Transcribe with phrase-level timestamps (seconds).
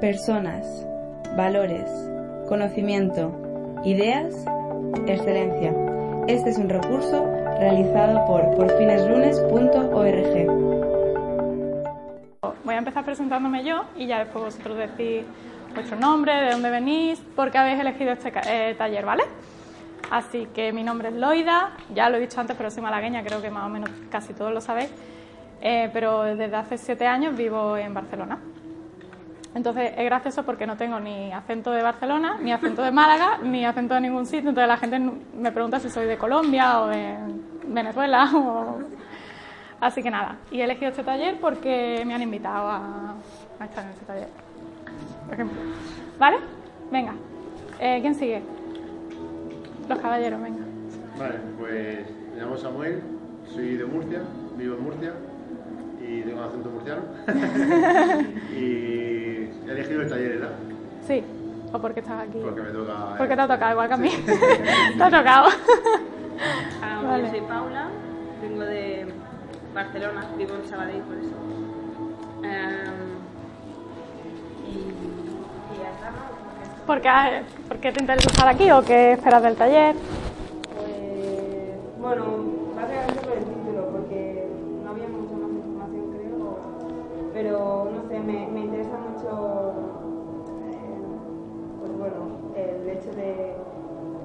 [0.00, 0.64] Personas,
[1.36, 1.90] valores,
[2.48, 4.32] conocimiento, ideas,
[5.08, 5.74] excelencia.
[6.28, 7.26] Este es un recurso
[7.58, 10.46] realizado por porfineslunes.org.
[12.62, 15.24] Voy a empezar presentándome yo y ya después vosotros decís
[15.74, 19.24] vuestro nombre, de dónde venís, por qué habéis elegido este eh, taller, ¿vale?
[20.12, 23.42] Así que mi nombre es Loida, ya lo he dicho antes, pero soy malagueña, creo
[23.42, 24.92] que más o menos casi todos lo sabéis.
[25.60, 28.38] Eh, pero desde hace siete años vivo en Barcelona.
[29.54, 33.64] Entonces es gracioso porque no tengo ni acento de Barcelona, ni acento de Málaga, ni
[33.64, 34.50] acento de ningún sitio.
[34.50, 35.00] Entonces la gente
[35.36, 37.16] me pregunta si soy de Colombia o de
[37.66, 38.30] Venezuela.
[39.80, 43.14] Así que nada, y he elegido este taller porque me han invitado a,
[43.64, 44.28] estar en este taller.
[45.24, 45.60] Por ejemplo.
[46.18, 46.38] ¿Vale?
[46.90, 47.12] Venga.
[47.78, 48.42] Eh, ¿Quién sigue?
[49.88, 50.64] Los caballeros, venga.
[51.16, 53.02] Vale, pues me llamo Samuel,
[53.54, 54.22] soy de Murcia,
[54.56, 55.12] vivo en Murcia
[56.08, 57.02] y tengo un acento murciano.
[58.56, 60.56] y he elegido el taller, ¿verdad?
[61.06, 61.22] Sí.
[61.72, 62.38] ¿O porque estás aquí?
[62.42, 63.14] Porque me toca.
[63.18, 64.10] Porque te ha tocado, igual que a mí.
[64.96, 65.48] te ha tocado.
[66.80, 67.24] Ah, vale.
[67.24, 67.88] Yo soy Paula,
[68.40, 69.12] vengo de
[69.74, 71.34] Barcelona, vivo en Sabadell por eso.
[72.38, 73.18] Um,
[74.68, 76.12] y, y ya está,
[76.86, 77.10] ¿Por qué,
[77.66, 79.96] ¿Por qué te interesa estar aquí o qué esperas del taller?
[80.76, 82.24] Pues, bueno,
[82.76, 83.27] básicamente
[87.38, 89.72] pero no sé, me, me interesa mucho,
[90.72, 90.98] eh,
[91.78, 92.26] pues bueno,
[92.56, 93.54] el hecho de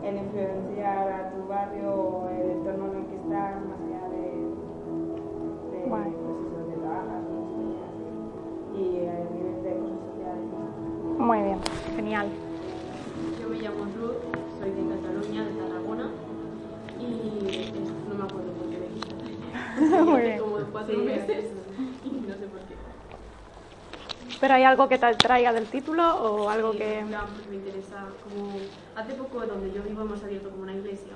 [0.04, 4.24] el influenciar a tu barrio o el entorno en el que estás, más allá de,
[5.78, 6.10] de Guay.
[6.10, 7.24] pues eso, de trabajas,
[8.74, 10.50] y el nivel de cosas sociales.
[11.20, 11.60] Muy bien,
[11.96, 12.28] genial.
[13.40, 14.22] Yo me llamo Ruth,
[14.60, 16.10] soy de Cataluña, de Tarragona,
[17.00, 17.06] y
[18.10, 20.40] no me acuerdo por qué me quise Muy bien.
[20.40, 21.46] como cuatro meses
[22.04, 22.74] y no sé por qué.
[24.44, 27.06] ¿Pero hay algo que te atraiga del título o algo Sí, que...?
[27.08, 28.60] pues me interesa, como
[28.94, 31.14] hace poco donde yo vivo hemos abierto como una iglesia,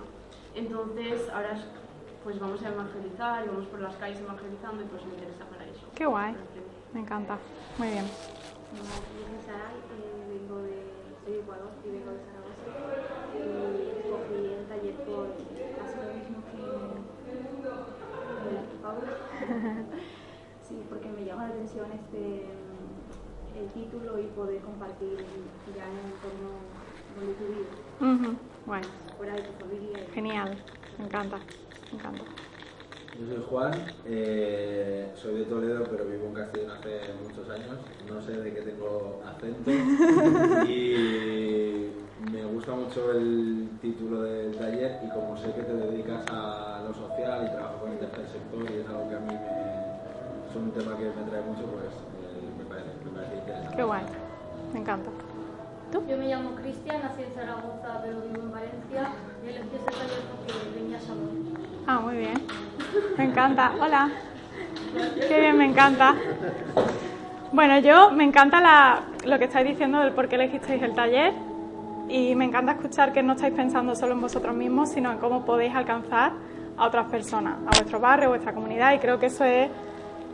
[0.56, 1.66] entonces ahora es-
[2.24, 5.66] pues vamos a evangelizar y vamos por las calles evangelizando y pues me interesa para
[5.66, 5.88] eso.
[5.94, 6.38] Qué guay.
[6.94, 7.38] Me encanta.
[7.78, 8.06] Muy bien.
[8.06, 10.86] Yo soy Sara, eh, vengo de,
[11.26, 12.64] soy de Ecuador y vengo de Zaragoza.
[13.44, 15.36] Y escogí el taller por
[15.84, 16.64] hacer lo mismo que,
[18.72, 19.12] que Paula.
[20.68, 22.44] Sí, porque me llama la atención este,
[23.60, 25.20] el título y poder compartir
[25.76, 26.50] ya en el entorno
[27.16, 27.68] donde tú vives,
[28.00, 28.84] Ujú, Guay.
[29.18, 30.00] fuera de tu familia.
[30.08, 30.58] y- Genial.
[30.98, 31.40] Me encanta.
[31.92, 32.26] Me encanta.
[33.20, 33.74] Yo soy Juan,
[34.06, 37.78] eh, soy de Toledo, pero vivo en Castellón hace muchos años.
[38.08, 39.72] No sé de qué tengo acento.
[40.68, 41.92] Y
[42.32, 46.94] me gusta mucho el título del taller y como sé que te dedicas a lo
[46.94, 50.56] social y trabajo con el tercer sector y es algo que a mí me, es
[50.56, 51.94] un tema que me trae mucho, pues
[53.76, 54.04] Qué guay.
[54.74, 55.10] Me encanta.
[55.92, 59.10] Yo me llamo Cristian, nací en Zaragoza, pero vivo en Valencia.
[59.44, 61.22] Y elegí ese taller porque venía solo.
[61.88, 62.34] Ah, muy bien.
[63.18, 63.72] Me encanta.
[63.80, 64.10] Hola.
[65.28, 66.16] Qué bien, me encanta.
[67.52, 71.34] Bueno, yo me encanta la- lo que estáis diciendo del por qué elegisteis el taller
[72.10, 75.46] y me encanta escuchar que no estáis pensando solo en vosotros mismos, sino en cómo
[75.46, 76.34] podéis alcanzar
[76.78, 79.70] a otras personas, a vuestro barrio, a vuestra comunidad y creo que eso es,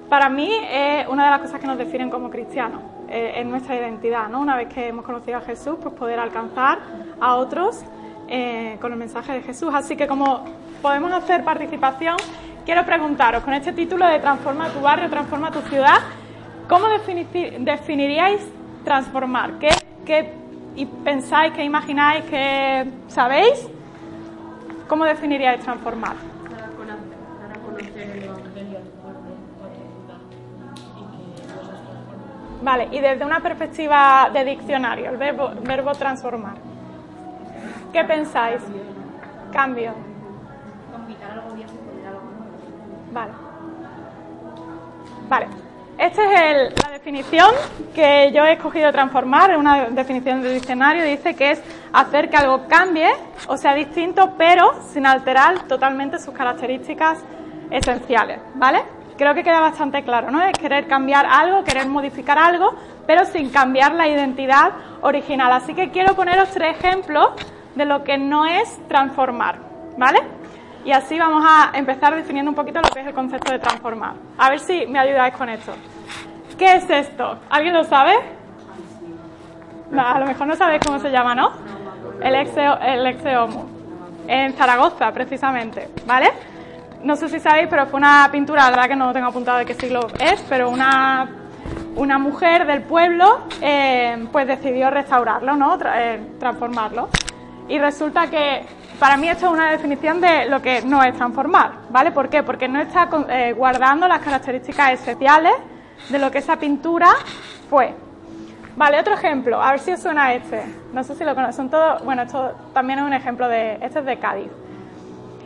[0.09, 3.75] para mí, es una de las cosas que nos definen como cristianos, eh, es nuestra
[3.75, 4.39] identidad, ¿no?
[4.39, 6.79] Una vez que hemos conocido a Jesús, pues poder alcanzar
[7.19, 7.83] a otros
[8.27, 9.71] eh, con el mensaje de Jesús.
[9.73, 10.45] Así que como
[10.81, 12.17] podemos hacer participación,
[12.65, 15.99] quiero preguntaros, con este título de Transforma tu barrio, transforma tu ciudad,
[16.67, 18.41] ¿cómo defini- definiríais
[18.83, 19.59] transformar?
[19.59, 19.69] ¿Qué,
[20.05, 20.33] qué
[21.03, 23.67] pensáis, qué imagináis, qué sabéis?
[24.87, 26.15] ¿Cómo definiríais transformar?
[32.63, 36.53] Vale, y desde una perspectiva de diccionario, el verbo, verbo transformar.
[37.91, 38.61] ¿Qué pensáis?
[39.51, 39.91] Cambio.
[43.11, 43.31] Vale.
[45.27, 45.47] Vale.
[45.97, 47.49] Esta es el- la definición
[47.93, 52.37] que yo he escogido transformar, es una definición del diccionario, dice que es hacer que
[52.37, 53.09] algo cambie
[53.47, 57.19] o sea distinto, pero sin alterar totalmente sus características
[57.69, 58.83] esenciales, ¿vale?
[59.17, 60.41] Creo que queda bastante claro, ¿no?
[60.41, 62.75] Es querer cambiar algo, querer modificar algo,
[63.05, 64.71] pero sin cambiar la identidad
[65.01, 65.51] original.
[65.51, 67.29] Así que quiero poneros tres ejemplos
[67.75, 69.57] de lo que no es transformar,
[69.97, 70.21] ¿vale?
[70.85, 74.13] Y así vamos a empezar definiendo un poquito lo que es el concepto de transformar.
[74.37, 75.73] A ver si me ayudáis con esto.
[76.57, 77.39] ¿Qué es esto?
[77.49, 78.13] ¿Alguien lo sabe?
[79.97, 81.51] A lo mejor no sabéis cómo se llama, ¿no?
[82.21, 83.65] El exeo, el exeomo.
[84.27, 86.31] En Zaragoza, precisamente, ¿vale?
[87.03, 89.65] No sé si sabéis, pero fue una pintura, la verdad que no tengo apuntado de
[89.65, 91.27] qué siglo es, pero una,
[91.97, 95.77] una mujer del pueblo eh, pues decidió restaurarlo, ¿no?
[95.95, 97.09] Eh, transformarlo.
[97.67, 98.65] Y resulta que
[98.99, 102.11] para mí esto es una definición de lo que no es transformar, ¿vale?
[102.11, 102.41] ¿Por qué?
[102.41, 105.53] Porque no está eh, guardando las características esenciales
[106.09, 107.09] de lo que esa pintura
[107.69, 107.93] fue.
[108.77, 110.63] Vale, otro ejemplo, a ver si suena este.
[110.93, 112.03] No sé si lo conocen todos.
[112.05, 113.73] Bueno, esto también es un ejemplo de.
[113.81, 114.49] Este es de Cádiz.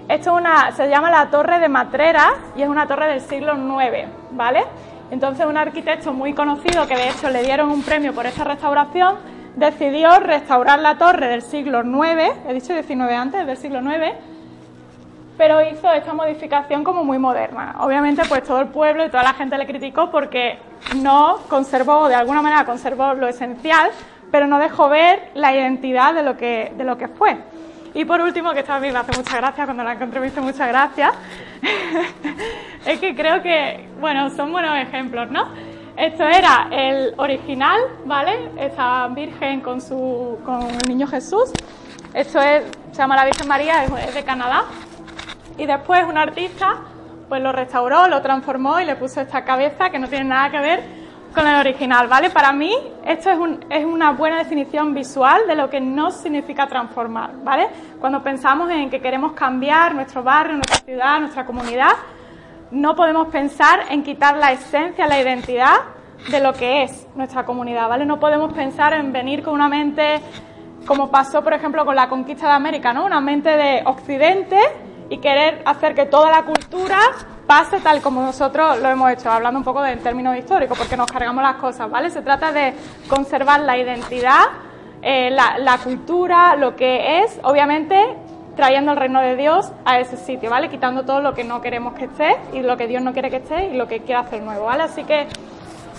[0.09, 3.56] Esto es una, se llama la Torre de Matrera y es una torre del siglo
[3.56, 4.63] IX, ¿vale?
[5.12, 9.18] Entonces, un arquitecto muy conocido, que de hecho le dieron un premio por esta restauración,
[9.57, 14.13] decidió restaurar la torre del siglo IX, he dicho XIX antes, del siglo IX,
[15.38, 17.75] pero hizo esta modificación como muy moderna.
[17.80, 20.57] Obviamente, pues todo el pueblo y toda la gente le criticó porque
[21.01, 23.89] no conservó, de alguna manera conservó lo esencial,
[24.31, 27.38] pero no dejó ver la identidad de lo que, de lo que fue.
[27.98, 30.40] Y por último, que esta a me hace muchas gracias, cuando la encontré me hizo
[30.40, 31.16] muchas gracias,
[32.86, 35.48] es que creo que, bueno, son buenos ejemplos, ¿no?
[35.98, 38.52] Esto era el original, ¿vale?
[38.60, 41.52] Esa Virgen con, su, con el niño Jesús.
[42.14, 44.66] Esto es, se llama la Virgen María, es de Canadá,
[45.58, 46.76] y después un artista
[47.28, 50.60] pues lo restauró, lo transformó y le puso esta cabeza que no tiene nada que
[50.60, 50.84] ver
[51.38, 52.31] con el original, ¿vale?
[52.31, 52.75] Para mí
[53.06, 57.68] esto es, un, es una buena definición visual de lo que no significa transformar, ¿vale?
[58.00, 61.92] Cuando pensamos en que queremos cambiar nuestro barrio, nuestra ciudad, nuestra comunidad,
[62.72, 65.75] no podemos pensar en quitar la esencia, la identidad
[66.31, 68.04] de lo que es nuestra comunidad, ¿vale?
[68.04, 70.19] No podemos pensar en venir con una mente
[70.88, 73.06] como pasó, por ejemplo, con la conquista de América, ¿no?
[73.06, 74.57] Una mente de occidente
[75.09, 77.00] y querer hacer que toda la cultura
[77.45, 81.09] pase tal como nosotros lo hemos hecho, hablando un poco de términos históricos, porque nos
[81.09, 82.09] cargamos las cosas, ¿vale?
[82.09, 82.74] Se trata de
[83.07, 84.44] conservar la identidad,
[85.01, 88.15] eh, la, la, cultura, lo que es, obviamente
[88.57, 90.68] trayendo el reino de Dios a ese sitio, ¿vale?
[90.68, 93.38] Quitando todo lo que no queremos que esté y lo que Dios no quiere que
[93.38, 94.83] esté y lo que quiere hacer nuevo, ¿vale?
[94.83, 95.27] Así que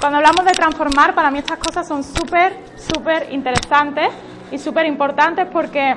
[0.01, 4.11] cuando hablamos de transformar, para mí estas cosas son súper, súper interesantes
[4.51, 5.97] y súper importantes porque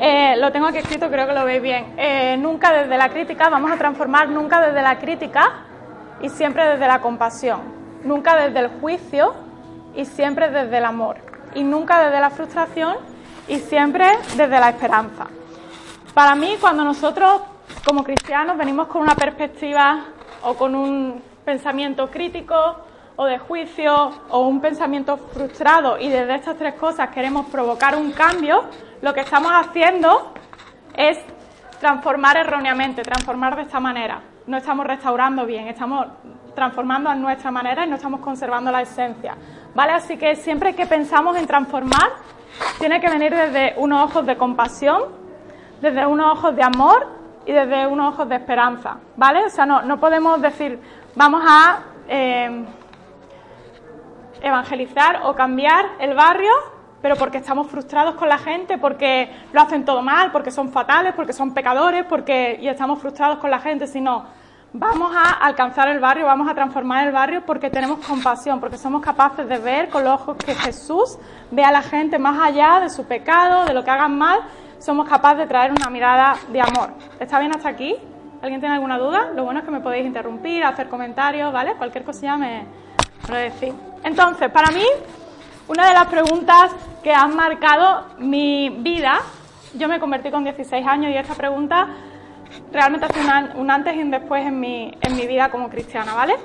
[0.00, 1.94] eh, lo tengo aquí escrito, creo que lo veis bien.
[1.96, 5.64] Eh, nunca desde la crítica, vamos a transformar nunca desde la crítica
[6.20, 7.60] y siempre desde la compasión.
[8.04, 9.34] Nunca desde el juicio
[9.94, 11.16] y siempre desde el amor.
[11.54, 12.96] Y nunca desde la frustración
[13.48, 14.06] y siempre
[14.36, 15.26] desde la esperanza.
[16.14, 17.42] Para mí, cuando nosotros
[17.84, 20.04] como cristianos venimos con una perspectiva
[20.42, 22.54] o con un pensamiento crítico
[23.16, 28.12] o de juicio o un pensamiento frustrado y desde estas tres cosas queremos provocar un
[28.12, 28.64] cambio,
[29.00, 30.32] lo que estamos haciendo
[30.94, 31.18] es
[31.80, 34.20] transformar erróneamente, transformar de esta manera.
[34.46, 36.06] No estamos restaurando bien, estamos
[36.54, 39.36] transformando a nuestra manera y no estamos conservando la esencia.
[39.74, 39.92] ¿Vale?
[39.92, 42.10] Así que siempre que pensamos en transformar,
[42.78, 45.02] tiene que venir desde unos ojos de compasión,
[45.80, 47.06] desde unos ojos de amor
[47.46, 48.96] y desde unos ojos de esperanza.
[49.16, 49.44] ¿Vale?
[49.44, 50.80] O sea, no, no podemos decir,
[51.14, 52.64] vamos a eh,
[54.42, 56.52] evangelizar o cambiar el barrio
[57.00, 61.14] pero porque estamos frustrados con la gente, porque lo hacen todo mal, porque son fatales,
[61.14, 64.24] porque son pecadores, porque y estamos frustrados con la gente, sino
[64.72, 69.02] vamos a alcanzar el barrio, vamos a transformar el barrio porque tenemos compasión, porque somos
[69.02, 71.18] capaces de ver con los ojos que Jesús
[71.50, 74.40] ve a la gente más allá de su pecado, de lo que hagan mal,
[74.78, 76.90] somos capaces de traer una mirada de amor.
[77.18, 77.96] ¿Está bien hasta aquí?
[78.42, 79.30] ¿Alguien tiene alguna duda?
[79.34, 81.74] Lo bueno es que me podéis interrumpir, hacer comentarios, ¿vale?
[81.74, 82.64] Cualquier cosilla me,
[83.26, 83.74] me lo decís.
[84.04, 84.84] Entonces, para mí,
[85.68, 86.72] una de las preguntas
[87.02, 89.20] que han marcado mi vida,
[89.74, 91.88] yo me convertí con 16 años y esta pregunta
[92.72, 93.20] realmente hace
[93.56, 96.36] un, antes y un después en mi, en mi vida como cristiana, ¿vale?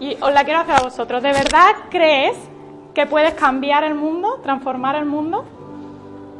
[0.00, 1.22] Y os la quiero hacer a vosotros.
[1.22, 2.36] ¿De verdad crees
[2.94, 5.44] que puedes cambiar el mundo, transformar el mundo?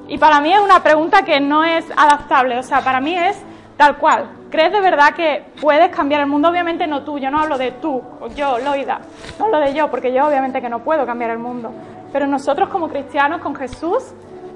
[0.09, 3.41] Y para mí es una pregunta que no es adaptable, o sea, para mí es
[3.77, 4.29] tal cual.
[4.51, 6.49] ¿Crees de verdad que puedes cambiar el mundo?
[6.49, 8.03] Obviamente no tú, yo no hablo de tú,
[8.35, 9.01] yo, Loida,
[9.39, 11.71] no hablo de yo, porque yo obviamente que no puedo cambiar el mundo.
[12.13, 14.13] Pero nosotros como cristianos con Jesús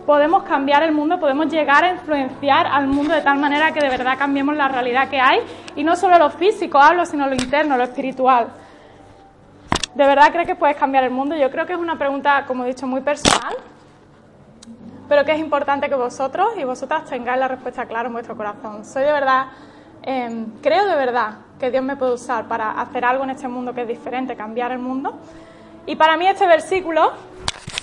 [0.07, 3.89] podemos cambiar el mundo, podemos llegar a influenciar al mundo de tal manera que de
[3.89, 5.41] verdad cambiemos la realidad que hay
[5.77, 8.49] y no solo lo físico hablo, sino lo interno, lo espiritual.
[9.95, 11.37] ¿De verdad crees que puedes cambiar el mundo?
[11.37, 13.55] Yo creo que es una pregunta, como he dicho, muy personal,
[15.09, 18.85] pero que es importante que vosotros y vosotras tengáis la respuesta clara en vuestro corazón.
[18.85, 19.47] ¿Soy de verdad
[20.05, 23.73] Em, creo de verdad que Dios me puede usar para hacer algo en este mundo
[23.73, 25.15] que es diferente, cambiar el mundo.
[25.87, 27.13] Y para mí este versículo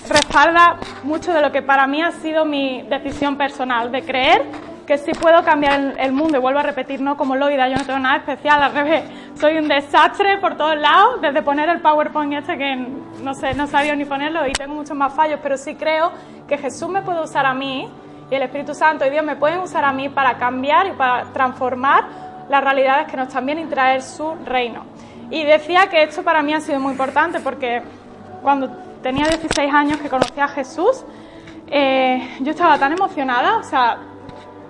[0.07, 4.43] respalda mucho de lo que para mí ha sido mi decisión personal, de creer
[4.87, 6.37] que sí puedo cambiar el, mundo.
[6.37, 9.03] Y vuelvo a repetir, no como Loida, yo no tengo nada especial, al revés,
[9.39, 12.75] soy un desastre por todos lados, desde poner el PowerPoint este que
[13.21, 16.11] no sé, no sabía ni ponerlo y tengo muchos más fallos, pero sí creo
[16.47, 17.87] que Jesús me puede usar a mí
[18.31, 21.25] y el Espíritu Santo y Dios me pueden usar a mí para cambiar y para
[21.33, 22.05] transformar
[22.49, 24.85] las realidades que nos están bien y traer su reino.
[25.31, 27.81] Y decía que esto para mí ha sido muy importante porque
[28.41, 28.69] cuando
[29.03, 31.03] tenía 16 años que conocí a Jesús,
[31.67, 33.99] eh, yo estaba tan emocionada, o sea,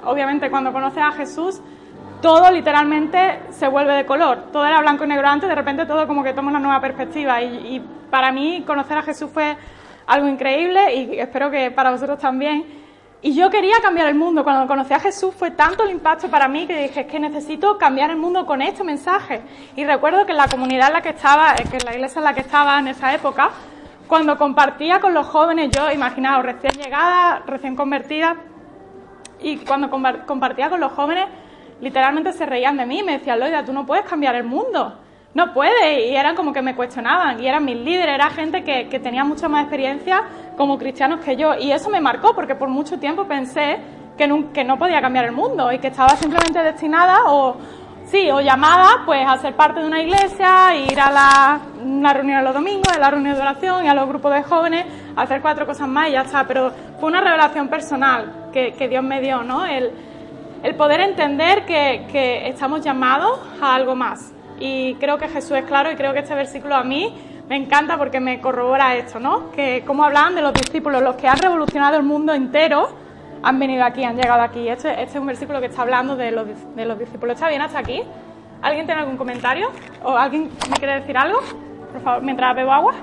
[0.06, 1.62] obviamente cuando conoces a Jesús,
[2.22, 4.52] todo literalmente se vuelve de color.
[4.52, 7.42] Todo era blanco y negro antes, de repente todo como que toma una nueva perspectiva.
[7.42, 9.56] Y, y, para mí conocer a Jesús fue
[10.08, 12.79] algo increíble y espero que para vosotros también.
[13.22, 14.44] Y yo quería cambiar el mundo.
[14.44, 17.78] Cuando conocí a Jesús fue tanto el impacto para mí que dije, es que necesito
[17.78, 19.42] cambiar el mundo con este mensaje.
[19.76, 22.26] Y recuerdo que en la comunidad en la que estaba, que en la iglesia en
[22.26, 23.50] la que estaba en esa época,
[24.08, 28.38] cuando compartía con los jóvenes, yo, imaginaos, recién llegada, recién convertida,
[29.42, 31.28] y cuando compartía con los jóvenes,
[31.82, 34.96] literalmente se reían de mí, me decían, Loida, tú no puedes cambiar el mundo,
[35.34, 38.90] no puedes, y eran como que me cuestionaban, y eran mis líderes, era gente que,
[38.90, 40.24] que tenía mucha más experiencia
[40.58, 43.78] como cristianos que yo, y eso me marcó, porque por mucho tiempo pensé
[44.18, 47.58] que no, que no podía cambiar el mundo, y que estaba simplemente destinada o,
[48.10, 52.44] sí, o llamada pues a ser parte de una iglesia, ir a la, una reunión
[52.44, 55.42] los domingos, a la reunión de oración y a los grupos de jóvenes, a hacer
[55.42, 56.46] cuatro cosas más y ya está.
[56.46, 59.66] Pero fue una revelación personal que, que Dios me dio, ¿no?
[59.66, 59.92] El,
[60.64, 64.34] el poder entender que, que, estamos llamados a algo más.
[64.60, 67.14] Y creo que Jesús es claro y creo que este versículo a mí
[67.48, 69.52] me encanta porque me corrobora esto, ¿no?
[69.52, 72.90] Que como hablaban de los discípulos, los que han revolucionado el mundo entero,
[73.42, 74.68] han venido aquí, han llegado aquí.
[74.68, 77.36] Este, este, es un versículo que está hablando de los, de los discípulos.
[77.36, 78.04] ¿Está bien hasta aquí?
[78.62, 79.70] ¿Alguien tiene algún comentario?
[80.04, 81.40] ¿O alguien me quiere decir algo?
[81.92, 82.94] Por favor, mientras bebo agua.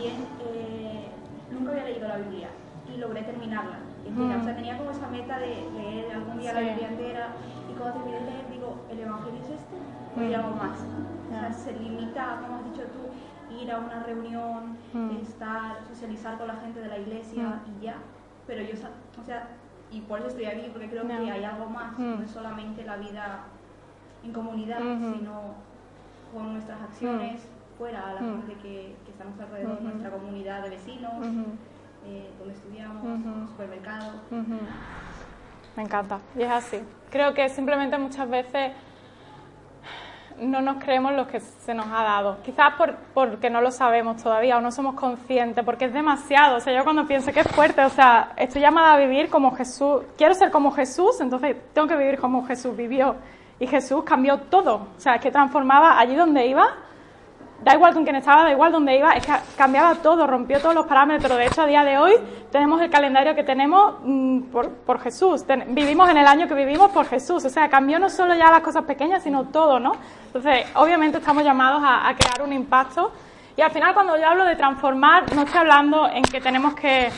[0.00, 1.08] También eh,
[1.50, 2.48] nunca había leído la Biblia
[2.92, 3.78] y logré terminarla.
[4.10, 7.28] O sea, tenía como esa meta de leer algún día la Biblia entera
[7.70, 9.76] y cuando terminé de leer digo, ¿el Evangelio es este?
[10.16, 10.80] O hay algo más.
[10.80, 14.78] O sea, se limita, como has dicho tú, ir a una reunión,
[15.20, 17.96] estar, socializar con la gente de la iglesia y ya.
[18.46, 18.74] Pero yo,
[19.20, 19.48] o sea,
[19.92, 22.96] y por eso estoy aquí, porque creo que hay algo más, no es solamente la
[22.96, 23.44] vida
[24.24, 25.54] en comunidad, sino
[26.32, 27.42] con nuestras acciones
[27.80, 28.42] fuera, a la mm.
[28.46, 31.12] gente que, que estamos alrededor, de nuestra comunidad de vecinos,
[32.06, 34.12] eh, donde estudiamos, supermercado.
[35.76, 36.80] Me encanta, y es así.
[37.10, 38.72] Creo que simplemente muchas veces
[40.40, 42.38] no nos creemos lo que se nos ha dado.
[42.42, 46.56] Quizás por, porque no lo sabemos todavía o no somos conscientes, porque es demasiado.
[46.56, 49.54] O sea, yo cuando pienso que es fuerte, o sea, estoy llamada a vivir como
[49.54, 53.16] Jesús, quiero ser como Jesús, entonces tengo que vivir como Jesús vivió.
[53.58, 54.88] Y Jesús cambió todo.
[54.96, 56.74] O sea, es que transformaba allí donde iba
[57.62, 60.74] da igual con quién estaba, da igual dónde iba, es que cambiaba todo, rompió todos
[60.74, 61.36] los parámetros.
[61.36, 62.14] De hecho, a día de hoy
[62.50, 65.44] tenemos el calendario que tenemos mm, por, Jesús.
[65.68, 67.44] vivimos en el año que vivimos por Jesús.
[67.44, 69.92] O sea, cambió no solo ya las cosas pequeñas, sino todo, ¿no?
[70.26, 73.12] Entonces, obviamente estamos llamados a, crear un impacto.
[73.56, 77.10] Y al final, cuando yo hablo de transformar, no estoy hablando en que tenemos que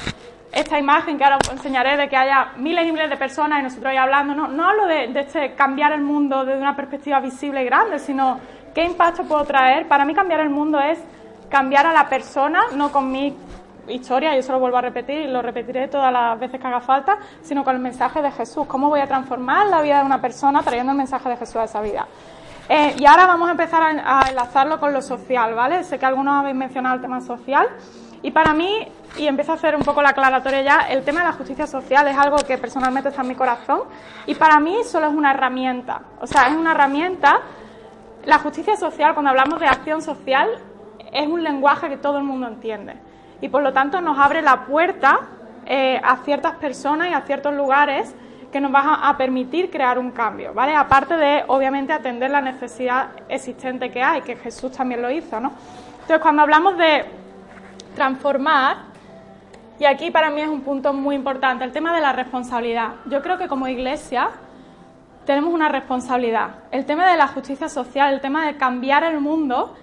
[0.50, 3.62] esta imagen que ahora os enseñaré de que haya miles y miles de personas y
[3.62, 7.20] nosotros ahí hablando, no, no hablo de, de este cambiar el mundo desde una perspectiva
[7.20, 8.38] visible y grande, sino
[8.74, 9.86] ¿Qué impacto puedo traer?
[9.86, 10.98] Para mí cambiar el mundo es
[11.50, 13.36] cambiar a la persona, no con mi
[13.88, 16.80] historia, yo se lo vuelvo a repetir y lo repetiré todas las veces que haga
[16.80, 18.66] falta, sino con el mensaje de Jesús.
[18.66, 21.64] ¿Cómo voy a transformar la vida de una persona trayendo el mensaje de Jesús a
[21.64, 22.06] esa vida?
[22.68, 25.84] Eh, y ahora vamos a empezar a, enlazarlo con lo social, ¿vale?
[25.84, 27.68] Sé que algunos habéis mencionado el tema social.
[28.22, 28.88] Y para mí,
[29.18, 32.06] y empiezo a hacer un poco la aclaratoria ya, el tema de la justicia social
[32.06, 33.82] es algo que personalmente está en mi corazón.
[34.26, 36.02] Y para mí solo es una herramienta.
[36.20, 37.40] O sea, es una herramienta
[38.24, 40.48] la justicia social, cuando hablamos de acción social,
[41.12, 42.94] es un lenguaje que todo el mundo entiende
[43.40, 45.20] y por lo tanto nos abre la puerta
[45.66, 48.14] eh, a ciertas personas y a ciertos lugares
[48.52, 50.74] que nos van a, permitir crear un cambio, ¿vale?
[50.74, 55.52] Aparte de, obviamente, atender la necesidad existente que hay, que Jesús también lo hizo, ¿no?
[55.92, 57.06] Entonces, cuando hablamos de
[57.94, 58.76] transformar,
[59.78, 62.96] y aquí para mí es un punto muy importante, el tema de la responsabilidad.
[63.06, 64.28] Yo creo que como iglesia
[65.24, 66.56] tenemos una responsabilidad.
[66.70, 69.74] El tema de la justicia social, el tema de cambiar el mundo,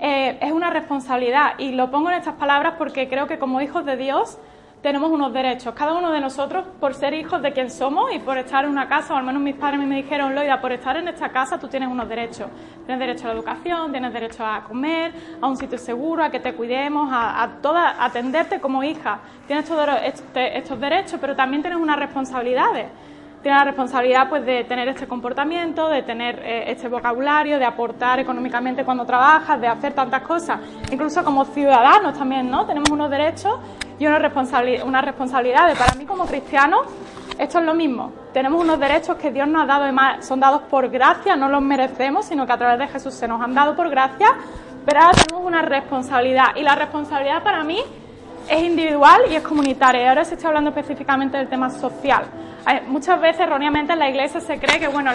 [0.00, 1.52] eh, es una responsabilidad.
[1.58, 4.38] Y lo pongo en estas palabras porque creo que como hijos de Dios
[4.82, 5.74] tenemos unos derechos.
[5.74, 8.88] Cada uno de nosotros, por ser hijos de quien somos y por estar en una
[8.88, 11.68] casa, o al menos mis padres me dijeron, Loida, por estar en esta casa tú
[11.68, 12.48] tienes unos derechos.
[12.86, 16.40] Tienes derecho a la educación, tienes derecho a comer, a un sitio seguro, a que
[16.40, 19.20] te cuidemos, a, toda, atenderte como hija.
[19.46, 22.86] Tienes todos este, estos derechos, pero también tienes unas responsabilidades
[23.42, 28.20] tiene la responsabilidad pues de tener este comportamiento, de tener eh, este vocabulario, de aportar
[28.20, 30.60] económicamente cuando trabajas, de hacer tantas cosas.
[30.90, 32.66] Incluso como ciudadanos también, ¿no?
[32.66, 33.58] Tenemos unos derechos
[33.98, 35.78] y una responsabilidad, unas responsabilidades.
[35.78, 36.82] Para mí como cristiano
[37.40, 38.12] esto es lo mismo.
[38.34, 39.86] Tenemos unos derechos que Dios nos ha dado,
[40.20, 43.40] son dados por gracia, no los merecemos, sino que a través de Jesús se nos
[43.40, 44.36] han dado por gracia,
[44.84, 46.48] pero ahora tenemos una responsabilidad.
[46.56, 47.82] Y la responsabilidad para mí
[48.50, 50.02] es individual y es comunitaria.
[50.02, 52.24] Y ahora se está hablando específicamente del tema social
[52.88, 55.10] muchas veces erróneamente en la iglesia se cree que bueno,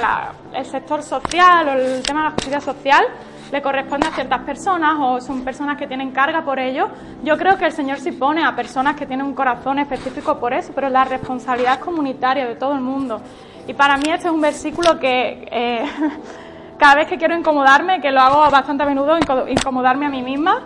[0.54, 3.06] el sector social o el tema de la justicia social
[3.52, 6.90] le corresponde a ciertas personas o son personas que tienen carga por ello.
[7.24, 10.54] Yo creo que el Señor sí pone a personas que tienen un corazón específico por
[10.54, 13.22] eso, pero la responsabilidad comunitaria de todo el mundo.
[13.68, 15.86] Y para mí este es un versículo que eh,
[16.78, 20.62] cada vez que quiero incomodarme, que lo hago bastante a menudo, incomodarme a mí misma,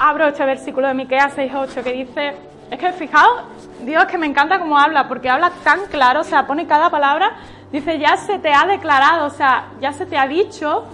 [0.00, 2.34] abro este versículo de Miqueas 6.8 que dice,
[2.70, 3.42] es que fijaos,
[3.82, 7.32] Dios que me encanta cómo habla, porque habla tan claro, o sea, pone cada palabra,
[7.70, 10.84] dice, ya se te ha declarado, o sea, ya se te ha dicho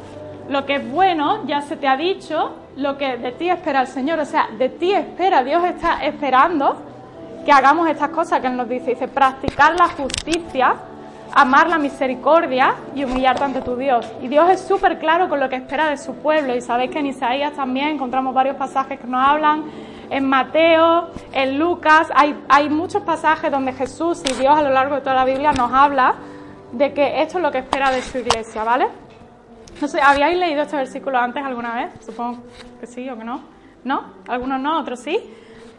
[0.48, 3.86] lo que es bueno, ya se te ha dicho lo que de ti espera el
[3.86, 6.76] Señor, o sea, de ti espera, Dios está esperando
[7.44, 10.74] que hagamos estas cosas que Él nos dice, dice, practicar la justicia,
[11.34, 14.10] amar la misericordia y humillarte ante tu Dios.
[14.20, 16.98] Y Dios es súper claro con lo que espera de su pueblo, y sabéis que
[16.98, 19.64] en Isaías también encontramos varios pasajes que nos hablan
[20.10, 24.96] en Mateo, en Lucas, hay, hay muchos pasajes donde Jesús y Dios a lo largo
[24.96, 26.16] de toda la Biblia nos habla
[26.72, 28.88] de que esto es lo que espera de su iglesia, ¿vale?
[29.80, 32.04] No sé, ¿habíais leído este versículo antes alguna vez?
[32.04, 32.40] Supongo
[32.80, 33.40] que sí o que no.
[33.84, 34.02] ¿No?
[34.28, 35.18] Algunos no, otros sí.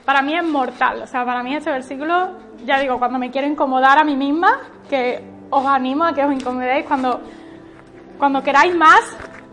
[0.05, 1.01] Para mí es mortal.
[1.03, 2.31] O sea, para mí este versículo,
[2.65, 6.33] ya digo, cuando me quiero incomodar a mí misma, que os animo a que os
[6.33, 7.21] incomodéis cuando,
[8.17, 9.01] cuando queráis más,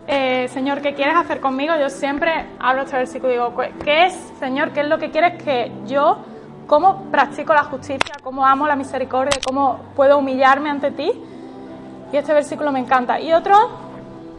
[0.07, 1.75] eh, Señor, ¿qué quieres hacer conmigo?
[1.79, 3.53] Yo siempre hablo este versículo y digo,
[3.83, 4.71] ¿qué es, Señor?
[4.71, 6.17] ¿Qué es lo que quieres que yo,
[6.65, 11.11] cómo practico la justicia, cómo amo la misericordia, cómo puedo humillarme ante ti?
[12.11, 13.19] Y este versículo me encanta.
[13.19, 13.55] Y otro,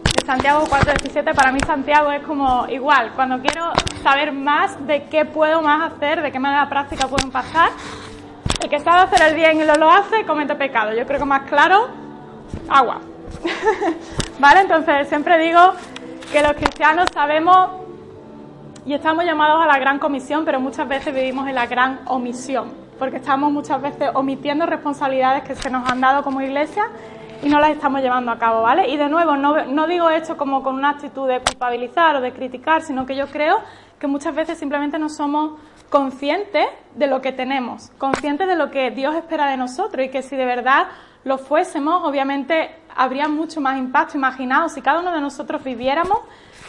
[0.02, 3.70] de Santiago 4.17, para mí Santiago es como igual, cuando quiero
[4.02, 7.70] saber más de qué puedo más hacer, de qué manera práctica puedo pasar,
[8.62, 10.94] el que sabe hacer el bien y lo, lo hace, comete pecado.
[10.94, 11.88] Yo creo que más claro,
[12.68, 13.00] agua.
[14.38, 14.60] ¿Vale?
[14.60, 15.72] Entonces siempre digo
[16.32, 17.70] que los cristianos sabemos
[18.86, 22.72] y estamos llamados a la gran comisión, pero muchas veces vivimos en la gran omisión,
[22.98, 26.84] porque estamos muchas veces omitiendo responsabilidades que se nos han dado como iglesia
[27.42, 28.88] y no las estamos llevando a cabo, ¿vale?
[28.88, 32.32] Y de nuevo, no, no digo esto como con una actitud de culpabilizar o de
[32.32, 33.58] criticar, sino que yo creo
[33.98, 35.52] que muchas veces simplemente no somos
[35.90, 40.22] conscientes de lo que tenemos, conscientes de lo que Dios espera de nosotros y que
[40.22, 40.86] si de verdad
[41.24, 44.16] lo fuésemos, obviamente habría mucho más impacto.
[44.16, 46.20] Imaginaos si cada uno de nosotros viviéramos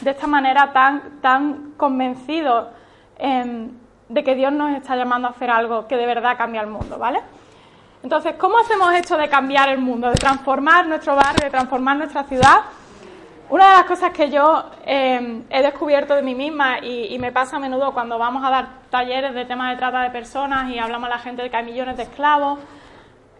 [0.01, 2.67] de esta manera tan, tan convencidos
[3.17, 3.69] em,
[4.10, 6.97] de que Dios nos está llamando a hacer algo que de verdad cambia el mundo,
[6.97, 7.21] ¿vale?
[8.03, 12.23] Entonces, ¿cómo hacemos esto de cambiar el mundo, de transformar nuestro barrio, de transformar nuestra
[12.23, 12.62] ciudad?
[13.51, 17.33] Una de las cosas que yo em, he descubierto de mí misma y, y, me
[17.33, 20.79] pasa a menudo cuando vamos a dar talleres de temas de trata de personas y
[20.79, 22.59] hablamos a la gente de que hay millones de esclavos,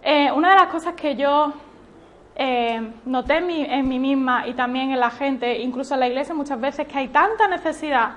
[0.04, 1.54] eh, una de las cosas que yo
[2.36, 6.10] eh, noté en mí, en mí, misma y también en la gente, incluso en la
[6.10, 8.16] iglesia muchas veces, que hay tanta necesidad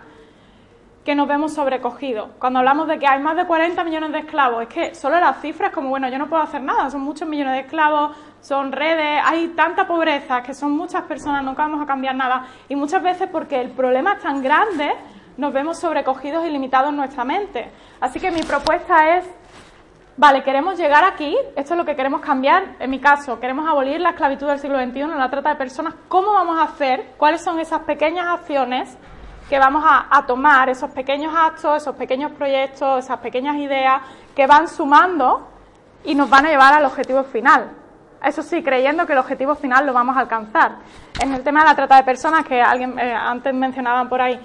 [1.04, 2.30] que nos vemos sobrecogidos.
[2.38, 5.40] Cuando hablamos de que hay más de 40 millones de esclavos, es que solo las
[5.40, 9.20] cifras como, bueno, yo no puedo hacer nada, son muchos millones de esclavos, son redes,
[9.24, 12.46] hay tanta pobreza, que son muchas personas, nunca vamos a cambiar nada.
[12.68, 14.92] Y muchas veces porque el problema es tan grande,
[15.36, 17.70] nos vemos sobrecogidos y limitados en nuestra mente.
[18.00, 19.26] Así que mi propuesta es
[20.16, 24.00] vale, queremos llegar aquí, esto es lo que queremos cambiar, en mi caso, queremos abolir
[24.00, 27.14] la esclavitud del siglo XXI, la trata de personas, ¿cómo vamos a hacer?
[27.16, 28.96] ¿Cuáles son esas pequeñas acciones
[29.48, 34.00] que vamos a, tomar, esos pequeños actos, esos pequeños proyectos, esas pequeñas ideas
[34.34, 35.46] que van sumando
[36.04, 37.70] y nos van a llevar al objetivo final?
[38.24, 40.76] Eso sí, creyendo que el objetivo final lo vamos a alcanzar.
[41.20, 44.40] En el tema de la trata de personas, que alguien eh, antes mencionaban por ahí,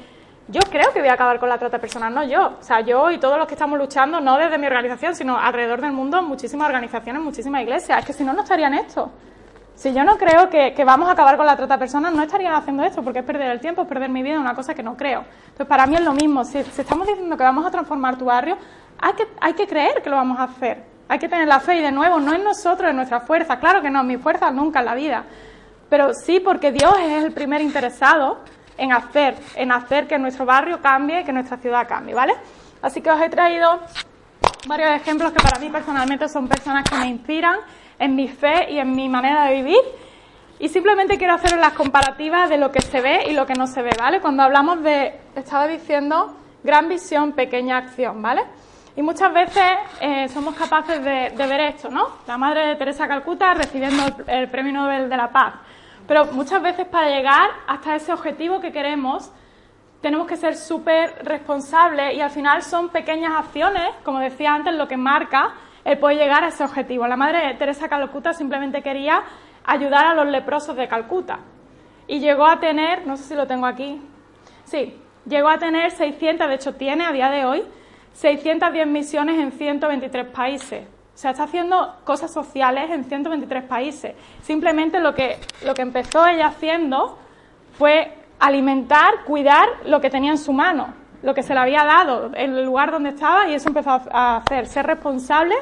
[0.50, 2.58] yo creo que voy a acabar con la trata de personas, no yo.
[2.60, 5.80] O sea, yo y todos los que estamos luchando, no desde mi organización, sino alrededor
[5.80, 8.00] del mundo, muchísimas organizaciones, muchísimas iglesias.
[8.00, 9.12] Es que si no, no estarían esto.
[9.80, 12.54] Si yo no creo que, vamos a acabar con la trata de personas, no estarían
[12.54, 14.98] haciendo esto, porque es perder el tiempo, es perder mi vida una cosa que no
[14.98, 15.24] creo.
[15.44, 16.44] Entonces, para mí es lo mismo.
[16.44, 18.58] Si, estamos diciendo que vamos a transformar tu barrio,
[19.00, 20.84] hay que, hay que creer que lo vamos a hacer.
[21.08, 23.58] Hay que tener la fe y, de nuevo, no en nosotros, en nuestra fuerza.
[23.58, 25.24] Claro que no, mi fuerza nunca en la vida.
[25.90, 28.40] Pero sí porque Dios es el primer interesado
[28.78, 32.34] en hacer, en hacer que nuestro barrio cambie, que nuestra ciudad cambie, ¿vale?
[32.82, 33.80] Así que os he traído
[34.68, 37.60] varios ejemplos que para mí personalmente son personas que me inspiran
[38.00, 39.82] en mi fe y en mi manera de vivir.
[40.58, 43.68] Y simplemente quiero hacer las comparativas de lo que se ve y lo que no
[43.68, 44.20] se ve, ¿vale?
[44.20, 48.44] Cuando hablamos de, estaba diciendo, gran visión, pequeña acción, ¿vale?
[48.96, 49.64] Y muchas veces
[50.02, 52.08] eh, somos capaces de, ver esto, ¿no?
[52.28, 55.54] La madre de Teresa Calcuta recibiendo el, Premio Nobel de la Paz.
[56.06, 59.32] Pero muchas veces para llegar hasta ese objetivo que queremos,
[60.02, 64.90] tenemos que ser súper responsables y al final son pequeñas acciones, como decía antes, lo
[64.90, 65.54] que marca el
[65.98, 67.08] poder llegar a ese objetivo.
[67.08, 69.24] La madre Teresa Calcuta simplemente quería
[69.66, 71.40] ayudar a los leprosos de Calcuta.
[72.08, 74.02] Y llegó a tener, no sé si lo tengo aquí,
[74.64, 77.64] sí, llegó a tener 600, de hecho tiene a día de hoy,
[78.14, 80.88] 610 misiones en 123 países.
[81.14, 84.16] O sea, está haciendo cosas sociales en 123 países.
[84.42, 87.20] Simplemente lo que, lo que empezó ella haciendo
[87.78, 92.32] fue alimentar, cuidar lo que tenía en su mano, lo que se le había dado,
[92.34, 95.56] en el lugar donde estaba, y eso empezó a hacer, ser responsable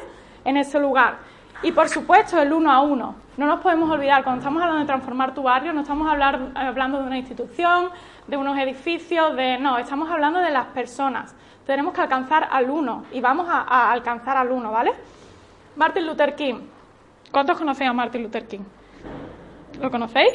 [0.48, 1.20] en ese lugar.
[1.62, 3.16] Y por supuesto, el uno a uno.
[3.38, 7.04] No nos podemos olvidar, cuando estamos hablando de transformar tu barrio, no estamos hablando de
[7.06, 7.90] una institución,
[8.26, 9.60] de unos edificios, de.
[9.60, 11.36] No, estamos hablando de las personas
[11.68, 14.94] tenemos que alcanzar al uno y vamos a, alcanzar al uno, ¿vale?
[15.76, 16.62] Martin Luther King.
[17.30, 18.62] ¿Cuántos conocéis a Martin Luther King?
[19.82, 20.34] ¿Lo conocéis?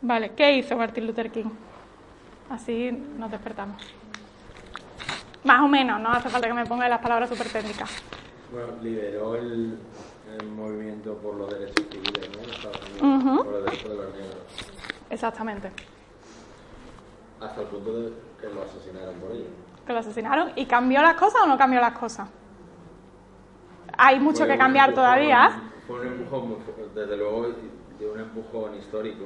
[0.00, 1.50] Vale, ¿qué hizo Martin Luther King?
[2.48, 3.82] Así nos despertamos.
[5.42, 7.90] Más o menos, no hace falta que me ponga las palabras súper técnicas.
[8.52, 9.78] Bueno, lideró el,
[10.56, 12.30] movimiento por los derechos civiles,
[13.00, 13.44] ¿no?
[13.44, 14.36] Por los derechos de los negros.
[15.10, 15.70] Exactamente.
[17.40, 20.52] Hasta el punto de que lo asesinaron por ello que lo asesinaron.
[20.56, 22.28] ¿Y cambió las cosas o no cambió las cosas?
[23.98, 25.62] Hay mucho que cambiar todavía.
[25.86, 26.56] Fue un empujón,
[26.94, 27.48] desde luego,
[27.98, 29.24] de un empujón histórico.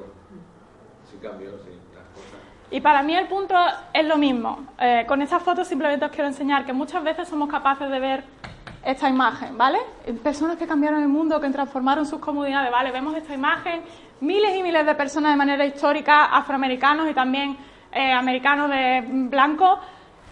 [1.10, 2.40] Sí cambió, sí, las cosas.
[2.70, 3.54] Y para mí el punto
[3.92, 4.66] es lo mismo.
[4.80, 8.24] Eh, con esta foto simplemente os quiero enseñar que muchas veces somos capaces de ver
[8.84, 9.78] esta imagen, ¿vale?
[10.22, 12.90] Personas que cambiaron el mundo, que transformaron sus comunidades, ¿vale?
[12.90, 13.82] Vemos esta imagen,
[14.20, 17.56] miles y miles de personas de manera histórica, afroamericanos y también
[17.92, 19.78] eh, americanos de blanco,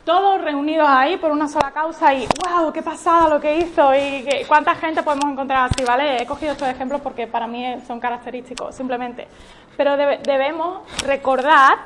[0.05, 4.27] todos reunidos ahí por una sola causa y wow, qué pasada lo que hizo y
[4.49, 6.23] cuánta gente podemos encontrar así, ¿vale?
[6.23, 9.29] He cogido estos ejemplos porque para mí son característicos, simplemente.
[9.77, 11.79] Pero debemos recordar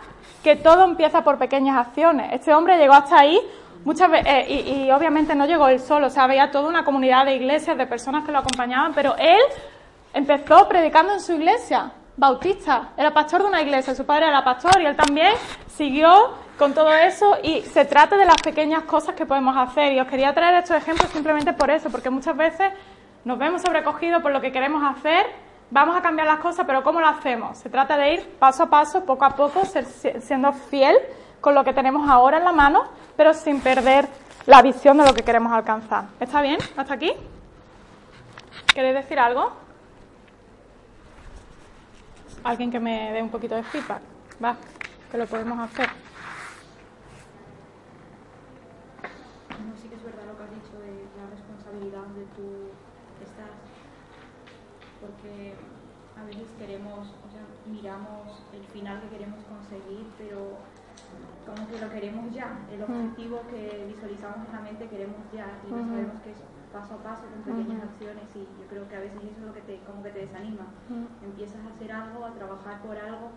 [0.42, 2.33] que todo empieza por pequeñas acciones.
[2.33, 3.38] Este hombre llegó hasta ahí
[3.87, 7.25] muchas veces, eh, y, obviamente no llegó él solo, o sea, había toda una comunidad
[7.25, 9.40] de iglesias, de personas que lo acompañaban, pero él
[10.12, 14.83] empezó predicando en su iglesia, bautista, era pastor de una iglesia, su padre era pastor
[14.83, 15.33] y él también
[15.68, 19.92] siguió con todo eso y se trata de las pequeñas cosas que podemos hacer.
[19.92, 22.72] Y os quería traer estos ejemplos simplemente por eso, porque muchas veces
[23.25, 25.27] nos vemos sobrecogidos por lo que queremos hacer,
[25.70, 27.59] vamos a cambiar las cosas, pero ¿cómo lo hacemos?
[27.59, 29.62] Se trata de ir paso a paso, poco a poco,
[30.20, 30.96] siendo fiel
[31.40, 32.85] con lo que tenemos ahora en la mano,
[33.16, 34.09] pero sin perder
[34.46, 36.05] la visión de lo que queremos alcanzar.
[36.20, 36.59] ¿Está bien?
[36.77, 37.12] ¿Hasta aquí?
[38.75, 39.53] ¿Queréis decir algo?
[42.44, 44.03] Alguien que me dé un poquito de feedback.
[44.42, 44.57] Va,
[45.11, 45.88] que lo podemos hacer.
[51.90, 52.72] donde tú
[53.22, 53.57] estás,
[55.01, 55.55] porque
[56.16, 60.06] a veces queremos, o sea, miramos el final que queremos conseguir,
[61.66, 62.83] que lo queremos ya, el mm.
[62.83, 66.38] objetivo que visualizamos en la mente queremos ya y no sabemos que es
[66.72, 69.55] paso a paso con pequeñas acciones y yo creo que a veces eso es lo
[69.55, 70.66] que te, como que te desanima.
[71.22, 73.31] Empiezas a hacer algo, a trabajar por algo.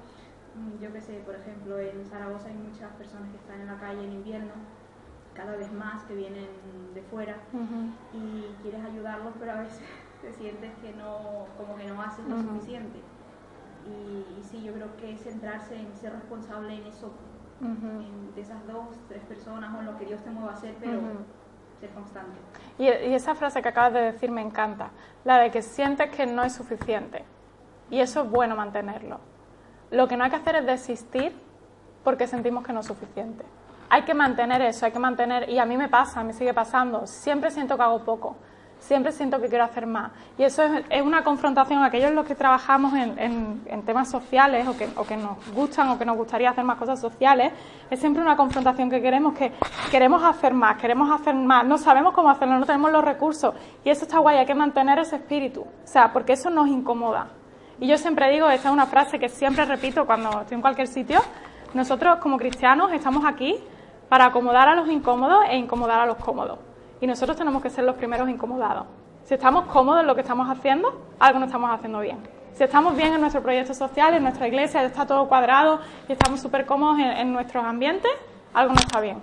[0.55, 3.77] Mm, yo que sé, por ejemplo, en Zaragoza hay muchas personas que están en la
[3.77, 4.53] calle en invierno
[5.33, 6.47] cada vez más que vienen
[6.93, 7.37] de fuera
[8.13, 9.79] y quieres ayudarlos, pero a veces
[10.21, 12.99] te sientes que no, como que no haces lo suficiente.
[13.87, 17.11] Y, sí, yo creo que centrarse en ser responsable en eso,
[17.59, 20.99] de esas dos, tres personas o en lo que Dios te mueva a hacer, pero
[21.79, 22.37] ser constante.
[22.77, 24.89] Y, y esa frase que acabas de decir me encanta,
[25.25, 27.23] la de que sientes que no es suficiente.
[27.89, 29.19] Y eso es bueno mantenerlo.
[29.91, 31.33] Lo que no hay que hacer es desistir
[32.03, 33.43] porque sentimos que no es suficiente
[33.89, 37.07] hay que mantener eso, hay que mantener, y a mí me pasa, me sigue pasando,
[37.07, 38.37] siempre siento que hago poco,
[38.79, 40.11] siempre siento que quiero hacer más.
[40.37, 45.03] Y eso es, una confrontación, aquellos los que trabajamos en, temas sociales o que, o
[45.03, 47.53] que, nos gustan o que nos gustaría hacer más cosas sociales,
[47.89, 49.51] es siempre una confrontación que queremos, que
[49.91, 53.53] queremos hacer más, queremos hacer más, no sabemos cómo hacerlo, no tenemos los recursos.
[53.83, 57.29] Y eso está guay, hay que mantener ese espíritu, o sea, porque eso nos incomoda.
[57.79, 60.87] Y yo siempre digo, esta es una frase que siempre repito cuando estoy en cualquier
[60.87, 61.21] sitio,
[61.73, 63.55] nosotros como cristianos estamos aquí
[64.09, 66.68] para acomodar a los incómodos e incomodar a los cómodos.
[67.01, 68.85] Y nosotros tenemos que ser los primeros incomodados.
[69.23, 72.17] Si estamos cómodos en lo que estamos haciendo, algo no estamos haciendo bien.
[72.53, 76.41] Si estamos bien en nuestro proyecto social, en nuestra iglesia, está todo cuadrado y estamos
[76.41, 78.11] súper cómodos en, nuestros ambientes,
[78.53, 79.21] algo no está bien.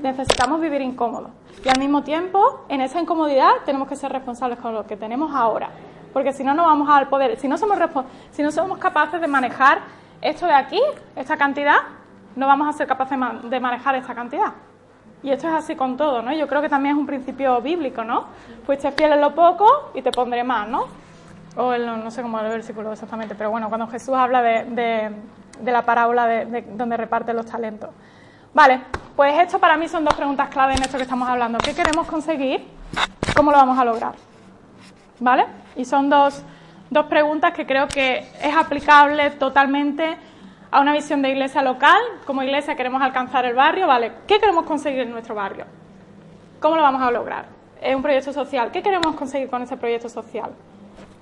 [0.00, 1.30] necesitamos vivir incómodos.
[1.64, 5.34] Y al mismo tiempo, en esa incomodidad, tenemos que ser responsables con lo que tenemos
[5.34, 5.70] ahora.
[6.12, 7.36] Porque si no, no vamos al poder.
[7.38, 7.76] Si no somos,
[8.30, 9.80] si no somos capaces de manejar
[10.22, 10.80] esto de aquí,
[11.16, 11.76] esta cantidad,
[12.36, 14.54] no vamos a ser capaces de manejar esta cantidad.
[15.22, 16.32] Y esto es así con todo, ¿no?
[16.32, 18.26] Yo creo que también es un principio bíblico, ¿no?
[18.64, 20.86] Fuiste fiel en lo poco y te pondré más, ¿no?
[21.56, 25.12] O el, no sé cómo el versículo exactamente, pero bueno, cuando Jesús habla de,
[25.64, 27.90] la parábola de, donde reparte los talentos.
[28.54, 28.80] Vale,
[29.16, 31.58] pues esto para mí son dos preguntas clave en esto que estamos hablando.
[31.58, 32.64] ¿Qué queremos conseguir?
[33.36, 34.14] ¿Cómo lo vamos a lograr?
[35.18, 35.46] ¿Vale?
[35.74, 36.44] Y son dos,
[36.90, 40.16] dos preguntas que creo que es aplicable totalmente
[40.70, 42.00] a una visión de iglesia local.
[42.26, 44.12] Como iglesia queremos alcanzar el barrio, ¿vale?
[44.26, 45.64] ¿Qué queremos conseguir en nuestro barrio?
[46.60, 47.46] ¿Cómo lo vamos a lograr?
[47.80, 48.70] Es un proyecto social.
[48.70, 50.50] ¿Qué queremos conseguir con ese proyecto social?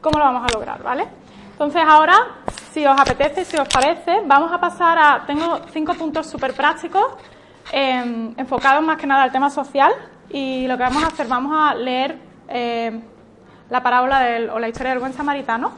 [0.01, 1.07] ¿Cómo lo vamos a lograr, ¿vale?
[1.53, 2.15] Entonces ahora,
[2.73, 5.25] si os apetece, si os parece, vamos a pasar a...
[5.27, 7.05] Tengo cinco puntos súper prácticos,
[7.73, 9.93] em, enfocados más que nada al tema social,
[10.29, 13.01] y lo que vamos a hacer, vamos a leer em,
[13.71, 15.73] la parábola del, o la historia del buen samaritano,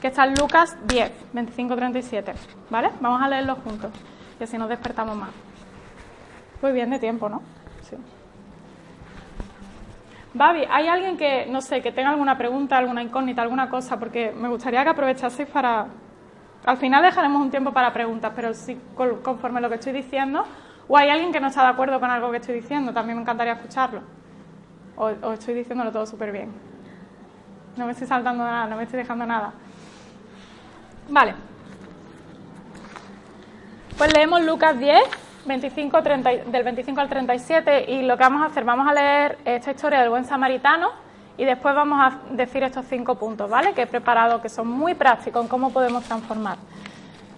[0.00, 2.34] que está en Lucas 10, 25-37,
[2.70, 2.90] ¿vale?
[3.00, 3.90] Vamos a leerlo juntos,
[4.38, 5.30] y así nos despertamos más.
[6.62, 7.42] Muy bien de tiempo, ¿no?
[7.82, 7.96] Sí.
[10.34, 13.98] Babi, ¿hay alguien que, no sé, que tenga alguna pregunta, alguna incógnita, alguna cosa?
[13.98, 15.86] Porque me gustaría que aprovechaseis para...
[16.64, 18.78] Al final dejaremos un tiempo para preguntas, pero si
[19.22, 20.44] conforme lo que estoy diciendo,
[20.88, 23.22] o hay alguien que no está de acuerdo con algo que estoy diciendo, también me
[23.22, 24.02] encantaría escucharlo.
[24.96, 26.52] O, o estoy diciéndolo todo súper bien.
[27.76, 29.54] No me estoy saltando nada, no me estoy dejando nada.
[31.08, 31.34] Vale.
[33.96, 35.02] Pues leemos Lucas 10,
[35.46, 39.38] 25, 30, del 25 al 37 y lo que vamos a hacer, vamos a leer
[39.44, 40.90] esta historia del buen samaritano
[41.38, 43.72] y después vamos a decir estos cinco puntos, ¿vale?
[43.72, 46.58] Que he preparado, que son muy prácticos en cómo podemos transformar.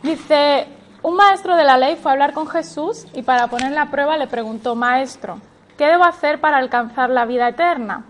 [0.02, 0.66] Dice,
[1.02, 4.16] un maestro de la ley fue a hablar con Jesús y para poner la prueba
[4.16, 5.40] le preguntó, Maestro,
[5.76, 8.04] ¿qué debo hacer para alcanzar la vida eterna?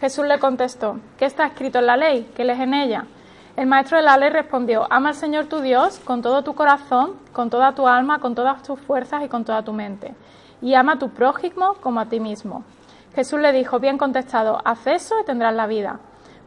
[0.00, 2.30] Jesús le contestó, ¿qué está escrito en la ley?
[2.34, 3.06] ¿Qué lees en ella?
[3.56, 7.12] El maestro de la ley respondió, ama al Señor tu Dios con todo tu corazón,
[7.32, 10.12] con toda tu alma, con todas tus fuerzas y con toda tu mente.
[10.60, 12.64] Y ama a tu prójimo como a ti mismo.
[13.14, 16.00] Jesús le dijo, bien contestado, haz eso y tendrás la vida.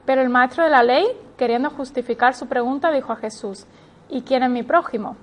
[0.06, 3.68] Pero el maestro de la ley, queriendo justificar su pregunta, dijo a Jesús,
[4.10, 5.16] ¿y quién es mi prójimo?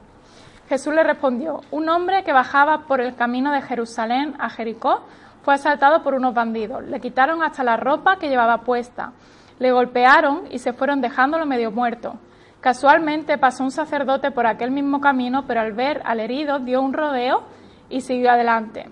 [0.70, 5.02] Jesús le respondió, un hombre que bajaba por el camino de Jerusalén a Jericó
[5.42, 6.82] fue asaltado por unos bandidos.
[6.84, 9.12] Le quitaron hasta la ropa que llevaba puesta
[9.58, 12.18] le golpearon y se fueron dejándolo medio muerto.
[12.60, 16.92] Casualmente pasó un sacerdote por aquel mismo camino, pero al ver al herido dio un
[16.92, 17.42] rodeo
[17.90, 18.86] y siguió adelante.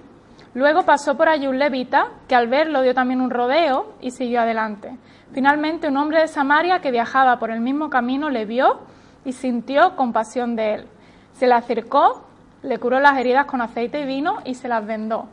[0.55, 4.43] Luego pasó por allí un levita, que al verlo dio también un rodeo y siguió
[4.43, 4.99] adelante.
[5.33, 8.81] Finalmente un hombre de Samaria que viajaba por el mismo camino le vio
[9.25, 10.87] y sintió compasión de él.
[11.33, 12.27] Se le acercó,
[12.63, 15.29] le curó las heridas con aceite y vino y se las vendó.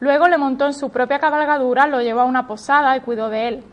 [0.00, 3.48] Luego le montó en su propia cabalgadura, lo llevó a una posada y cuidó de
[3.48, 3.64] él.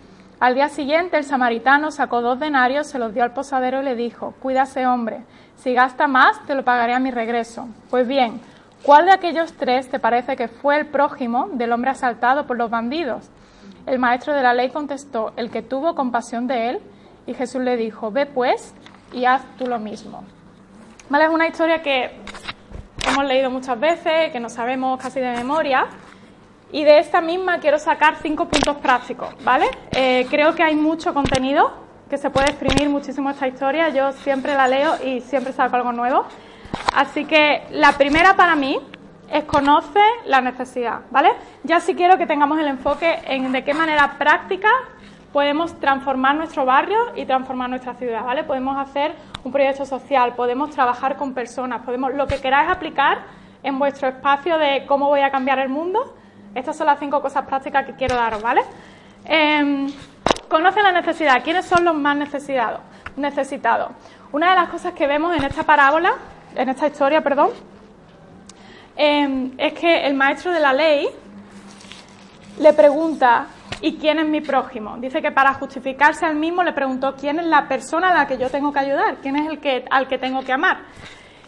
[0.42, 3.94] Al día siguiente el samaritano sacó dos denarios, se los dio al posadero y le
[3.94, 5.22] dijo, cuídase hombre,
[5.58, 7.68] si gasta más te lo pagaré a mi regreso.
[7.92, 8.42] Pues bien,
[8.82, 12.72] ¿cuál de aquellos tres te parece que fue el prójimo del hombre asaltado por los
[12.72, 13.30] bandidos?
[13.86, 16.80] El maestro de la ley contestó, el que tuvo compasión de él,
[17.28, 18.74] y Jesús le dijo, ve pues
[19.14, 20.24] y haz tú lo mismo.
[21.10, 22.20] Vale, es una historia que
[23.08, 25.86] hemos leído muchas veces, que no sabemos casi de memoria,
[26.72, 29.66] y de esta misma quiero sacar cinco puntos prácticos, ¿vale?
[29.92, 31.72] Eh, creo que hay mucho contenido,
[32.10, 33.90] que se puede exprimir muchísimo esta historia.
[33.90, 36.26] Yo siempre la leo y siempre saco algo nuevo.
[36.96, 38.80] Así que la primera para mí
[39.32, 41.32] es conoce la necesidad, ¿vale?
[41.64, 44.70] Ya sí quiero que tengamos el enfoque en de qué manera práctica
[45.32, 48.44] podemos transformar nuestro barrio y transformar nuestra ciudad, ¿vale?
[48.44, 49.14] Podemos hacer
[49.46, 53.20] un proyecto social, podemos trabajar con personas, podemos lo que queráis aplicar
[53.64, 56.14] en vuestro espacio de cómo voy a cambiar el mundo
[56.54, 58.62] estas son las cinco cosas prácticas que quiero daros, ¿vale?
[59.26, 59.88] Eh,
[60.50, 61.42] conoce la necesidad.
[61.44, 62.82] ¿Quiénes son los más necesitados?
[63.16, 63.92] necesitados?
[64.32, 66.14] Una de las cosas que vemos en esta parábola,
[66.56, 67.50] en esta historia, perdón,
[68.96, 71.08] em, es que el maestro de la ley
[72.60, 73.48] le pregunta,
[73.82, 74.98] ¿y quién es mi prójimo?
[74.98, 78.38] Dice que para justificarse al mismo le preguntó, ¿quién es la persona a la que
[78.38, 79.18] yo tengo que ayudar?
[79.22, 80.80] ¿Quién es el que, al que tengo que amar?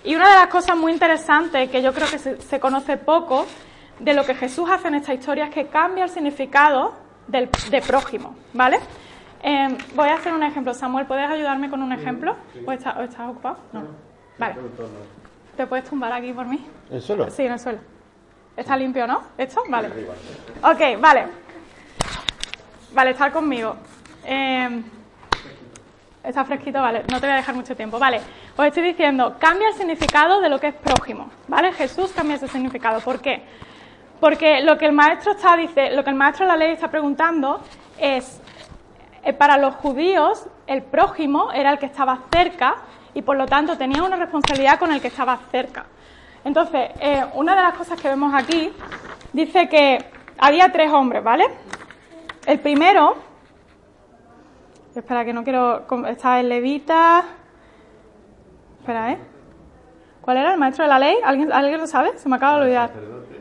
[0.04, 3.46] Y una de las cosas muy interesantes que yo creo que se conoce poco
[4.04, 6.94] de lo que Jesús hace en esta historia es que cambia el significado
[7.28, 8.80] del, de prójimo, ¿vale?
[9.42, 10.74] Eh, voy a hacer un ejemplo.
[10.74, 12.36] Samuel, ¿puedes ayudarme con un ejemplo?
[12.66, 12.96] ¿O, estás,
[13.30, 13.58] ocupado?
[13.72, 13.84] No.
[14.38, 14.56] Vale.
[15.56, 16.66] ¿Te puedes tumbar aquí por mí?
[16.90, 17.30] ¿En el suelo?
[17.30, 17.80] Sí, en el suelo.
[18.58, 19.24] ¿Está limpio, no?
[19.38, 19.64] ¿Esto?
[19.70, 19.90] Vale.
[20.62, 21.26] Ok, vale.
[22.94, 23.76] Vale, estar conmigo.
[24.26, 24.82] Eh,
[26.24, 27.04] está fresquito, vale.
[27.10, 28.00] No te voy a dejar mucho tiempo.
[28.00, 28.20] Vale.
[28.56, 31.30] Os estoy diciendo, cambia el significado de lo que es prójimo.
[31.48, 31.72] ¿Vale?
[31.74, 33.00] Jesús cambia ese significado.
[33.00, 33.44] ¿Por qué?
[34.24, 36.90] Porque lo que el maestro está dice, lo que el maestro de la ley está
[36.90, 37.60] preguntando
[38.00, 38.42] es
[39.22, 42.78] eh, para los judíos el prójimo era el que estaba cerca
[43.14, 45.88] y por lo tanto tenía una responsabilidad con el que estaba cerca.
[46.46, 48.72] Entonces, eh, una de las cosas que vemos aquí
[49.34, 49.98] dice que
[50.38, 51.44] había tres hombres, ¿vale?
[52.46, 53.18] El primero,
[54.96, 57.26] espera que no quiero, está el levita,
[58.80, 59.33] espera, ¿eh?
[60.24, 61.18] ¿Cuál era el maestro de la ley?
[61.22, 62.18] ¿Alguien, ¿alguien lo sabe?
[62.18, 62.92] Se me acaba de olvidar.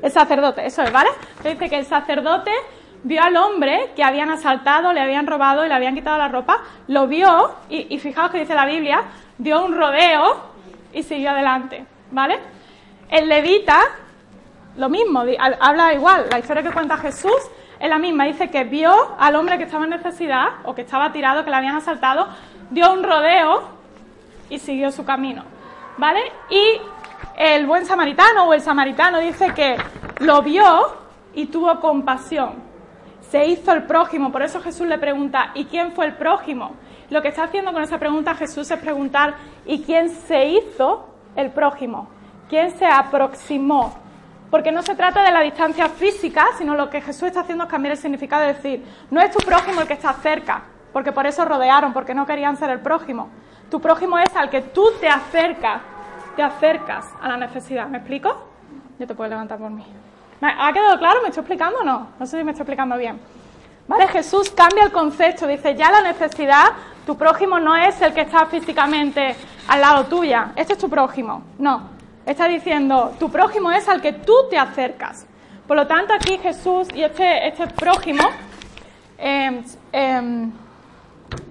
[0.03, 1.11] El sacerdote, eso es, ¿vale?
[1.45, 2.51] dice que el sacerdote
[3.05, 6.59] vio al hombre que habían asaltado, le habían robado y le habían quitado la ropa,
[6.89, 9.05] lo vio y, y fijaos que dice la Biblia,
[9.39, 10.53] dio un rodeo
[10.93, 12.41] y siguió adelante, ¿vale?
[13.09, 13.79] El levita,
[14.77, 15.23] lo mismo,
[15.61, 19.57] habla igual, la historia que cuenta Jesús es la misma, dice que vio al hombre
[19.57, 22.27] que estaba en necesidad o que estaba tirado, que le habían asaltado,
[22.71, 23.63] dio un rodeo
[24.51, 25.45] y siguió su camino,
[25.99, 26.21] ¿vale?
[26.51, 26.81] Y
[27.37, 29.77] el buen samaritano o el samaritano dice que
[30.21, 30.97] lo vio
[31.35, 32.55] y tuvo compasión.
[33.31, 36.77] Se hizo el prójimo, por eso Jesús le pregunta, ¿y quién fue el prójimo?
[37.09, 41.51] Lo que está haciendo con esa pregunta Jesús es preguntar, ¿y quién se hizo el
[41.51, 42.09] prójimo?
[42.49, 43.95] ¿Quién se aproximó?
[44.51, 47.71] Porque no se trata de la distancia física, sino lo que Jesús está haciendo es
[47.71, 51.27] cambiar el significado de decir, no es tu prójimo el que está cerca, porque por
[51.27, 53.31] eso rodearon, porque no querían ser el prójimo.
[53.73, 55.81] Tu prójimo es al que tú te acercas,
[56.37, 57.89] te acercas a la necesidad.
[57.89, 58.51] ¿Me explico?
[58.99, 59.83] Yo te puedo levantar por mí.
[60.43, 61.23] ¿Ha quedado claro?
[61.23, 62.09] ¿Me estoy explicando o no?
[62.21, 63.19] No sé si me estoy explicando bien.
[63.89, 64.09] ¿Vale?
[64.09, 66.67] Jesús cambia el concepto, dice, ya la necesidad,
[67.07, 69.35] tu prójimo no es el que está físicamente
[69.69, 71.89] al lado tuya, este es tu prójimo, no.
[72.27, 75.27] Está diciendo, tu prójimo es al que tú te acercas.
[75.67, 78.23] Por lo tanto, aquí Jesús y este, este prójimo,
[79.17, 80.53] em, em,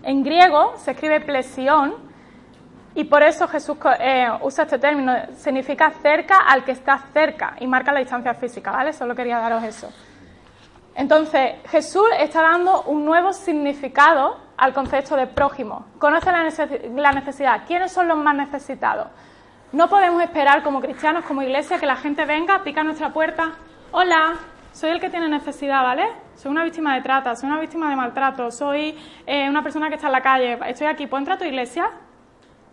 [0.03, 2.10] en griego se escribe plesión,
[2.95, 7.67] y por eso Jesús eh, usa este término, significa cerca al que está cerca y
[7.67, 8.93] marca la distancia física, ¿vale?
[8.93, 9.91] Solo quería daros eso.
[10.95, 15.85] Entonces, Jesús está dando un nuevo significado al concepto de prójimo.
[15.99, 17.61] Conoce la necesidad.
[17.65, 19.07] ¿Quiénes son los más necesitados?
[19.71, 23.53] No podemos esperar como cristianos, como iglesia, que la gente venga, pica nuestra puerta.
[23.91, 24.33] Hola,
[24.73, 26.09] soy el que tiene necesidad, ¿vale?
[26.35, 29.95] Soy una víctima de trata, soy una víctima de maltrato, soy eh, una persona que
[29.95, 31.89] está en la calle, estoy aquí, ¿puedo entrar a tu iglesia?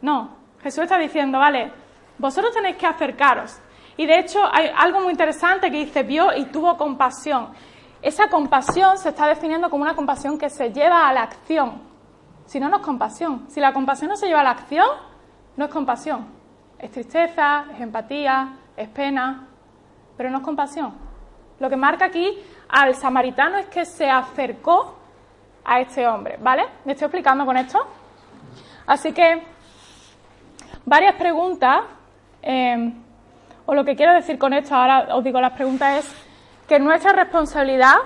[0.02, 1.72] No, Jesús está diciendo, vale,
[2.18, 3.58] vosotros tenéis que acercaros.
[3.96, 7.48] Y de hecho hay algo muy interesante que dice, vio y tuvo compasión.
[8.00, 11.82] Esa compasión se está definiendo como una compasión que se lleva a la acción.
[12.46, 13.46] Si no, es compasión.
[13.48, 14.86] Si la compasión no se lleva a la acción,
[15.56, 16.28] no es compasión.
[16.78, 19.48] Es tristeza, es empatía, es pena,
[20.16, 20.94] pero no es compasión.
[21.58, 24.96] Lo que marca aquí al samaritano es que se acercó
[25.64, 26.64] a este hombre, ¿vale?
[26.84, 27.80] ¿Me estoy explicando con esto?
[28.86, 29.42] Así que
[30.88, 31.82] varias preguntas,
[32.42, 32.92] eh,
[33.66, 36.26] o lo que quiero decir con esto, ahora os digo las preguntas, es
[36.66, 37.96] que nuestra responsabilidad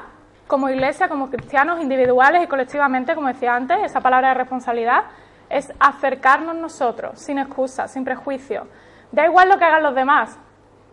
[0.48, 5.04] como iglesia, como cristianos individuales y colectivamente, como decía antes, esa palabra de responsabilidad,
[5.48, 8.66] es acercarnos nosotros, sin excusa, sin prejuicio.
[9.12, 10.38] Da igual lo que hagan los demás,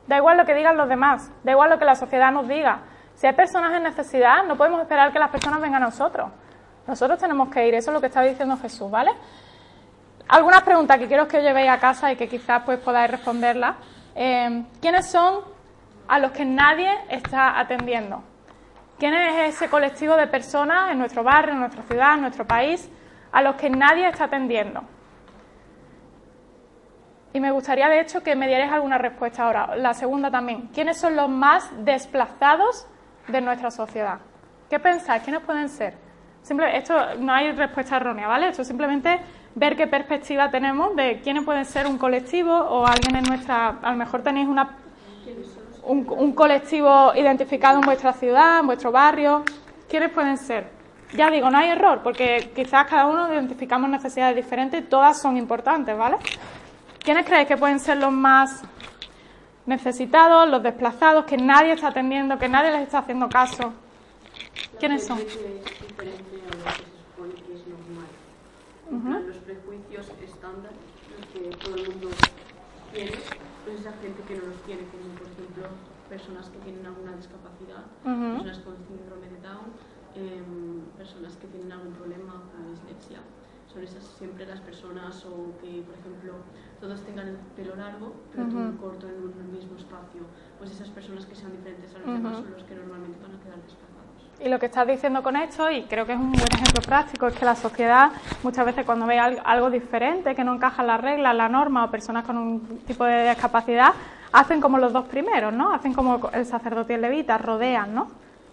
[0.07, 2.79] da igual lo que digan los demás, da igual lo que la sociedad nos diga.
[3.15, 6.29] Si hay personas en necesidad, no podemos esperar que las personas vengan a nosotros.
[6.87, 9.11] Nosotros tenemos que ir, eso es lo que está diciendo Jesús, ¿vale?
[10.29, 13.75] Algunas preguntas que quiero que os llevéis a casa y que quizás pues podáis responderlas.
[14.13, 15.39] Eh, ¿Quiénes son
[16.07, 18.21] a los que nadie está atendiendo?
[18.99, 22.91] ¿Quién es ese colectivo de personas en nuestro barrio, en nuestra ciudad, en nuestro país,
[23.31, 24.83] a los que nadie está atendiendo?
[27.33, 29.75] Y me gustaría, de hecho, que me dierais alguna respuesta ahora.
[29.77, 30.69] La segunda también.
[30.73, 32.87] ¿Quiénes son los más desplazados
[33.27, 34.19] de nuestra sociedad?
[34.69, 35.23] ¿Qué pensáis?
[35.23, 35.95] ¿Quiénes pueden ser?
[36.73, 38.49] Esto no hay respuesta errónea, ¿vale?
[38.49, 39.19] Esto simplemente
[39.59, 43.91] ver qué perspectiva tenemos de quiénes pueden ser un colectivo o alguien en nuestra, a
[43.91, 44.77] lo mejor tenéis una,
[45.83, 49.43] un, colectivo identificado en vuestra ciudad, en vuestro barrio,
[49.89, 50.67] quiénes pueden ser.
[51.13, 55.97] Ya digo, no hay error, porque quizás cada uno identificamos necesidades diferentes todas son importantes,
[55.97, 56.17] ¿vale?
[56.99, 58.61] ¿Quiénes creéis que pueden ser los más
[59.65, 63.73] necesitados, los desplazados, que nadie está atendiendo, que nadie les está haciendo caso?
[64.79, 65.19] ¿Quiénes son?
[69.27, 70.71] Los prejuicios estándar,
[71.13, 72.09] los que todo el mundo
[72.93, 73.11] tiene,
[73.65, 75.63] pues esa gente que no los tiene, como por ejemplo
[76.09, 77.85] personas que tienen alguna discapacidad,
[78.33, 79.69] personas con síndrome de Down,
[80.15, 83.19] em, personas que tienen algún problema, dislexia.
[83.71, 86.33] Son esas siempre las personas o que, por ejemplo,
[86.81, 90.25] todos tengan el pelo largo, pero todo corto en un mismo espacio.
[90.57, 93.39] Pues esas personas que sean diferentes a los demás son los que normalmente van a
[93.39, 93.59] quedar.
[94.41, 97.27] Y lo que estás diciendo con esto, y creo que es un buen ejemplo práctico,
[97.27, 98.11] es que la sociedad
[98.41, 101.83] muchas veces cuando ve algo diferente, que no encaja en la regla, en la norma,
[101.83, 103.93] o personas con un tipo de discapacidad,
[104.31, 105.73] hacen como los dos primeros, ¿no?
[105.73, 108.07] Hacen como el sacerdote y el levita, rodean, ¿no?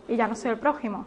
[0.09, 1.07] Y ya no soy el prójimo.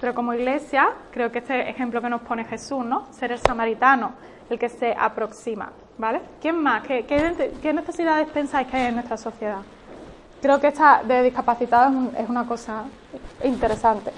[0.00, 3.06] Pero como iglesia, creo que este ejemplo que nos pone Jesús, ¿no?
[3.12, 4.12] Ser el samaritano,
[4.50, 6.20] el que se aproxima, ¿vale?
[6.40, 6.82] ¿Quién más?
[6.82, 9.62] ¿Qué, qué, necesidades pensáis que hay en nuestra sociedad?
[10.40, 12.84] Creo que esta de discapacitados es una cosa
[13.42, 14.12] interesante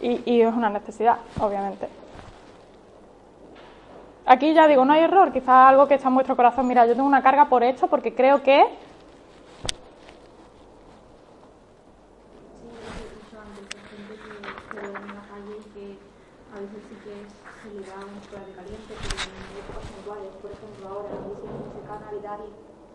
[0.00, 1.88] y, y es una necesidad, obviamente.
[4.26, 6.68] Aquí ya digo, no hay error, quizás algo que está en vuestro corazón.
[6.68, 8.64] Mira, yo tengo una carga por esto porque creo que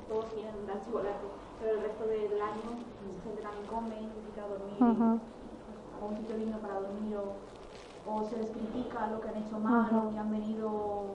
[0.08, 1.25] todos tienen un pero el
[1.86, 5.20] resto del año gente también come, necesita dormir, uh
[6.02, 9.58] o un sitio digno para dormir, o, o, se les critica lo que han hecho
[9.60, 11.06] mal, o que han venido,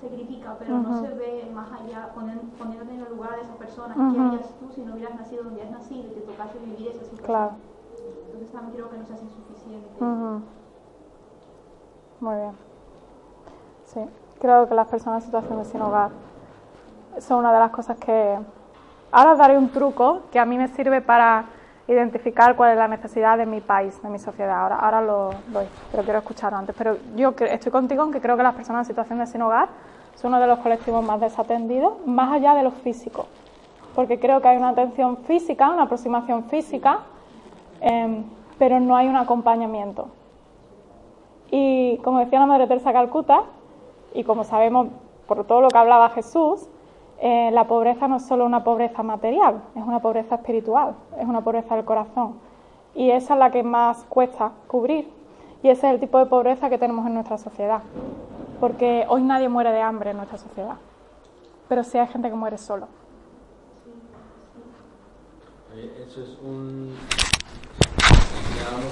[0.00, 3.94] se critica, pero no se ve más allá, poniéndote en el lugar de esa persona,
[3.94, 7.00] ¿qué harías tú si no hubieras nacido donde has nacido y te tocase vivir esa
[7.00, 7.26] situación?
[7.26, 7.52] Claro.
[8.26, 10.04] Entonces también creo que no seas insuficiente.
[12.20, 12.52] Muy bien.
[13.86, 14.00] Sí,
[14.40, 16.12] creo que las personas en situación de sin hogar
[17.18, 18.38] son una de las cosas que...
[19.12, 21.44] Ahora os daré un truco que a mí me sirve para
[21.86, 24.62] identificar cuál es la necesidad de mi país, de mi sociedad.
[24.62, 26.74] Ahora, ahora lo doy, pero quiero escucharlo antes.
[26.76, 29.68] Pero yo estoy contigo en que creo que las personas en situación de sin hogar
[30.14, 33.26] son uno de los colectivos más desatendidos, más allá de lo físico.
[33.94, 37.00] Porque creo que hay una atención física, una aproximación física,
[37.82, 38.24] em,
[38.58, 40.08] pero no hay un acompañamiento.
[41.50, 43.42] Y como decía la Madre Teresa Calcuta,
[44.14, 44.88] y como sabemos
[45.26, 46.66] por todo lo que hablaba Jesús,
[47.24, 51.40] eh, la pobreza no es solo una pobreza material, es una pobreza espiritual, es una
[51.40, 52.40] pobreza del corazón.
[52.96, 55.08] Y esa es la que más cuesta cubrir.
[55.62, 57.82] Y ese es el tipo de pobreza que tenemos en nuestra sociedad.
[58.58, 60.78] Porque hoy nadie muere de hambre en nuestra sociedad.
[61.68, 62.88] Pero sí hay gente que muere solo.
[66.04, 66.96] Eso es un.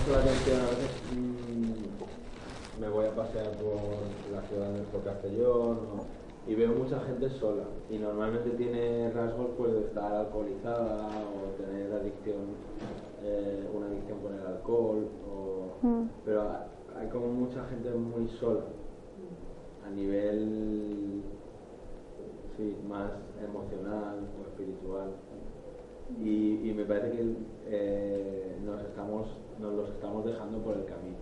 [0.07, 1.03] Me la atención a veces.
[1.17, 3.75] Mm, me voy a pasear por
[4.33, 6.20] la ciudad de Castellón
[6.51, 11.93] y veo mucha gente sola y normalmente tiene rasgos pues, de estar alcoholizada o tener
[11.93, 12.57] adicción,
[13.23, 15.09] eh, una adicción con el alcohol,
[15.81, 16.03] mm.
[16.25, 16.43] pero
[16.99, 18.63] hay como mucha gente muy sola
[19.87, 21.23] a nivel
[22.57, 23.13] sí, más
[23.49, 25.13] emocional o espiritual
[26.19, 27.37] y, me parece que
[27.69, 29.29] eh, nos, estamos,
[29.61, 31.17] nos los estamos dejando por el camino.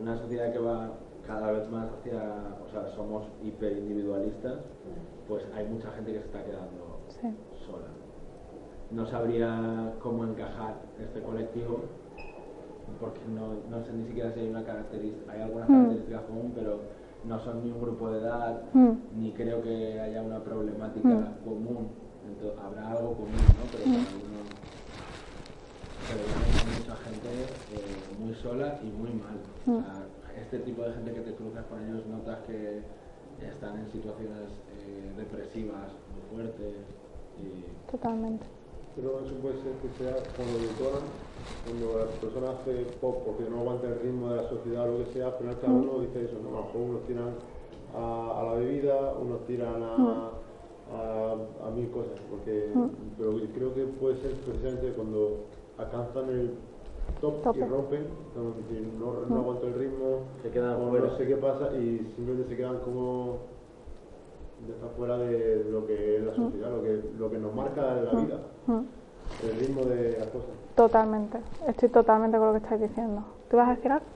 [0.00, 2.20] Una sociedad que va cada vez más hacia,
[2.64, 4.58] o sea, somos hiperindividualistas,
[5.28, 7.00] pues hay mucha gente que se está quedando
[7.66, 7.88] sola.
[8.90, 11.80] No sabría cómo encajar este colectivo,
[13.00, 15.68] porque no, no, sé ni siquiera si hay una característica, hay alguna mm.
[15.68, 16.80] característica común, pero
[17.24, 18.92] no son ni un grupo de edad, mm.
[19.16, 21.44] ni creo que haya una problemática mm.
[21.44, 21.88] común.
[22.26, 23.64] Entonces, habrá algo común, ¿no?
[23.72, 23.84] Pero
[26.08, 27.28] pero hay mucha gente
[27.74, 30.06] eh, muy sola y muy mal
[30.46, 32.82] este tipo de gente que te cruzas con ellos notas que
[33.44, 34.46] están en situaciones
[34.78, 36.74] eh, depresivas muy fuertes.
[37.42, 37.90] Y...
[37.90, 38.46] Totalmente.
[38.94, 41.04] Pero eso puede ser que sea cuando detonan,
[41.66, 45.04] cuando la persona hace pop porque no aguanta el ritmo de la sociedad o lo
[45.04, 46.48] que sea, al final cada uno dice eso, ¿no?
[46.48, 47.34] A lo mejor unos tiran
[47.94, 50.30] a, la bebida, unos tiran a,
[50.94, 52.72] a, mil cosas, porque,
[53.18, 55.44] pero creo que puede ser precisamente cuando
[55.76, 56.54] alcanzan el
[57.20, 61.36] top, y rompen, no, no, no aguanto el ritmo, se quedan o no sé qué
[61.36, 63.38] pasa y simplemente se quedan como
[64.96, 68.40] fuera de lo que es la sociedad, lo que, lo que nos marca la vida,
[69.42, 70.50] el ritmo de las cosas.
[70.74, 73.22] Totalmente, estoy totalmente con lo que estáis diciendo.
[73.50, 74.06] ¿Tú vas a decir algo?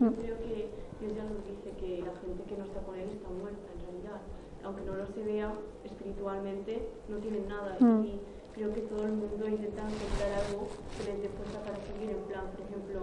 [0.00, 0.68] yo creo que
[1.00, 3.86] Dios ya nos dice que la gente que no está con Él está muerta en
[3.86, 4.20] realidad.
[4.64, 5.52] Aunque no lo se vea
[5.84, 7.76] espiritualmente, no tienen nada.
[7.80, 8.20] Y
[8.58, 10.66] creo que todo el mundo intenta encontrar algo
[10.98, 12.98] que les dé fuerza para seguir en plan, por ejemplo,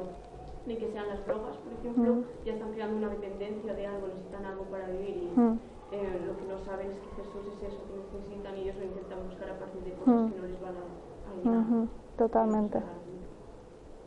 [0.68, 2.24] de que sean las drogas, por ejemplo, mm.
[2.44, 5.60] ya están creando una dependencia de algo, necesitan algo para vivir y mm.
[5.96, 8.84] eh, lo que no saben es que Jesús es eso que necesitan y ellos lo
[8.84, 10.28] intentan buscar a partir de cosas mm.
[10.28, 10.84] que no les van a
[11.32, 11.88] ayudar.
[12.18, 12.80] Totalmente.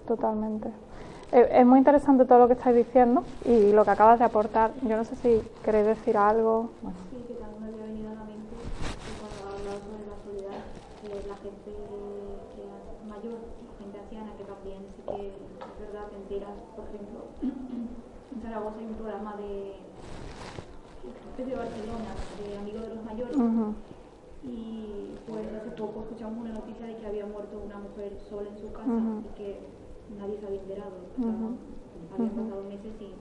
[0.06, 0.68] Totalmente.
[1.32, 4.72] Eh, es muy interesante todo lo que estáis diciendo y lo que acabas de aportar.
[4.82, 6.70] Yo no sé si queréis decir algo
[16.88, 19.74] ejemplo, en Zaragoza hay un programa de,
[21.44, 23.36] de Barcelona, de Amigos de los Mayores,
[24.44, 28.58] y pues hace poco escuchamos una noticia de que había muerto una mujer sola en
[28.58, 29.58] su casa y que
[30.18, 30.92] nadie se había enterado.
[32.14, 33.14] Habían pasado meses y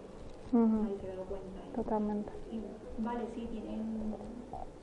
[0.55, 1.61] nadie se había dado cuenta.
[1.75, 2.31] Totalmente.
[2.51, 2.61] Y,
[3.03, 4.15] vale, sí, tienen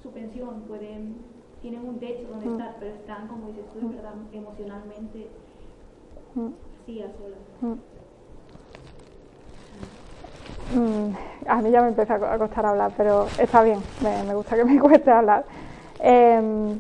[0.03, 1.15] su pensión, pueden
[1.63, 5.29] tienen un techo donde estar, pero están, como dices tú, de verdad, emocionalmente
[6.85, 7.79] sí a solas.
[10.75, 14.65] Mm, a mí ya me empieza a costar hablar, pero está bien, me, gusta que
[14.65, 15.45] me cueste hablar.
[16.01, 16.79] Em,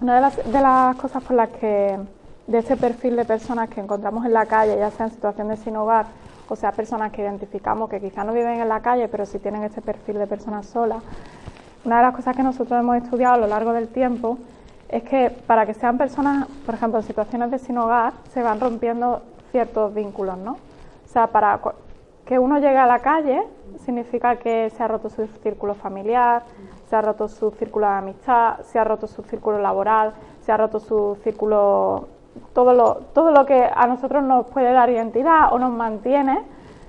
[0.00, 1.98] una de las, de las cosas por las que,
[2.46, 5.76] de ese perfil de personas que encontramos en la calle, ya sea en situaciones sin
[5.76, 6.06] hogar,
[6.48, 9.62] o sea, personas que identificamos que quizá no viven en la calle, pero sí tienen
[9.62, 11.02] ese perfil de personas solas,
[11.84, 14.38] una de las cosas que nosotros hemos estudiado a lo largo del tiempo
[14.88, 18.60] es que para que sean personas, por ejemplo, en situaciones de sin hogar, se van
[18.60, 20.52] rompiendo ciertos vínculos, ¿no?
[20.52, 21.58] O sea, para
[22.32, 23.42] que uno llegue a la calle
[23.84, 26.42] significa que se ha roto su círculo familiar,
[26.88, 30.56] se ha roto su círculo de amistad, se ha roto su círculo laboral, se ha
[30.56, 32.08] roto su círculo,
[32.54, 36.42] todo lo, todo lo que a nosotros nos puede dar identidad o nos mantiene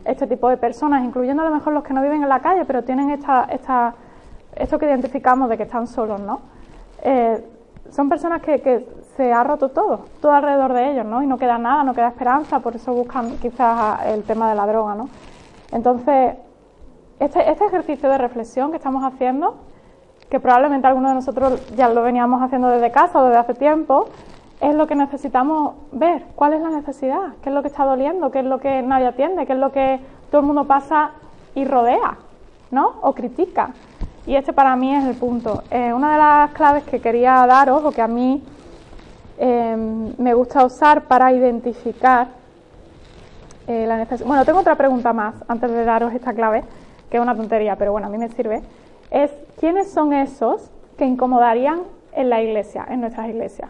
[0.05, 2.63] este tipo de personas, incluyendo a lo mejor los que no viven en la calle,
[2.63, 3.95] pero tienen esta, esta,
[4.55, 6.39] esto que identificamos de que están solos, ¿no?
[7.01, 7.43] Eh,
[7.89, 8.87] son personas que, que,
[9.17, 11.21] se ha roto todo, todo alrededor de ellos, ¿no?
[11.21, 14.65] Y no queda nada, no queda esperanza, por eso buscan quizás el tema de la
[14.65, 15.09] droga, ¿no?
[15.73, 16.35] Entonces,
[17.19, 19.55] este, este ejercicio de reflexión que estamos haciendo,
[20.29, 24.07] que probablemente algunos de nosotros ya lo veníamos haciendo desde casa o desde hace tiempo,
[24.61, 28.31] es lo que necesitamos ver, cuál es la necesidad, qué es lo que está doliendo,
[28.31, 29.99] qué es lo que nadie atiende, qué es lo que
[30.29, 31.11] todo el mundo pasa
[31.55, 32.17] y rodea,
[32.71, 32.93] ¿no?
[33.01, 33.71] O critica.
[34.25, 35.63] Y este para mí es el punto.
[35.69, 38.41] Eh, una de las claves que quería daros, o que a mí
[39.37, 42.42] em, me gusta usar para identificar
[43.67, 44.07] eh.
[44.25, 46.63] Bueno, tengo otra pregunta más antes de daros esta clave,
[47.09, 48.61] que es una tontería, pero bueno, a mí me sirve.
[49.11, 51.81] Es: ¿quiénes son esos que incomodarían
[52.13, 53.69] en la iglesia, en nuestras iglesias?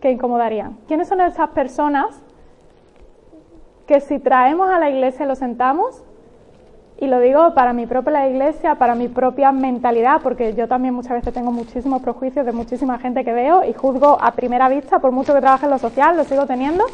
[0.00, 0.76] Que incomodarían.
[0.86, 2.22] ¿Quiénes son esas personas
[3.86, 6.02] que si traemos a la iglesia lo sentamos,
[6.98, 11.12] y lo digo para mi propia iglesia, para mi propia mentalidad, porque yo también muchas
[11.12, 15.12] veces tengo muchísimos prejuicios de muchísima gente que veo y juzgo a primera vista, por
[15.12, 16.84] mucho que trabaje en lo social, lo sigo teniendo.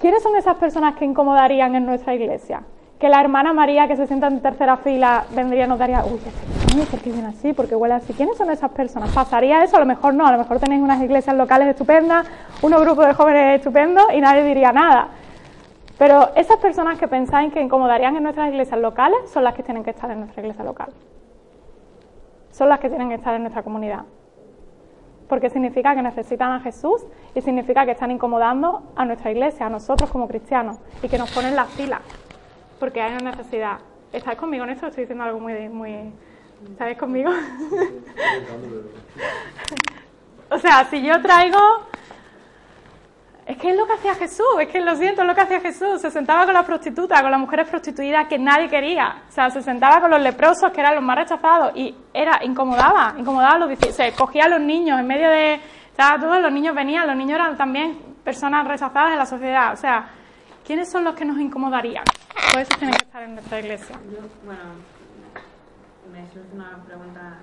[0.00, 2.62] ¿Quiénes son esas personas que incomodarían en nuestra iglesia?
[2.98, 6.18] Que la hermana María que se sienta en tercera fila vendría y nos daría, uy,
[6.24, 7.52] este ¿por qué viene así?
[7.52, 8.14] Porque huele así.
[8.14, 9.10] ¿Quiénes son esas personas?
[9.12, 9.76] ¿Pasaría eso?
[9.76, 12.26] A lo mejor no, a lo mejor tenéis unas iglesias locales estupendas,
[12.62, 15.08] unos grupos de jóvenes estupendos y nadie diría nada.
[15.98, 19.84] Pero esas personas que pensáis que incomodarían en nuestras iglesias locales son las que tienen
[19.84, 20.88] que estar en nuestra iglesia local.
[22.52, 24.04] Son las que tienen que estar en nuestra comunidad.
[25.30, 27.06] Porque significa que necesitan a Jesús
[27.36, 31.30] y significa que están incomodando a nuestra iglesia, a nosotros como cristianos, y que nos
[31.30, 32.00] ponen las filas.
[32.80, 33.78] Porque hay una necesidad.
[34.12, 34.88] ¿Estáis conmigo en esto?
[34.88, 35.68] Estoy diciendo algo muy...
[35.68, 36.12] muy...
[36.72, 37.30] ¿Estáis conmigo?
[40.50, 41.58] o sea, si yo traigo
[43.46, 45.60] es que es lo que hacía Jesús, es que lo siento, es lo que hacía
[45.60, 46.00] Jesús.
[46.00, 49.22] Se sentaba con las prostitutas, con las mujeres prostituidas que nadie quería.
[49.28, 53.14] O sea, se sentaba con los leprosos, que eran los más rechazados, y era, incomodaba,
[53.18, 55.60] incomodaba a los se cogía a los niños en medio de.
[55.92, 59.72] O sea, todos los niños venían, los niños eran también personas rechazadas en la sociedad.
[59.72, 60.10] O sea,
[60.64, 62.04] ¿quiénes son los que nos incomodarían?
[62.52, 63.96] Pues eso tiene que estar en nuestra iglesia.
[64.44, 64.62] bueno,
[66.12, 67.40] me surge una pregunta.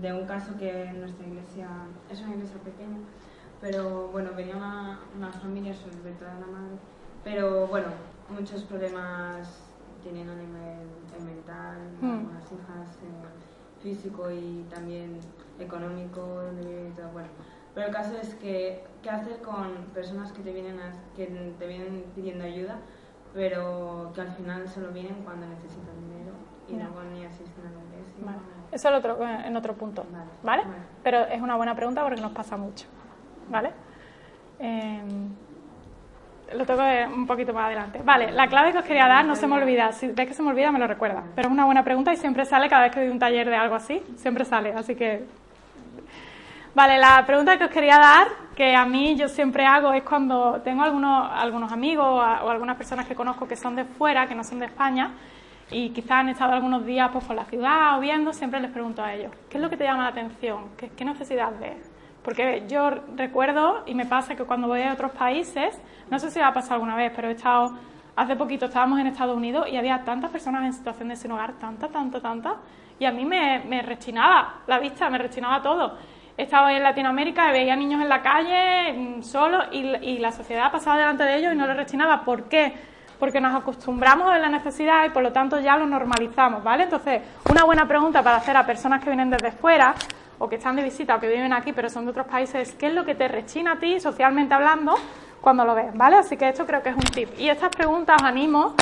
[0.00, 1.68] de, un caso que en nuestra iglesia
[2.10, 2.98] es una iglesia pequeña
[3.60, 6.76] pero bueno, venía una, unas familias, sobre todo la madre,
[7.22, 7.88] pero bueno,
[8.28, 9.62] muchos problemas
[10.02, 12.34] tienen a nivel mental, mm.
[12.34, 15.18] las hijas eh, físico y también
[15.58, 17.28] económico, y todo, bueno.
[17.74, 20.76] Pero el caso es que, ¿qué hacer con personas que te vienen,
[21.14, 21.26] que
[21.58, 22.78] te vienen pidiendo ayuda,
[23.32, 26.32] pero que al final solo vienen cuando necesitan dinero
[26.68, 28.42] y luego ni asisten a la iglesia?
[28.72, 30.04] Eso es otro, en otro punto,
[30.42, 30.64] ¿vale?
[31.02, 32.86] Pero es una buena pregunta porque nos pasa mucho.
[33.50, 33.70] ¿Vale?
[34.58, 35.28] Em,
[36.54, 36.82] lo tengo
[37.14, 38.00] un poquito más adelante.
[38.04, 39.92] Vale, la clave que os quería dar no se me olvida.
[39.92, 41.22] Si ves que se me olvida, me lo recuerda.
[41.34, 43.56] Pero es una buena pregunta y siempre sale cada vez que doy un taller de
[43.56, 44.02] algo así.
[44.16, 45.24] Siempre sale, así que.
[46.74, 50.60] Vale, la pregunta que os quería dar, que a mí yo siempre hago, es cuando
[50.62, 54.44] tengo algunos, algunos amigos o algunas personas que conozco que son de fuera, que no
[54.44, 55.10] son de España,
[55.72, 59.02] y quizás han estado algunos días pues, por la ciudad o viendo, siempre les pregunto
[59.02, 60.68] a ellos, ¿qué es lo que te llama la atención?
[60.76, 61.89] ¿Qué, qué necesidad ves?
[62.22, 66.38] Porque yo recuerdo, y me pasa que cuando voy a otros países, no sé si
[66.38, 67.72] va a pasar alguna vez, pero he estado,
[68.14, 71.54] hace poquito estábamos en Estados Unidos y había tantas personas en situación de sin hogar,
[71.54, 72.56] tanta, tanta, tanta,
[72.98, 75.96] y a mí me, me rechinaba la vista, me rechinaba todo.
[76.36, 80.70] He estado en Latinoamérica veía niños en la calle mm, solos y, y la sociedad
[80.70, 82.22] pasaba delante de ellos y no les rechinaba.
[82.22, 82.74] ¿Por qué?
[83.18, 86.84] Porque nos acostumbramos a la necesidad y por lo tanto ya lo normalizamos, ¿vale?
[86.84, 89.94] Entonces, una buena pregunta para hacer a personas que vienen desde fuera
[90.40, 92.86] o que están de visita o que viven aquí pero son de otros países, ¿qué
[92.86, 94.94] es lo que te rechina a ti socialmente hablando
[95.40, 95.94] cuando lo ves?
[95.94, 96.16] ¿Vale?
[96.16, 97.28] Así que esto creo que es un tip.
[97.38, 98.74] Y estas preguntas os animo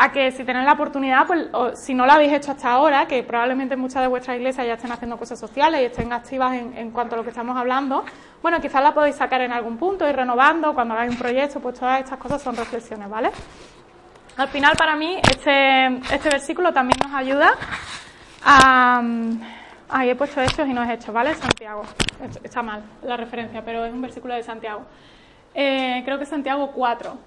[0.00, 3.22] a que si tenéis la oportunidad, pues si no lo habéis hecho hasta ahora, que
[3.22, 7.16] probablemente muchas de vuestras iglesias ya estén haciendo cosas sociales y estén activas en, cuanto
[7.16, 8.04] a lo que estamos hablando,
[8.40, 11.78] bueno, quizás la podéis sacar en algún punto, y renovando, cuando hagáis un proyecto, pues
[11.78, 13.30] todas estas cosas son reflexiones, ¿vale?
[14.36, 17.50] Al final, para mí, este, este versículo también nos ayuda
[18.44, 19.02] a...
[19.88, 21.34] Ahí he puesto hechos y no es hechos, ¿vale?
[21.34, 21.82] Santiago.
[22.42, 24.82] Está mal la referencia, pero es un versículo de Santiago.
[25.54, 27.18] Eh, creo que es Santiago 4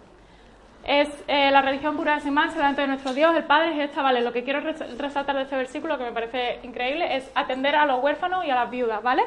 [0.84, 4.02] es eh, la religión pura sin mancha delante de nuestro Dios, el Padre es esta,
[4.02, 4.22] ¿vale?
[4.22, 8.04] Lo que quiero resaltar de este versículo, que me parece increíble, es atender a los
[8.04, 9.24] huérfanos y a las viudas, ¿vale?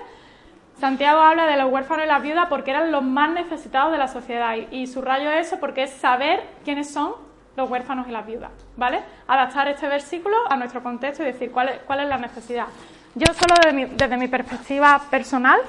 [0.79, 4.09] Santiago habla de los huérfanos y las viudas porque eran los más necesitados de la
[4.09, 7.13] sociedad y, subrayo eso porque es saber quiénes son
[7.57, 9.01] los huérfanos y las viudas, ¿vale?
[9.29, 12.67] Adaptar este versículo a nuestro contexto y decir cuál es, cuál es la necesidad.
[13.17, 13.55] Yo solo
[13.97, 15.61] desde mi, perspectiva personal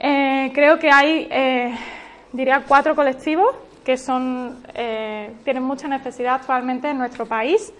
[0.00, 1.78] eh, creo que hay, eh,
[2.32, 7.72] diría, cuatro colectivos que son, eh, tienen mucha necesidad actualmente en nuestro país.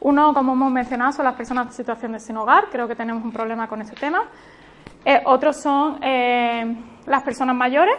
[0.00, 3.22] Uno, como hemos mencionado, son las personas en situación de sin hogar, creo que tenemos
[3.22, 4.24] un problema con este tema.
[5.26, 7.94] Otros son las personas mayores.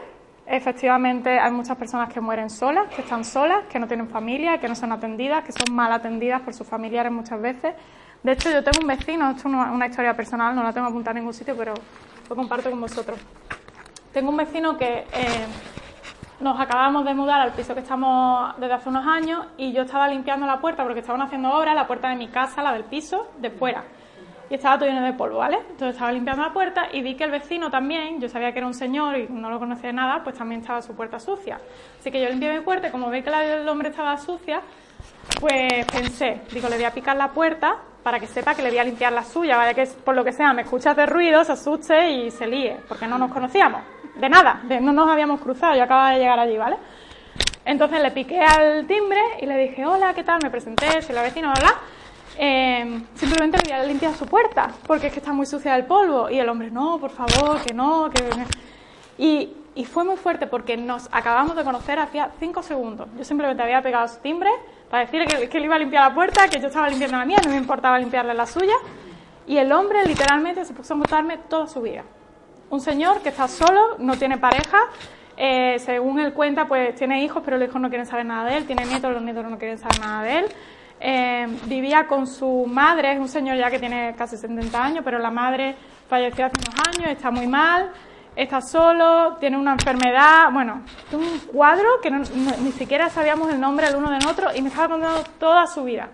[0.46, 4.68] Efectivamente, hay muchas personas que mueren solas, que están solas, que no tienen familia, que
[4.68, 7.76] no son atendidas, que son mal atendidas por sus familiares muchas veces.
[8.24, 11.12] De hecho, yo tengo un vecino, esto es una, historia personal, no la tengo apuntada
[11.12, 11.74] en ningún sitio, pero
[12.30, 13.20] lo comparto con vosotros.
[14.14, 15.06] Tengo un vecino que
[16.42, 20.08] nos acabamos de mudar al piso que estamos desde hace unos años y yo estaba
[20.08, 23.28] limpiando la puerta porque estaban haciendo obra, la puerta de mi casa, la del piso,
[23.38, 23.84] de fuera.
[24.50, 25.58] Y estaba todo lleno de polvo, ¿vale?
[25.70, 28.68] Entonces estaba limpiando la puerta y vi que el vecino también, yo sabía que era
[28.68, 31.60] un señor y no lo conocía de nada, pues también estaba su puerta sucia.
[32.00, 34.62] Así que yo limpié mi puerta y como vi que la del hombre estaba sucia,
[35.40, 38.80] pues pensé, digo, le voy a picar la puerta para que sepa que le voy
[38.80, 39.76] a limpiar la suya, ¿vale?
[39.76, 43.08] Que por lo que sea me escucha de ruido, se asuste y se líe, porque
[43.08, 43.82] no nos conocíamos
[44.16, 46.78] de nada, no nos habíamos cruzado, yo acababa de llegar allí, ¿vale?
[47.64, 50.40] Entonces le piqué al timbre y le dije, hola, ¿qué tal?
[50.44, 51.76] Me presenté, soy la vecina, bla,
[52.38, 55.86] eh, simplemente le voy a limpiar su puerta, porque es que está muy sucia del
[55.86, 56.30] polvo.
[56.30, 58.24] Y el hombre, no, por favor, que no, que...
[59.18, 63.08] Y, y fue muy fuerte porque nos acabamos de conocer hacía cinco segundos.
[63.18, 64.50] Yo simplemente había pegado su timbre
[64.92, 67.26] para decirle que, que, le iba a limpiar la puerta, que yo estaba limpiando la
[67.26, 68.76] mía, no me importaba limpiarle la suya.
[69.48, 72.04] Y el hombre literalmente se puso a contarme toda su vida
[72.72, 74.80] un señor que está solo, no tiene pareja,
[75.38, 78.58] eh, según él cuenta, pues tiene hijos, pero los hijos no quieren saber nada de
[78.58, 80.46] él, tiene nietos, los nietos no quieren saber nada de él.
[81.02, 85.20] Eh, vivía con su madre, es un señor ya que tiene casi 70 años, pero
[85.20, 85.76] la madre
[86.08, 87.90] falleció hace unos años, está muy mal,
[88.44, 93.98] está solo, tiene una enfermedad, bueno, un cuadro que ni siquiera sabíamos el nombre del
[93.98, 96.10] uno del otro y me estaba contando toda su vida.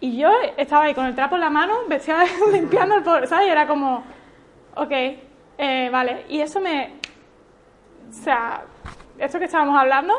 [0.00, 3.48] Y yo estaba ahí con el trapo en la mano, vestida limpiando el pobre, ¿sabes?
[3.48, 4.04] Y era como,
[4.74, 4.92] ok,
[5.58, 6.94] eh, vale, y eso me.
[8.08, 8.62] O sea,
[9.18, 10.14] esto que estábamos hablando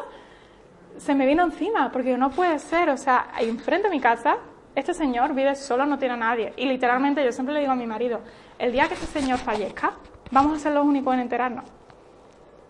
[0.97, 4.37] se me vino encima, porque no puede ser, o sea, ahí enfrente de mi casa,
[4.75, 6.53] este señor vive solo, no tiene a nadie.
[6.57, 8.21] Y literalmente yo siempre le digo a mi marido,
[8.57, 9.93] el día que este señor fallezca,
[10.31, 11.65] vamos a ser los únicos en enterarnos.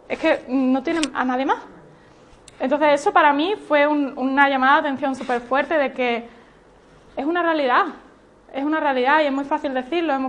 [0.07, 1.59] Es que no tiene a nadie más.
[2.59, 6.27] Entonces eso para mí fue una llamada de atención súper fuerte de que
[7.15, 7.85] es una realidad,
[8.53, 10.19] es una realidad y es muy fácil decirlo, es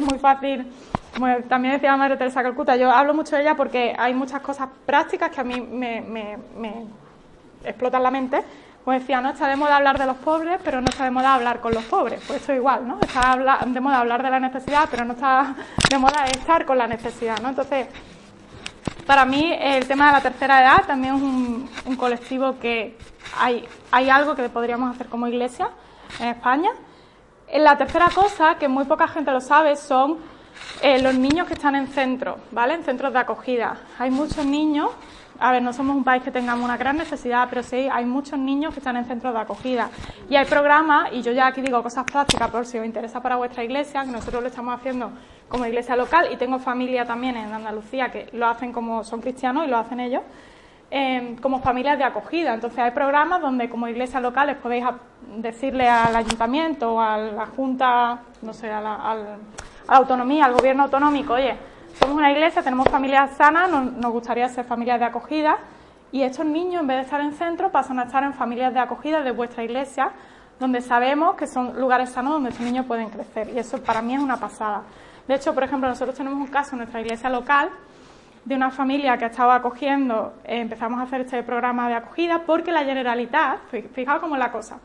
[0.00, 0.66] muy, fácil
[1.14, 4.40] como también decía la Madre Teresa Calcuta, yo hablo mucho de ella porque hay muchas
[4.40, 6.38] cosas prácticas que a mí me,
[7.64, 8.42] explotan la mente.
[8.86, 11.34] Pues decía, no está de moda hablar de los pobres, pero no está de moda
[11.34, 12.22] hablar con los pobres.
[12.24, 13.00] Pues esto igual, ¿no?
[13.00, 15.56] Está de moda hablar de la necesidad, pero no está
[15.90, 17.48] de moda estar con la necesidad, ¿no?
[17.48, 17.88] Entonces,
[19.04, 21.22] para mí el tema de la tercera edad también es
[21.84, 22.96] un, colectivo que
[23.36, 25.68] hay, hay algo que podríamos hacer como iglesia
[26.20, 26.70] en España.
[27.54, 30.18] La tercera cosa, que muy poca gente lo sabe, son
[30.80, 32.74] eh, los niños que están en centros, ¿vale?
[32.74, 33.78] En centros de acogida.
[33.98, 34.90] Hay muchos niños,
[35.38, 38.38] a ver, no somos un país que tengamos una gran necesidad, pero sí hay muchos
[38.38, 39.90] niños que están en centros de acogida.
[40.28, 43.36] Y hay programas, y yo ya aquí digo cosas prácticas por si os interesa para
[43.36, 45.10] vuestra iglesia, que nosotros lo estamos haciendo
[45.48, 49.66] como iglesia local, y tengo familia también en Andalucía que lo hacen como son cristianos
[49.66, 50.22] y lo hacen ellos.
[50.88, 52.54] Em, como familias de acogida.
[52.54, 54.84] Entonces hay programas donde como iglesias locales podéis
[55.36, 59.36] decirle al ayuntamiento o a la junta, no sé, al, a la
[59.88, 61.56] autonomía, al gobierno autonómico, oye,
[61.98, 65.58] somos una iglesia, tenemos familias sanas, nos, gustaría ser familias de acogida
[66.12, 68.80] y estos niños, en vez de estar en centro, pasan a estar en familias de
[68.80, 70.10] acogida de vuestra iglesia,
[70.60, 74.14] donde sabemos que son lugares sanos donde estos niños pueden crecer y eso para mí
[74.14, 74.82] es una pasada.
[75.26, 77.70] De hecho, por ejemplo, nosotros tenemos un caso en nuestra iglesia local
[78.44, 82.70] de una familia que estaba acogiendo, eh, empezamos a hacer este programa de acogida porque
[82.70, 83.58] la Generalitat,
[83.92, 84.78] fijaos cómo es la cosa,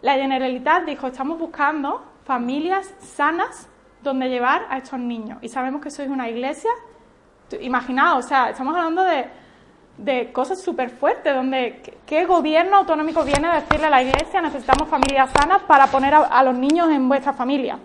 [0.00, 3.68] la Generalitat dijo, estamos buscando familias sanas
[4.02, 5.38] donde llevar a estos niños.
[5.42, 6.70] Y sabemos que sois una iglesia,
[7.60, 9.42] imaginaos, o sea, estamos hablando de
[9.98, 14.88] de cosas súper fuertes, donde ¿qué gobierno autonómico viene a decirle a la iglesia necesitamos
[14.88, 17.78] familias sanas para poner a, los niños en vuestra familia?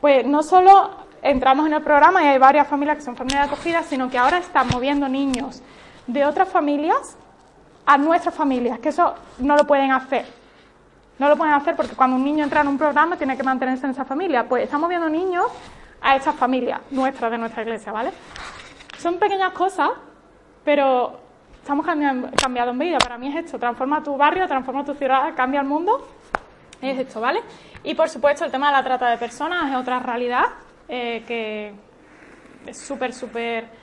[0.00, 0.90] Pues no solo
[1.22, 4.38] entramos en el programa y hay varias familias que son familias acogidas, sino que ahora
[4.38, 5.62] están moviendo niños
[6.06, 7.16] de otras familias
[7.86, 10.24] a nuestras familias, que eso no lo pueden hacer.
[11.18, 13.84] No lo pueden hacer porque cuando un niño entra en un programa tiene que mantenerse
[13.86, 14.48] en esa familia.
[14.48, 15.46] Pues estamos viendo niños
[16.00, 18.10] a estas familias nuestras de nuestra iglesia, ¿vale?
[18.98, 19.90] Son pequeñas cosas,
[20.64, 21.20] pero
[21.60, 22.28] estamos cambiando,
[22.70, 22.98] en vida.
[22.98, 26.08] Para mí es esto, transforma tu barrio, transforma tu ciudad, cambia el mundo.
[26.80, 27.40] Es esto, ¿vale?
[27.84, 30.44] Y por supuesto el tema de la trata de personas es otra realidad
[30.88, 31.72] eh, que
[32.66, 33.81] es súper, súper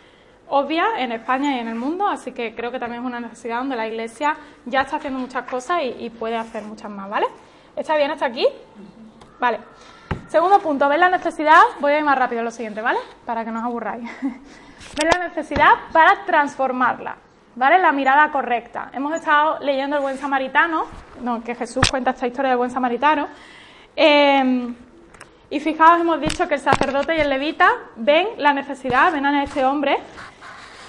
[0.49, 3.59] obvia en España y en el mundo, así que creo que también es una necesidad
[3.59, 4.35] donde la Iglesia
[4.65, 7.27] ya está haciendo muchas cosas y, puede hacer muchas más, ¿vale?
[7.75, 8.47] ¿Está bien hasta aquí?
[9.39, 9.59] Vale.
[10.27, 12.99] Segundo punto, ver la necesidad, voy a ir más rápido lo siguiente, ¿vale?
[13.25, 14.09] Para que no os aburráis.
[14.21, 17.15] ver la necesidad para transformarla,
[17.55, 17.79] ¿vale?
[17.79, 18.89] La mirada correcta.
[18.93, 20.85] Hemos estado leyendo el buen samaritano,
[21.21, 23.27] no, que Jesús cuenta esta historia del buen samaritano.
[23.95, 24.73] Eh,
[25.51, 29.43] y fijaos, hemos dicho que el sacerdote y el levita ven la necesidad, ven a
[29.43, 29.97] este hombre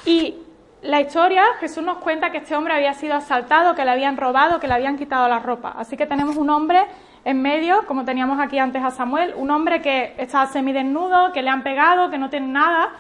[0.06, 0.36] y
[0.82, 4.58] la historia, Jesús nos cuenta que este hombre había sido asaltado, que le habían robado,
[4.60, 5.74] que le habían quitado la ropa.
[5.76, 6.86] Así que tenemos un hombre
[7.24, 11.50] en medio, como teníamos aquí antes a Samuel, un hombre que está semidesnudo, que le
[11.50, 12.92] han pegado, que no tiene nada.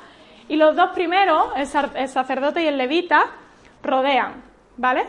[0.48, 3.30] Y los dos primeros, el sacerdote y el levita,
[3.82, 4.42] rodean,
[4.76, 5.06] ¿vale?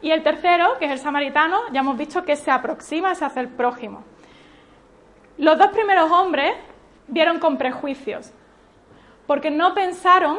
[0.00, 3.40] Y el tercero, que es el samaritano, ya hemos visto que se aproxima, se hace
[3.40, 4.02] el prójimo.
[5.36, 6.54] Los dos primeros hombres
[7.06, 8.32] vieron con prejuicios,
[9.26, 10.38] porque no pensaron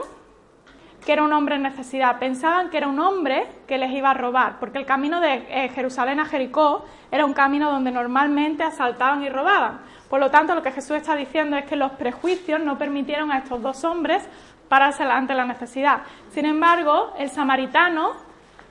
[1.05, 4.13] que era un hombre en necesidad, pensaban que era un hombre que les iba a
[4.13, 9.23] robar, porque el camino de eh, Jerusalén a Jericó era un camino donde normalmente asaltaban
[9.23, 9.81] y robaban.
[10.09, 13.39] Por lo tanto, lo que Jesús está diciendo es que los prejuicios no permitieron a
[13.39, 14.23] estos dos hombres
[14.69, 16.03] pararse ante la necesidad.
[16.31, 18.13] Sin embargo, el samaritano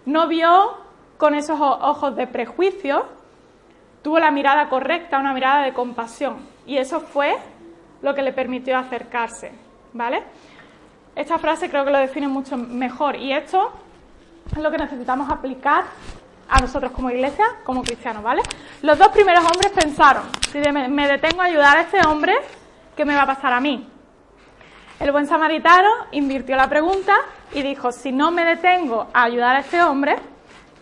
[0.07, 0.77] no vio
[1.19, 3.05] con esos ojos de prejuicio,
[4.03, 7.37] tuvo la mirada correcta, una mirada de compasión, y eso fue
[8.03, 9.53] lo que le permitió acercarse,
[9.93, 10.25] ¿vale?
[11.15, 13.73] Esta frase creo que lo define mucho mejor y esto
[14.51, 15.85] es lo que necesitamos aplicar
[16.49, 18.43] a nosotros como iglesia, como cristianos, ¿vale?
[18.83, 22.35] Los dos primeros hombres pensaron, si me detengo a ayudar a este hombre,
[22.97, 23.89] ¿qué me va a pasar a mí?
[25.01, 27.15] El buen samaritano invirtió la pregunta
[27.53, 30.17] y dijo, si no me detengo a ayudar a este hombre,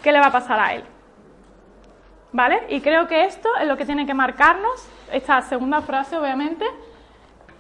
[0.03, 0.85] ¿qué le va a pasar a él?
[2.33, 2.67] ¿Vale?
[2.69, 6.65] Y creo que esto es lo que tiene que marcarnos, esta segunda frase obviamente,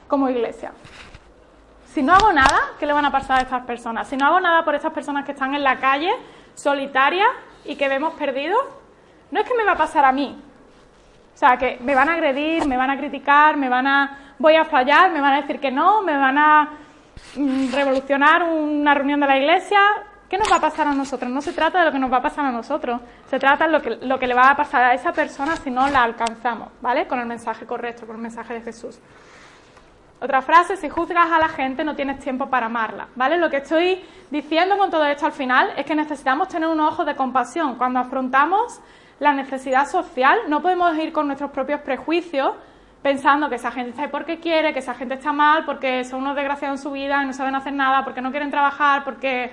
[0.07, 0.73] como iglesia.
[1.93, 4.07] Si no hago nada, ¿qué le van a pasar a estas personas?
[4.07, 6.11] Si no hago nada por estas personas que están en la calle,
[6.55, 7.29] solitarias
[7.65, 8.61] y que vemos perdidos,
[9.33, 10.41] no es que me va a pasar a mí.
[11.35, 14.55] O sea, que me van a agredir, me van a criticar, me van a voy
[14.55, 16.69] a fallar, me van a decir que no, me van a
[17.35, 19.81] mm, revolucionar una reunión de la iglesia.
[20.29, 21.29] ¿Qué nos va a pasar a nosotros?
[21.29, 23.73] No se trata de lo que nos va a pasar a nosotros, se trata de
[23.73, 26.69] lo que, lo que le va a pasar a esa persona si no la alcanzamos,
[26.81, 27.09] ¿vale?
[27.09, 29.01] Con el mensaje correcto, con el mensaje de Jesús.
[30.23, 33.39] Otra frase, si juzgas a la gente no tienes tiempo para amarla, ¿vale?
[33.39, 37.07] Lo que estoy diciendo con todo esto al final es que necesitamos tener un ojo
[37.07, 37.77] de compasión.
[37.77, 38.81] Cuando afrontamos
[39.19, 42.53] la necesidad social, no podemos ir con nuestros propios prejuicios
[43.03, 46.21] pensando que esa gente está ahí porque quiere, que esa gente está mal, porque son
[46.21, 49.51] unos desgraciados en su vida y no saben hacer nada, porque no quieren trabajar, porque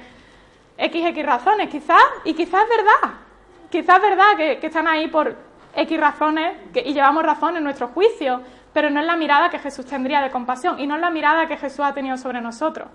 [0.77, 3.15] X, X razones, quizás, y quizás es verdad,
[3.69, 5.35] quizás es verdad que, están ahí por
[5.73, 8.41] X razones y llevamos razón en nuestro juicio,
[8.73, 11.47] pero no es la mirada que Jesús tendría de compasión y no es la mirada
[11.47, 12.87] que Jesús ha tenido sobre nosotros.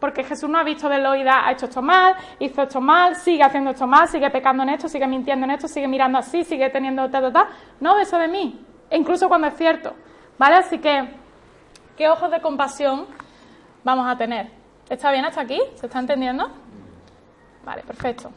[0.00, 3.42] Porque Jesús no ha visto de loida, ha hecho esto mal, hizo esto mal, sigue
[3.42, 6.70] haciendo esto mal, sigue pecando en esto, sigue mintiendo en esto, sigue mirando así, sigue
[6.70, 7.48] teniendo ta, ta, ta.
[7.80, 9.94] No, eso de mí, e incluso cuando es cierto.
[10.38, 10.56] ¿Vale?
[10.56, 11.08] Así que,
[11.96, 13.06] ¿qué ojos de compasión
[13.82, 14.50] vamos a tener?
[14.88, 15.60] ¿Está bien hasta aquí?
[15.74, 16.48] ¿Se está entendiendo?
[17.64, 18.30] Vale, perfecto.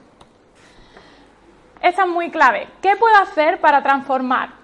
[1.80, 2.68] Esa es muy clave.
[2.82, 4.61] ¿Qué puedo hacer para transformar?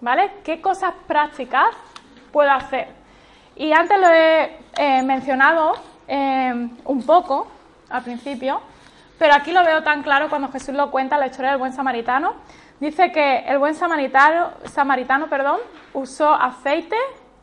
[0.00, 0.30] ¿Vale?
[0.44, 1.74] ¿Qué cosas prácticas
[2.32, 2.88] puedo hacer?
[3.56, 5.74] Y antes lo he eh, mencionado
[6.06, 7.48] eh, un poco
[7.90, 8.60] al principio,
[9.18, 12.34] pero aquí lo veo tan claro cuando Jesús lo cuenta la historia del buen samaritano.
[12.78, 15.58] Dice que el buen samaritano, samaritano perdón,
[15.92, 16.96] usó aceite,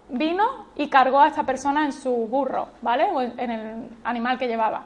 [0.07, 3.09] vino y cargó a esta persona en su burro, ¿vale?
[3.11, 4.85] O en el animal que llevaba.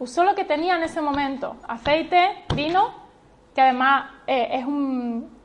[0.00, 2.92] Usó lo que tenía en ese momento, aceite, vino,
[3.54, 5.35] que además eh, es un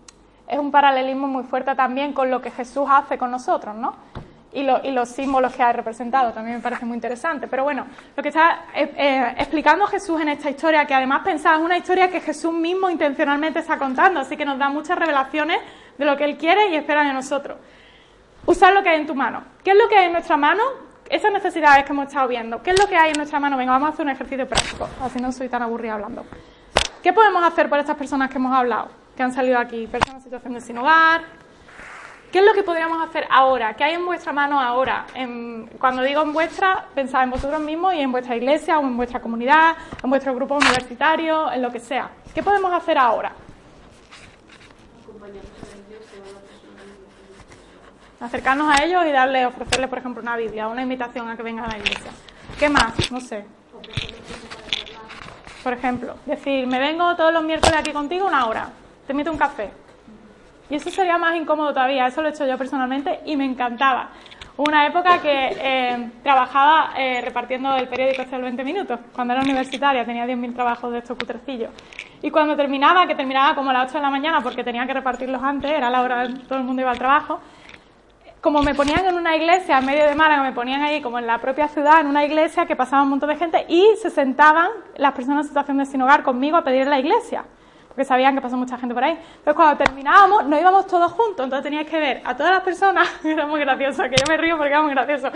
[0.52, 3.96] es un paralelismo muy fuerte también con lo que Jesús hace con nosotros, ¿no?
[4.54, 7.48] Y, los símbolos que ha representado, también me parece muy interesante.
[7.48, 7.88] Pero bueno,
[8.18, 11.78] lo que está eh, eh, explicando Jesús en esta historia, que además pensaba es una
[11.78, 15.58] historia que Jesús mismo intencionalmente está contando, así que nos da muchas revelaciones
[15.98, 17.58] de lo que Él quiere y espera de nosotros.
[18.46, 19.42] Usar lo que hay en tu mano.
[19.64, 20.64] ¿Qué es lo que hay en nuestra mano?
[21.10, 23.58] esas necesidades que hemos estado viendo, ¿qué es lo que hay en nuestra mano?
[23.58, 26.26] Venga, vamos a hacer un ejercicio práctico, así no soy tan aburrida hablando.
[27.04, 29.88] ¿Qué podemos hacer por estas personas que hemos hablado, que han salido aquí?
[29.88, 31.22] Personas en situación de sin hogar.
[32.32, 33.74] ¿Qué es lo que podríamos hacer ahora?
[33.74, 35.06] ¿Qué hay en vuestra mano ahora?
[35.80, 39.20] cuando digo en vuestra, pensad en vosotros mismos y en vuestra iglesia o en vuestra
[39.20, 42.10] comunidad, en vuestro grupo universitario, en lo que sea.
[42.34, 43.34] ¿Qué podemos hacer ahora?
[48.22, 51.66] acercarnos a ellos y darle, ofrecerles, por ejemplo, una Biblia, una invitación a que vengan
[51.66, 52.12] a la iglesia.
[52.58, 53.12] ¿Qué más?
[53.12, 53.46] No sé.
[55.64, 58.70] Por ejemplo, decir, me vengo todos los miércoles aquí contigo una hora,
[59.12, 59.70] te invito un café.
[60.70, 64.12] Y eso sería más incómodo todavía, eso lo he hecho yo personalmente y me encantaba.
[64.56, 69.44] Una época que eh, trabajaba eh, repartiendo el periódico hasta el 20 minutos, cuando era
[69.44, 71.72] universitaria, tenía 10.000 trabajos de estos cutrecillos.
[72.22, 74.94] Y cuando terminaba, que terminaba como a las 8 de la mañana porque tenía que
[74.94, 77.42] repartirlos antes, era la hora, todo el mundo iba al trabajo,
[78.40, 81.28] como me ponían en una iglesia en medio de Málaga, me ponían ahí como en
[81.28, 84.70] la propia ciudad, en una iglesia que pasaba un montón de gente y se sentaban
[84.96, 87.44] las personas en situación de sin hogar conmigo a pedir en la iglesia,
[87.92, 89.12] porque sabían que pasó mucha gente por ahí.
[89.12, 93.08] Entonces cuando terminábamos, no íbamos todos juntos, entonces tenías que ver a todas las personas,
[93.24, 95.30] era muy gracioso, que yo me río porque era muy gracioso,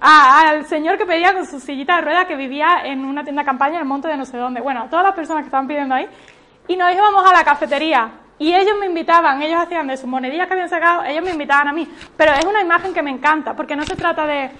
[0.00, 3.46] al señor que pedía con su sillita de ruedas que vivía en una tienda de
[3.46, 5.68] campaña en el monte de no sé dónde, bueno, a todas las personas que estaban
[5.68, 6.08] pidiendo ahí,
[6.68, 10.46] y nos íbamos a la cafetería y ellos me invitaban, ellos hacían de sus monedillas
[10.46, 11.86] que habían sacado, ellos me invitaban a mí.
[12.16, 14.50] Pero es una imagen que me encanta, porque no se trata de,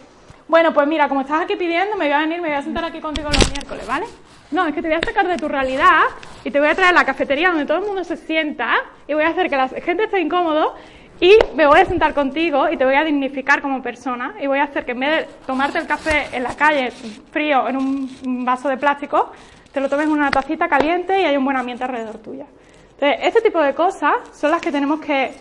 [0.49, 2.85] bueno, pues mira, como estás aquí pidiendo, me voy a venir, me voy a sentar
[2.85, 4.05] aquí contigo los miércoles, ¿vale?
[4.51, 6.03] No, es que te voy a sacar de tu realidad
[6.43, 8.75] y te voy a traer a la cafetería donde todo el mundo se sienta
[9.07, 10.75] y voy a hacer que la gente esté incómodo
[11.21, 14.59] y me voy a sentar contigo y te voy a dignificar como persona y voy
[14.59, 16.91] a hacer que en vez de tomarte el café en la calle
[17.31, 19.31] frío en un vaso de plástico,
[19.71, 22.47] te lo tomes en una tacita caliente y hay un buen ambiente alrededor tuya.
[22.95, 25.33] Entonces, este tipo de cosas son las que tenemos que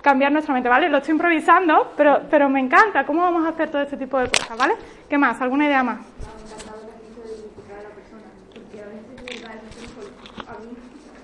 [0.00, 0.88] cambiar nuestra mente, ¿vale?
[0.88, 4.28] Lo estoy improvisando, pero, pero me encanta cómo vamos a hacer todo este tipo de
[4.28, 4.74] cosas, ¿vale?
[5.08, 5.40] ¿Qué más?
[5.40, 5.98] ¿Alguna idea más?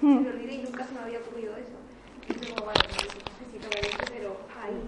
[0.00, 0.24] Hmm.
[0.50, 1.76] y nunca se me había ocurrido eso.
[2.28, 4.82] Y digo, vale, necesito ver eso, pero ahí,